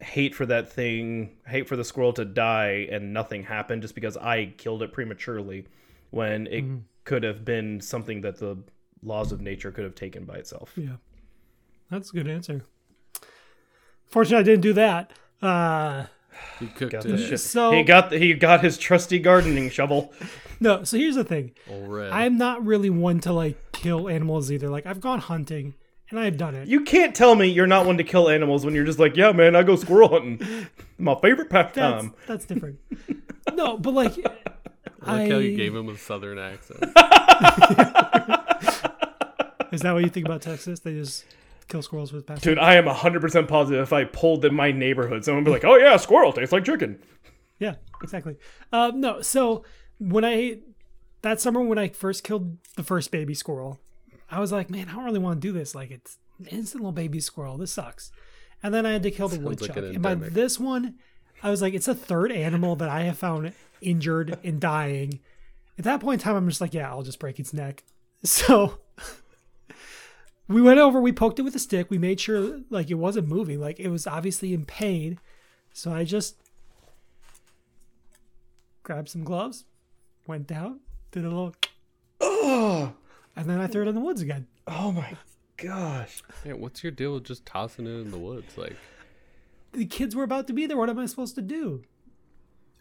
hate 0.00 0.34
for 0.34 0.44
that 0.46 0.70
thing, 0.70 1.36
hate 1.46 1.68
for 1.68 1.76
the 1.76 1.84
squirrel 1.84 2.12
to 2.14 2.24
die 2.24 2.88
and 2.90 3.12
nothing 3.12 3.44
happened 3.44 3.82
just 3.82 3.94
because 3.94 4.16
I 4.16 4.46
killed 4.58 4.82
it 4.82 4.92
prematurely 4.92 5.66
when 6.10 6.46
it 6.48 6.64
could 7.04 7.22
have 7.22 7.44
been 7.44 7.80
something 7.80 8.20
that 8.22 8.38
the 8.38 8.58
laws 9.02 9.30
of 9.32 9.40
nature 9.40 9.70
could 9.70 9.84
have 9.84 9.94
taken 9.94 10.24
by 10.24 10.36
itself. 10.36 10.72
Yeah. 10.76 10.96
That's 11.90 12.10
a 12.10 12.14
good 12.14 12.28
answer. 12.28 12.62
Fortunately, 14.06 14.40
I 14.40 14.42
didn't 14.42 14.62
do 14.62 14.72
that. 14.74 15.12
Uh, 15.42 16.06
You 16.60 16.68
cooked 16.68 16.92
Got 16.92 17.04
it. 17.06 17.08
the 17.08 17.18
shit. 17.18 17.40
So- 17.40 17.72
he 17.72 17.82
got 17.82 18.10
the, 18.10 18.18
he 18.18 18.34
got 18.34 18.62
his 18.62 18.78
trusty 18.78 19.18
gardening 19.18 19.70
shovel. 19.70 20.12
no, 20.60 20.84
so 20.84 20.96
here's 20.96 21.14
the 21.16 21.24
thing. 21.24 21.52
I'm 21.70 22.38
not 22.38 22.64
really 22.64 22.90
one 22.90 23.20
to 23.20 23.32
like 23.32 23.56
kill 23.72 24.08
animals 24.08 24.50
either. 24.52 24.68
Like 24.68 24.86
I've 24.86 25.00
gone 25.00 25.18
hunting 25.20 25.74
and 26.10 26.18
I've 26.20 26.36
done 26.36 26.54
it. 26.54 26.68
You 26.68 26.82
can't 26.82 27.14
tell 27.14 27.34
me 27.34 27.48
you're 27.48 27.66
not 27.66 27.86
one 27.86 27.96
to 27.98 28.04
kill 28.04 28.28
animals 28.28 28.64
when 28.64 28.74
you're 28.74 28.84
just 28.84 28.98
like, 28.98 29.16
yeah, 29.16 29.32
man, 29.32 29.56
I 29.56 29.62
go 29.62 29.76
squirrel 29.76 30.08
hunting. 30.10 30.66
My 30.98 31.14
favorite 31.16 31.50
That's 31.50 31.74
pastime. 31.76 32.14
that's 32.26 32.44
different. 32.44 32.78
no, 33.52 33.76
but 33.78 33.92
like 33.94 34.12
I 35.02 35.16
like 35.22 35.30
how 35.30 35.38
you 35.38 35.56
gave 35.56 35.74
him 35.74 35.88
a 35.88 35.98
southern 35.98 36.38
accent. 36.38 36.80
is 39.72 39.80
that 39.80 39.92
what 39.92 40.04
you 40.04 40.08
think 40.10 40.26
about 40.26 40.40
Texas? 40.42 40.80
They 40.80 40.92
just 40.94 41.24
kill 41.74 41.82
squirrels 41.82 42.12
with 42.12 42.24
past. 42.24 42.42
Dude, 42.42 42.58
I 42.58 42.76
am 42.76 42.84
100% 42.84 43.48
positive 43.48 43.82
if 43.82 43.92
I 43.92 44.04
pulled 44.04 44.44
in 44.44 44.54
my 44.54 44.70
neighborhood, 44.70 45.24
someone 45.24 45.42
would 45.42 45.48
be 45.48 45.52
like, 45.54 45.64
oh 45.64 45.76
yeah, 45.76 45.96
squirrel 45.96 46.32
tastes 46.32 46.52
like 46.52 46.64
chicken. 46.64 47.02
Yeah, 47.58 47.74
exactly. 48.00 48.36
Um, 48.72 49.00
no, 49.00 49.20
so 49.22 49.64
when 49.98 50.24
I 50.24 50.58
that 51.22 51.40
summer 51.40 51.60
when 51.62 51.78
I 51.78 51.88
first 51.88 52.22
killed 52.22 52.58
the 52.76 52.84
first 52.84 53.10
baby 53.10 53.34
squirrel, 53.34 53.80
I 54.30 54.38
was 54.38 54.52
like, 54.52 54.70
man, 54.70 54.88
I 54.88 54.92
don't 54.92 55.04
really 55.04 55.18
want 55.18 55.40
to 55.40 55.48
do 55.48 55.52
this. 55.52 55.74
Like 55.74 55.90
it's 55.90 56.18
an 56.38 56.46
innocent 56.46 56.82
little 56.82 56.92
baby 56.92 57.18
squirrel. 57.18 57.56
This 57.58 57.72
sucks. 57.72 58.12
And 58.62 58.72
then 58.72 58.86
I 58.86 58.92
had 58.92 59.02
to 59.02 59.10
kill 59.10 59.28
the 59.28 59.36
Sounds 59.36 59.46
like 59.46 59.60
woodchuck. 59.60 59.76
an 59.76 59.84
and 59.86 60.02
by 60.02 60.12
endemic. 60.12 60.34
this 60.34 60.60
one, 60.60 60.94
I 61.42 61.50
was 61.50 61.60
like, 61.60 61.74
it's 61.74 61.88
a 61.88 61.94
third 61.94 62.30
animal 62.32 62.76
that 62.76 62.88
I 62.88 63.02
have 63.02 63.18
found 63.18 63.52
injured 63.80 64.38
and 64.44 64.60
dying. 64.60 65.20
At 65.78 65.84
that 65.84 66.00
point 66.00 66.20
in 66.20 66.24
time, 66.24 66.36
I'm 66.36 66.48
just 66.48 66.60
like, 66.60 66.72
yeah, 66.72 66.88
I'll 66.88 67.02
just 67.02 67.18
break 67.18 67.40
its 67.40 67.52
neck. 67.52 67.82
So 68.24 68.78
we 70.48 70.60
went 70.60 70.78
over, 70.78 71.00
we 71.00 71.12
poked 71.12 71.38
it 71.38 71.42
with 71.42 71.54
a 71.54 71.58
stick, 71.58 71.90
we 71.90 71.98
made 71.98 72.20
sure 72.20 72.60
like 72.70 72.90
it 72.90 72.94
wasn't 72.94 73.28
moving, 73.28 73.60
like 73.60 73.80
it 73.80 73.88
was 73.88 74.06
obviously 74.06 74.52
in 74.52 74.64
pain. 74.64 75.18
So 75.72 75.92
I 75.92 76.04
just 76.04 76.36
grabbed 78.82 79.08
some 79.08 79.24
gloves, 79.24 79.64
went 80.26 80.46
down, 80.46 80.80
did 81.10 81.24
a 81.24 81.28
little, 81.28 81.54
Oh, 82.20 82.92
and 83.36 83.48
then 83.48 83.60
I 83.60 83.66
threw 83.66 83.82
it 83.82 83.88
in 83.88 83.94
the 83.94 84.00
woods 84.00 84.20
again. 84.22 84.46
oh 84.66 84.92
my 84.92 85.16
gosh. 85.56 86.22
Man, 86.44 86.60
what's 86.60 86.82
your 86.82 86.92
deal 86.92 87.14
with 87.14 87.24
just 87.24 87.46
tossing 87.46 87.86
it 87.86 87.90
in 88.00 88.10
the 88.10 88.18
woods? 88.18 88.56
Like, 88.56 88.76
The 89.72 89.86
kids 89.86 90.14
were 90.14 90.24
about 90.24 90.46
to 90.48 90.52
be 90.52 90.66
there. 90.66 90.76
What 90.76 90.90
am 90.90 90.98
I 90.98 91.06
supposed 91.06 91.34
to 91.36 91.42
do? 91.42 91.82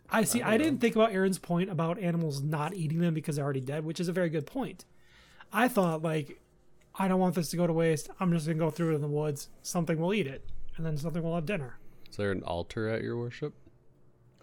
I 0.10 0.24
see. 0.26 0.44
I, 0.44 0.58
didn't 0.58 0.80
think 0.80 0.96
about 0.96 1.12
Aaron's 1.12 1.40
point 1.40 1.72
about 1.72 1.98
animals 1.98 2.42
not 2.42 2.76
eating 2.76 3.00
them 3.00 3.14
because 3.16 3.36
they're 3.38 3.46
already 3.46 3.62
dead, 3.62 3.84
which 3.84 4.00
is 4.00 4.08
a 4.08 4.12
very 4.14 4.30
good 4.30 4.46
point. 4.46 4.86
I 5.52 5.68
thought 5.68 6.04
like, 6.04 6.40
I 6.96 7.08
don't 7.08 7.20
want 7.20 7.36
this 7.36 7.50
to 7.50 7.58
go 7.58 7.66
to 7.68 7.74
waste. 7.74 8.10
I'm 8.20 8.32
just 8.34 8.46
gonna 8.46 8.60
go 8.60 8.70
through 8.70 8.92
it 8.92 8.96
in 8.96 9.02
the 9.02 9.08
woods. 9.08 9.50
Something 9.62 10.00
will 10.00 10.14
eat 10.14 10.28
it, 10.28 10.46
and 10.78 10.86
then 10.86 10.98
something 10.98 11.24
will 11.24 11.36
have 11.36 11.46
dinner. 11.46 11.78
is 12.10 12.18
there 12.18 12.32
an 12.32 12.44
altar 12.44 12.88
at 12.90 13.02
your 13.02 13.18
worship? 13.18 13.54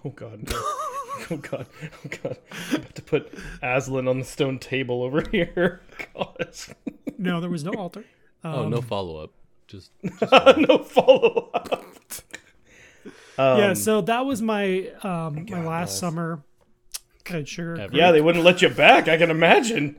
Oh 0.04 0.10
god. 0.10 0.40
oh 0.52 1.36
god. 1.42 1.66
Oh 1.82 2.08
god. 2.22 2.38
I'm 2.72 2.76
about 2.76 2.94
to 2.94 3.02
put 3.02 3.32
Aslan 3.62 4.08
on 4.08 4.18
the 4.18 4.24
stone 4.24 4.58
table 4.58 5.02
over 5.02 5.22
here. 5.30 5.80
Gosh. 6.14 6.70
No, 7.18 7.40
there 7.40 7.50
was 7.50 7.62
no 7.64 7.72
altar. 7.74 8.04
oh, 8.44 8.64
Um, 8.64 8.70
no 8.70 8.80
follow 8.80 9.16
up. 9.22 9.30
Just, 9.70 9.92
no 10.02 10.78
follow 10.78 11.50
up. 11.54 11.88
Um, 13.38 13.58
yeah, 13.58 13.74
so 13.74 14.00
that 14.00 14.26
was 14.26 14.42
my 14.42 14.88
um 15.04 15.46
my 15.48 15.64
last 15.64 15.98
summer. 15.98 16.42
Good 17.22 17.48
sugar. 17.48 17.80
Ever. 17.80 17.94
yeah, 17.96 18.10
they 18.10 18.20
wouldn't 18.20 18.44
let 18.44 18.60
you 18.62 18.68
back, 18.68 19.06
I 19.06 19.16
can 19.16 19.30
imagine. 19.30 19.96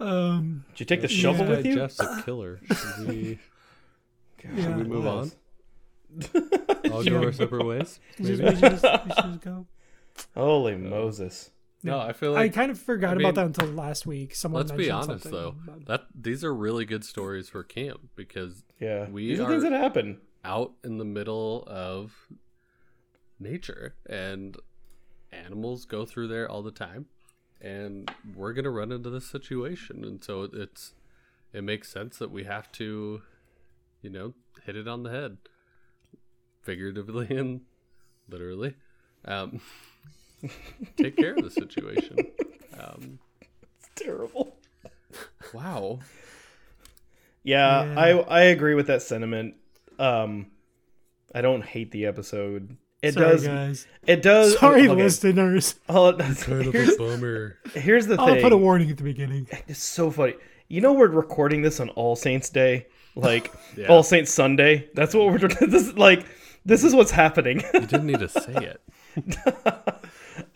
Um, 0.00 0.64
Did 0.72 0.80
you 0.80 0.86
take 0.86 1.00
the 1.02 1.08
shovel 1.08 1.44
Yeah. 1.46 1.50
with 1.56 1.66
you? 1.66 1.74
Jeff's 1.76 2.00
a 2.00 2.22
killer. 2.24 2.60
Should 2.66 3.08
we, 3.08 3.38
yeah. 4.44 4.62
should 4.62 4.76
we 4.76 4.84
move 4.84 5.06
on? 5.06 5.32
All 6.92 7.04
Yeah. 7.04 7.10
go 7.10 7.22
our 7.24 7.32
separate 7.32 7.64
ways? 7.66 8.00
We 8.18 8.26
should, 8.26 8.38
Maybe? 8.40 8.54
we 8.54 8.60
should 8.60 8.70
just, 8.80 8.82
we 8.84 9.12
should 9.14 9.24
just 9.24 9.40
go. 9.40 9.66
Holy 10.34 10.76
Moses. 10.76 11.50
No, 11.82 11.98
I 12.00 12.12
feel 12.14 12.32
like 12.32 12.38
I 12.38 12.42
like 12.44 12.54
kind 12.54 12.70
of 12.70 12.78
forgot 12.78 13.18
I 13.18 13.20
about 13.20 13.34
that 13.34 13.46
until 13.46 13.68
last 13.68 14.06
week. 14.06 14.34
Someone 14.34 14.60
let's 14.62 14.72
be 14.72 14.88
mentioned 14.88 14.94
honest 15.10 15.22
something 15.24 15.32
though. 15.40 15.54
about- 15.66 15.86
That 15.86 16.06
these 16.18 16.42
are 16.42 16.54
really 16.54 16.84
good 16.86 17.04
stories 17.04 17.48
for 17.48 17.62
camp 17.62 18.00
because 18.16 18.62
Yeah. 18.80 19.08
We 19.10 19.28
These 19.28 19.40
are, 19.40 19.48
things 19.48 19.64
are- 19.64 19.70
that 19.70 19.80
happen. 19.80 20.20
out 20.44 20.72
in 20.82 20.98
the 20.98 21.04
middle 21.04 21.64
of 21.66 22.14
nature 23.38 23.94
and 24.08 24.56
animals 25.32 25.84
go 25.84 26.04
through 26.06 26.28
there 26.28 26.48
all 26.48 26.62
the 26.62 26.70
time 26.70 27.06
and 27.64 28.10
we're 28.36 28.52
gonna 28.52 28.70
run 28.70 28.92
into 28.92 29.10
this 29.10 29.26
situation, 29.26 30.04
and 30.04 30.22
so 30.22 30.48
it's 30.52 30.92
it 31.52 31.64
makes 31.64 31.88
sense 31.90 32.18
that 32.18 32.30
we 32.30 32.44
have 32.44 32.70
to, 32.72 33.22
you 34.02 34.10
know, 34.10 34.34
hit 34.64 34.76
it 34.76 34.86
on 34.86 35.02
the 35.02 35.10
head, 35.10 35.38
figuratively 36.62 37.28
and 37.36 37.62
literally. 38.28 38.74
Um, 39.24 39.60
take 40.96 41.16
care 41.16 41.34
of 41.34 41.42
the 41.42 41.50
situation. 41.50 42.18
Um, 42.78 43.18
It's 43.40 43.88
Terrible. 43.96 44.56
wow. 45.52 46.00
Yeah, 47.42 47.84
Yeah. 47.84 48.00
I 48.00 48.08
I 48.10 48.40
agree 48.44 48.74
with 48.74 48.86
that 48.88 49.02
sentiment. 49.02 49.54
Um, 49.98 50.50
I 51.34 51.40
don't 51.40 51.64
hate 51.64 51.90
the 51.92 52.06
episode. 52.06 52.76
It 53.04 53.14
Sorry, 53.14 53.26
does. 53.30 53.46
guys. 53.46 53.86
It 54.06 54.22
does. 54.22 54.58
Sorry, 54.58 54.88
okay. 54.88 55.02
listeners. 55.02 55.74
Oh, 55.88 56.12
that's 56.12 56.28
does- 56.40 56.44
Kind 56.44 56.66
of 56.66 56.72
here's, 56.72 56.94
a 56.94 56.96
bummer. 56.98 57.58
here's 57.74 58.06
the 58.06 58.16
thing. 58.16 58.26
I'll 58.28 58.40
put 58.40 58.52
a 58.52 58.56
warning 58.56 58.90
at 58.90 58.96
the 58.96 59.04
beginning. 59.04 59.46
It's 59.68 59.82
so 59.82 60.10
funny. 60.10 60.34
You 60.68 60.80
know 60.80 60.92
we're 60.94 61.08
recording 61.08 61.62
this 61.62 61.78
on 61.80 61.90
All 61.90 62.16
Saints 62.16 62.48
Day, 62.50 62.86
like 63.14 63.52
Yeah. 63.76 63.88
All 63.88 64.02
Saints 64.02 64.32
Sunday. 64.32 64.88
That's 64.94 65.14
what 65.14 65.26
we're 65.26 65.38
this 65.48 65.60
is 65.88 65.94
like. 65.98 66.24
This 66.66 66.82
is 66.82 66.94
what's 66.94 67.10
happening. 67.10 67.62
You 67.74 67.80
didn't 67.80 68.06
need 68.06 68.20
to 68.20 68.28
say 68.28 68.52
it. 68.54 68.80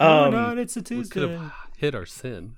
oh, 0.01 0.25
Um, 0.25 0.33
no, 0.33 0.57
it's 0.57 0.77
a 0.77 0.81
We 0.81 0.83
could 0.83 0.87
Tuesday. 1.13 1.37
have 1.37 1.53
hit 1.77 1.95
our 1.95 2.07
sin. 2.07 2.57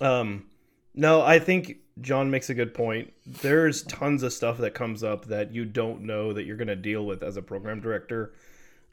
Um, 0.00 0.46
no, 0.94 1.22
I 1.22 1.38
think 1.38 1.76
Jon 2.00 2.30
makes 2.30 2.50
a 2.50 2.54
good 2.54 2.74
point. 2.74 3.12
There's 3.24 3.82
tons 3.84 4.22
of 4.24 4.32
stuff 4.32 4.58
that 4.58 4.74
comes 4.74 5.04
up 5.04 5.26
that 5.26 5.52
you 5.54 5.64
don't 5.64 6.02
know 6.02 6.32
that 6.32 6.44
you're 6.44 6.56
going 6.56 6.68
to 6.68 6.76
deal 6.76 7.06
with 7.06 7.22
as 7.22 7.36
a 7.36 7.42
program 7.42 7.80
director. 7.80 8.32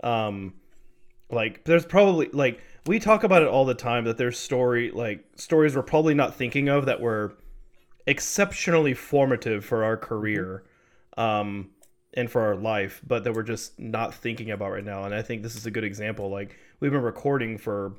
Um, 0.04 0.54
like 1.32 1.64
there's 1.66 1.86
probably 1.86 2.30
like 2.34 2.62
we 2.88 3.00
talk 3.00 3.24
about 3.24 3.42
it 3.42 3.48
all 3.48 3.66
the 3.66 3.76
time 3.76 4.06
that 4.06 4.18
there's 4.18 4.38
story 4.38 4.92
like 4.92 5.24
stories 5.36 5.76
we're 5.76 5.84
probably 5.84 6.14
not 6.14 6.36
thinking 6.36 6.70
of 6.70 6.86
that 6.86 7.00
were 7.00 7.34
exceptionally 8.08 8.94
formative 8.94 9.64
for 9.64 9.84
our 9.84 9.96
career 9.96 10.64
um 11.18 11.70
and 12.16 12.32
for 12.32 12.42
our 12.42 12.56
life 12.56 13.02
but 13.06 13.24
that 13.24 13.34
we're 13.34 13.44
just 13.44 13.80
not 13.80 14.14
thinking 14.14 14.50
about 14.52 14.72
right 14.72 14.84
now. 14.84 15.04
And 15.04 15.14
i 15.14 15.22
think 15.22 15.44
this 15.44 15.56
is 15.56 15.66
a 15.66 15.72
good 15.72 15.84
example. 15.84 16.30
Like 16.30 16.58
we've 16.80 16.92
been 16.92 17.02
recording 17.02 17.58
for 17.58 17.94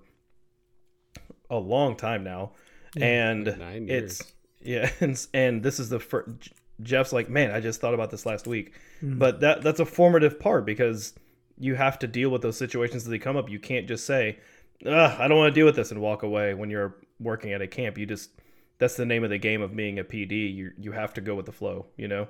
a 1.48 1.58
long 1.58 1.96
time 1.96 2.24
now 2.24 2.52
and 2.96 3.46
it's 3.88 4.32
yeah 4.60 4.90
and, 5.00 5.26
and 5.32 5.62
this 5.62 5.78
is 5.78 5.88
the 5.88 6.00
first 6.00 6.52
jeff's 6.82 7.12
like 7.12 7.28
man 7.28 7.50
i 7.50 7.60
just 7.60 7.80
thought 7.80 7.92
about 7.92 8.10
this 8.10 8.24
last 8.24 8.46
week. 8.46 8.72
Hmm. 9.00 9.18
but 9.18 9.40
that 9.40 9.62
that's 9.62 9.80
a 9.80 9.86
formative 9.86 10.40
part 10.40 10.64
because 10.64 11.14
you 11.60 11.74
have 11.76 11.98
to 11.98 12.06
deal 12.08 12.30
with 12.30 12.42
those 12.42 12.56
situations 12.56 13.04
as 13.04 13.08
they 13.08 13.18
come 13.18 13.36
up 13.36 13.48
you 13.48 13.58
can't 13.60 13.86
just 13.86 14.04
say 14.06 14.38
Ugh, 14.86 15.16
i 15.20 15.28
don't 15.28 15.38
want 15.38 15.54
to 15.54 15.58
deal 15.58 15.66
with 15.66 15.76
this 15.76 15.90
and 15.92 16.00
walk 16.00 16.22
away 16.22 16.54
when 16.54 16.70
you're 16.70 16.96
working 17.20 17.52
at 17.52 17.60
a 17.62 17.66
camp 17.68 17.96
you 17.98 18.06
just 18.06 18.30
that's 18.78 18.96
the 18.96 19.04
name 19.06 19.22
of 19.24 19.30
the 19.30 19.38
game 19.38 19.60
of 19.62 19.76
being 19.76 19.98
a 19.98 20.04
pd 20.04 20.54
you 20.54 20.72
you 20.78 20.92
have 20.92 21.12
to 21.14 21.20
go 21.20 21.34
with 21.34 21.46
the 21.46 21.52
flow 21.52 21.86
you 21.96 22.08
know 22.08 22.26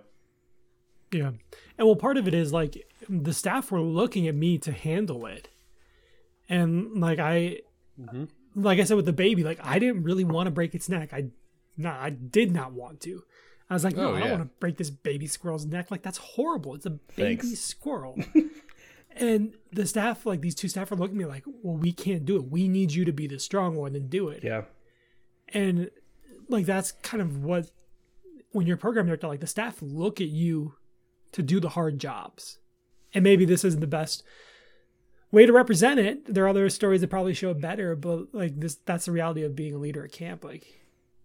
Yeah. 1.12 1.32
And 1.78 1.86
well, 1.88 1.96
part 1.96 2.16
of 2.16 2.28
it 2.28 2.34
is 2.34 2.52
like 2.52 2.86
the 3.08 3.32
staff 3.32 3.72
were 3.72 3.80
looking 3.80 4.28
at 4.28 4.34
me 4.34 4.58
to 4.58 4.70
handle 4.72 5.26
it. 5.26 5.48
And 6.48 7.00
like 7.00 7.18
I, 7.18 7.60
mm-hmm. 8.00 8.24
like 8.54 8.78
I 8.78 8.84
said 8.84 8.96
with 8.96 9.06
the 9.06 9.12
baby, 9.12 9.42
like 9.42 9.58
I 9.62 9.78
didn't 9.80 10.04
really 10.04 10.24
want 10.24 10.46
to 10.46 10.50
break 10.52 10.74
its 10.74 10.88
neck. 10.88 11.12
I, 11.12 11.30
not, 11.76 11.98
I 11.98 12.10
did 12.10 12.52
not 12.52 12.72
want 12.72 13.00
to. 13.02 13.24
I 13.68 13.74
was 13.74 13.82
like, 13.84 13.96
no, 13.96 14.10
Oh, 14.10 14.14
I 14.14 14.20
don't 14.20 14.28
yeah. 14.28 14.36
want 14.36 14.42
to 14.44 14.50
break 14.60 14.76
this 14.76 14.90
baby 14.90 15.26
squirrel's 15.26 15.66
neck. 15.66 15.90
Like 15.90 16.02
that's 16.02 16.18
horrible. 16.18 16.74
It's 16.76 16.86
a 16.86 16.90
baby 16.90 17.36
Thanks. 17.42 17.58
squirrel. 17.60 18.16
and 19.16 19.54
the 19.72 19.86
staff, 19.86 20.24
like 20.24 20.40
these 20.40 20.54
two 20.54 20.68
staff, 20.68 20.92
are 20.92 20.96
looking 20.96 21.16
at 21.16 21.18
me 21.18 21.24
like, 21.26 21.44
well, 21.62 21.76
we 21.76 21.92
can't 21.92 22.24
do 22.24 22.36
it. 22.36 22.50
We 22.50 22.68
need 22.68 22.92
you 22.92 23.04
to 23.04 23.12
be 23.12 23.26
the 23.26 23.38
strong 23.38 23.76
one 23.76 23.94
and 23.94 24.08
do 24.08 24.28
it. 24.28 24.44
Yeah. 24.44 24.62
And 25.48 25.90
like 26.48 26.66
that's 26.66 26.92
kind 26.92 27.20
of 27.20 27.44
what 27.44 27.70
when 28.52 28.66
you're 28.66 28.76
program 28.76 29.06
director 29.06 29.28
like 29.28 29.40
the 29.40 29.46
staff 29.46 29.76
look 29.80 30.20
at 30.20 30.28
you 30.28 30.74
to 31.32 31.42
do 31.42 31.60
the 31.60 31.70
hard 31.70 31.98
jobs. 31.98 32.58
And 33.12 33.24
maybe 33.24 33.44
this 33.44 33.64
isn't 33.64 33.80
the 33.80 33.86
best 33.86 34.22
way 35.32 35.46
to 35.46 35.52
represent 35.52 36.00
it. 36.00 36.32
There 36.32 36.44
are 36.44 36.48
other 36.48 36.68
stories 36.70 37.00
that 37.00 37.10
probably 37.10 37.34
show 37.34 37.50
it 37.50 37.60
better 37.60 37.96
but 37.96 38.32
like 38.32 38.58
this 38.58 38.76
that's 38.84 39.06
the 39.06 39.12
reality 39.12 39.42
of 39.42 39.56
being 39.56 39.74
a 39.74 39.78
leader 39.78 40.04
at 40.04 40.12
camp. 40.12 40.44
Like 40.44 40.66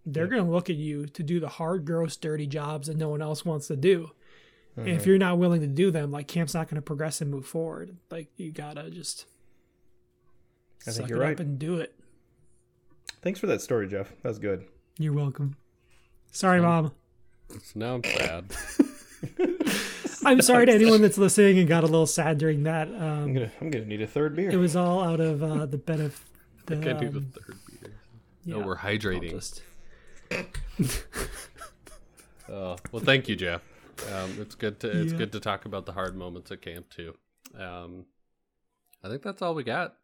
they're 0.06 0.28
going 0.28 0.44
to 0.44 0.52
look 0.52 0.70
at 0.70 0.76
you 0.76 1.06
to 1.08 1.24
do 1.24 1.40
the 1.40 1.50
hard 1.50 1.86
gross 1.86 2.16
dirty 2.16 2.48
jobs 2.48 2.88
that 2.88 2.98
no 2.98 3.10
one 3.10 3.22
else 3.22 3.46
wants 3.46 3.68
to 3.68 3.76
do 3.76 4.12
and 4.78 4.90
if 4.90 5.06
you're 5.06 5.18
not 5.18 5.38
willing 5.38 5.62
to 5.62 5.68
do 5.68 5.90
them 5.92 6.12
like 6.12 6.28
camp's 6.28 6.54
not 6.54 6.68
going 6.68 6.76
to 6.76 6.82
progress 6.82 7.22
and 7.22 7.32
move 7.32 7.46
forward 7.46 7.96
like 8.12 8.28
you 8.38 8.52
gotta 8.52 8.90
just 8.90 9.26
I 10.82 10.92
think 10.92 10.96
suck 10.98 11.10
you're 11.10 11.20
it 11.20 11.26
right. 11.26 11.34
up 11.34 11.40
and 11.40 11.58
do 11.58 11.76
it 11.80 11.94
thanks 13.22 13.40
for 13.40 13.48
that 13.48 13.62
story 13.62 13.88
jeff 13.88 14.12
That's 14.22 14.38
good 14.40 14.66
you're 14.98 15.14
welcome 15.14 15.56
sorry 16.32 16.62
mom 16.62 16.92
So 17.50 17.58
now 17.76 17.96
I'm 17.96 18.04
sad. 18.04 18.46
I'm 20.26 20.42
sorry 20.42 20.66
to 20.66 20.72
anyone 20.72 21.02
that's 21.02 21.18
listening 21.18 21.60
and 21.60 21.68
got 21.68 21.84
a 21.84 21.88
little 21.88 22.08
sad 22.08 22.38
during 22.40 22.64
that. 22.64 22.88
i'm 22.90 23.02
Um, 23.24 23.34
gonna 23.34 23.52
i'm 23.62 23.70
gonna 23.70 23.86
need 23.86 24.02
a 24.02 24.08
third 24.08 24.36
beer 24.36 24.50
it 24.50 24.58
was 24.58 24.76
all 24.76 25.04
out 25.04 25.20
of 25.20 25.42
uh, 25.44 25.66
the 25.66 25.78
benefit. 25.78 26.20
The, 26.68 26.78
Can't 26.78 27.00
do 27.00 27.10
the 27.10 27.18
um, 27.20 27.32
third 27.32 27.56
beer. 27.80 27.92
yeah, 28.44 28.56
No, 28.58 28.66
we're 28.66 28.76
hydrating. 28.78 29.30
just- 29.30 29.62
Oh, 32.50 32.76
well, 32.92 33.04
thank 33.04 33.28
you, 33.28 33.36
Jeff. 33.36 33.62
Um, 34.14 34.38
it's 34.40 34.56
good 34.56 34.80
to 34.82 35.02
it's 35.02 35.12
Yeah. 35.14 35.20
good 35.20 35.32
to 35.34 35.40
talk 35.40 35.66
about 35.66 35.86
the 35.86 35.94
hard 35.94 36.16
moments 36.16 36.52
at 36.52 36.62
camp 36.62 36.90
too. 36.90 37.16
Um, 37.58 38.06
I 39.04 39.10
think 39.10 39.22
that's 39.24 39.42
all 39.42 39.56
we 39.56 39.64
got 39.64 39.96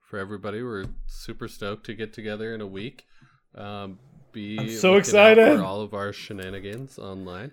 for 0.00 0.18
everybody. 0.18 0.62
We're 0.62 0.86
super 1.06 1.48
stoked 1.48 1.86
to 1.86 1.94
get 1.94 2.12
together 2.12 2.54
in 2.54 2.60
a 2.60 2.66
week. 2.66 3.06
Um, 3.54 3.98
be 4.32 4.58
I'm 4.58 4.70
so 4.70 4.96
excited. 4.96 5.58
for 5.58 5.64
all 5.64 5.80
of 5.80 5.94
our 5.94 6.12
shenanigans 6.12 6.98
online 6.98 7.52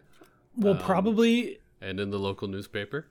Well, 0.57 0.73
Um, 0.73 0.79
probably, 0.79 1.59
and 1.81 1.99
in 1.99 2.11
the 2.11 2.19
local 2.19 2.47
newspaper. 2.47 3.07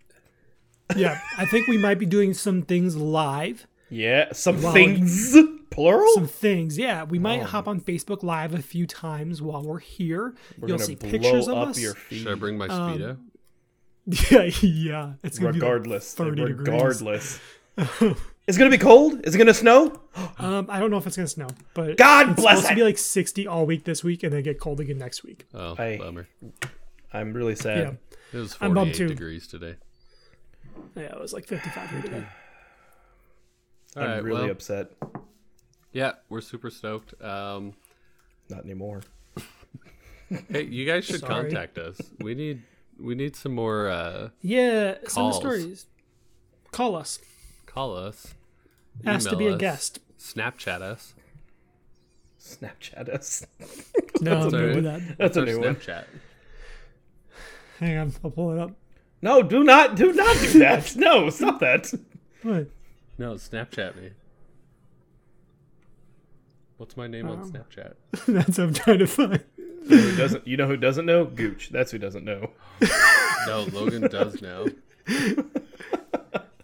yeah. 0.97 1.21
I 1.39 1.47
think 1.47 1.67
we 1.67 1.79
might 1.79 1.99
be 1.99 2.07
doing 2.07 2.35
some 2.35 2.63
things 2.63 2.97
live. 2.97 3.67
yeah 3.91 4.33
some 4.33 4.63
Well, 4.63 4.73
things 4.75 5.35
plural 5.73 6.15
Some 6.15 6.27
things, 6.27 6.79
yeah. 6.79 7.05
We 7.05 7.19
might 7.19 7.41
Oh. 7.43 7.45
hop 7.45 7.67
on 7.69 7.81
Facebook 7.81 8.23
Live 8.23 8.55
a 8.55 8.63
few 8.63 8.87
times 8.87 9.41
while 9.43 9.63
we're 9.63 9.79
here. 9.79 10.35
we're 10.59 10.69
You'll 10.69 10.79
gonna 10.79 10.87
see 10.87 10.95
blow 10.95 11.11
pictures 11.11 11.49
of 11.49 11.57
up 11.59 11.69
us. 11.69 11.81
your 11.81 11.95
feed 11.95 12.19
Should 12.23 12.33
I 12.33 12.35
bring 12.35 12.57
my 12.59 12.69
Um, 12.69 12.99
speedo? 12.99 13.17
Yeah, 14.31 14.51
yeah. 14.63 15.13
It's 15.23 15.39
gonna 15.39 15.53
regardless 15.53 16.15
be 16.17 16.25
like 16.25 16.31
30 16.37 16.45
degrees. 16.49 16.69
regardless 16.69 17.41
it's 18.49 18.59
gonna 18.59 18.71
be 18.71 18.79
cold 18.79 19.21
is 19.25 19.35
it 19.35 19.39
gonna 19.39 19.55
snow 19.55 19.99
Um, 20.39 20.67
I 20.69 20.79
don't 20.81 20.91
know 20.91 20.97
if 20.99 21.07
it's 21.07 21.17
gonna 21.17 21.29
snow, 21.29 21.47
but 21.75 21.97
God 21.97 22.31
it's 22.33 22.41
bless 22.43 22.57
supposed 22.59 22.69
to 22.71 22.75
be 22.75 22.83
like 22.83 22.99
60 22.99 23.47
all 23.47 23.65
week 23.65 23.85
this 23.85 24.03
week, 24.05 24.23
and 24.25 24.33
then 24.33 24.43
get 24.43 24.59
cold 24.61 24.81
again 24.81 24.99
next 24.99 25.23
week. 25.25 25.47
oh, 25.55 25.75
I- 25.79 25.97
bummer. 25.99 26.27
i'm 27.13 27.33
really 27.33 27.55
sad 27.55 27.79
Yeah, 27.79 28.39
It 28.39 28.43
was 28.43 28.57
I'm 28.61 28.75
48 28.75 29.09
degrees 29.09 29.47
today. 29.47 29.77
yeah. 30.97 31.03
It 31.03 31.21
was 31.21 31.33
like 31.33 31.47
55 31.47 31.91
here 31.91 32.03
today. 32.03 32.25
I'm 33.97 34.03
right, 34.09 34.23
really 34.25 34.43
well, 34.43 34.51
upset 34.51 34.91
yeah, 35.93 36.13
we're 36.29 36.41
super 36.41 36.71
stoked. 36.71 37.21
Um, 37.23 37.75
not 38.49 38.65
anymore 38.65 39.03
hey, 40.51 40.65
you 40.65 40.87
guys 40.87 41.05
should 41.05 41.21
Sorry. 41.21 41.45
contact 41.51 41.79
us. 41.79 42.01
We 42.21 42.35
need 42.35 42.63
we 42.99 43.15
need 43.15 43.37
some 43.37 43.55
more. 43.55 43.89
Uh, 43.89 44.31
Yeah, 44.41 44.97
send 45.07 45.29
the 45.29 45.33
stories. 45.33 45.87
Call 46.71 46.97
us. 46.97 47.19
call 47.67 47.97
us. 47.97 48.35
Ask 49.05 49.29
to 49.29 49.35
email 49.37 49.49
be 49.51 49.55
a 49.55 49.59
guest. 49.59 49.99
Snapchat 50.19 50.81
us. 50.83 51.15
snapchat 52.41 53.09
us 53.09 53.45
No, 54.21 54.49
That's 54.51 54.53
don't 54.53 54.83
that. 54.85 55.17
that's 55.19 55.37
a 55.37 55.41
Our 55.41 55.47
new 55.47 55.61
one 55.61 55.75
Snapchat. 55.77 56.05
Hang 57.79 57.99
on, 57.99 58.13
I'll 58.25 58.31
pull 58.31 58.53
it 58.53 58.59
up. 58.59 58.73
no 59.21 59.43
do 59.43 59.65
not 59.65 59.97
do 59.97 60.13
not 60.13 60.37
do 60.39 60.59
that 60.61 60.95
no 60.97 61.29
stop 61.31 61.61
that 61.61 61.93
What? 62.43 62.69
No, 63.19 63.35
Snapchat 63.35 63.97
me. 63.97 64.11
What's 66.83 66.97
my 66.97 67.07
name 67.07 67.29
on 67.29 67.39
Um, 67.43 67.53
Snapchat? 67.53 67.93
That's 68.27 68.59
what 68.59 68.65
I'm 68.67 68.75
trying 68.75 68.99
to 68.99 69.07
find. 69.07 69.41
who 69.87 70.17
doesn't 70.17 70.45
you 70.45 70.57
know 70.57 70.67
who 70.67 70.77
doesn't 70.77 71.07
know 71.07 71.25
gooch 71.25 71.71
that's 71.71 71.93
who 71.93 71.99
doesn't 71.99 72.25
know 72.25 72.51
No, 73.47 73.67
Logan 73.73 74.03
does 74.11 74.43
know. 74.43 74.67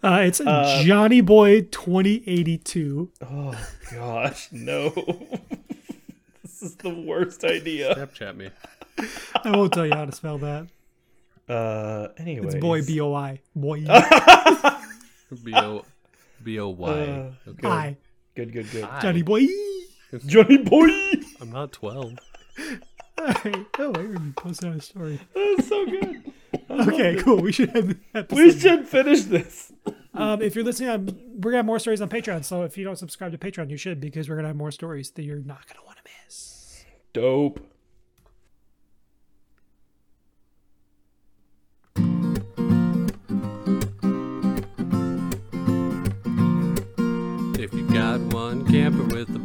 Uh, 0.03 0.19
it's 0.23 0.39
Johnny 0.83 1.21
Boy 1.21 1.61
2082. 1.61 3.11
oh 3.21 3.67
gosh 3.93 4.49
no 4.51 4.89
this 6.43 6.61
is 6.63 6.75
the 6.75 6.93
worst 6.93 7.45
idea 7.45 7.95
Snapchat 7.95 8.35
me. 8.35 8.49
I 9.45 9.51
won't 9.51 9.71
tell 9.71 9.85
you 9.85 9.93
how 9.93 10.03
to 10.03 10.11
spell 10.11 10.37
that. 10.39 10.67
uh 11.47 12.09
anyway 12.17 12.45
It's 12.47 12.55
boy 12.55 12.81
B 12.85 12.99
O 12.99 13.13
I. 13.13 13.39
Boy 13.55 13.85
B 15.45 15.53
O 15.55 15.85
B 16.43 16.59
O 16.59 16.67
Y. 16.67 16.89
Uh, 16.91 17.31
Okay. 17.51 17.67
I. 17.69 17.97
good 18.35 18.51
good 18.51 18.69
good 18.71 18.83
Hi. 18.83 18.99
Johnny 19.01 19.21
Boy. 19.21 19.47
johnny 20.25 20.57
boy 20.57 20.89
I'm 21.41 21.51
not 21.51 21.71
12. 21.71 22.13
Alright. 23.19 23.65
Oh, 23.77 23.93
I 23.95 24.01
we 24.01 24.31
posted 24.35 24.69
on 24.69 24.75
a 24.77 24.81
story. 24.81 25.19
that's 25.35 25.67
so 25.67 25.85
good 25.85 26.33
Okay, 26.69 27.15
cool. 27.17 27.41
We 27.41 27.51
should 27.51 27.75
end 27.75 27.89
the 27.91 28.19
episode. 28.19 28.37
we 28.41 28.51
should 28.59 28.87
finish 28.87 29.21
this 29.23 29.71
Um, 30.13 30.41
if 30.41 30.55
you're 30.55 30.63
listening, 30.65 30.89
on, 30.89 31.05
we're 31.35 31.51
gonna 31.51 31.57
have 31.57 31.65
more 31.65 31.79
stories 31.79 32.01
on 32.01 32.09
Patreon. 32.09 32.43
So 32.43 32.63
if 32.63 32.77
you 32.77 32.83
don't 32.83 32.97
subscribe 32.97 33.31
to 33.31 33.37
Patreon, 33.37 33.69
you 33.69 33.77
should 33.77 33.99
because 34.01 34.27
we're 34.29 34.35
gonna 34.35 34.47
have 34.49 34.57
more 34.57 34.71
stories 34.71 35.11
that 35.11 35.23
you're 35.23 35.39
not 35.39 35.65
gonna 35.67 35.85
want 35.85 35.97
to 35.97 36.03
miss. 36.25 36.83
Dope. 37.13 37.59
If 47.57 47.73
you 47.73 47.85
got 47.91 48.19
one 48.33 48.65
camper 48.67 49.03
with 49.15 49.35
a 49.35 49.38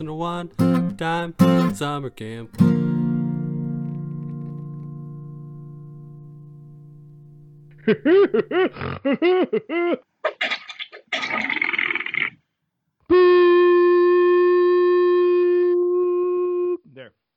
in 0.00 0.14
one 0.14 0.48
time 0.96 1.34
summer 1.74 2.10
camp. 2.10 2.56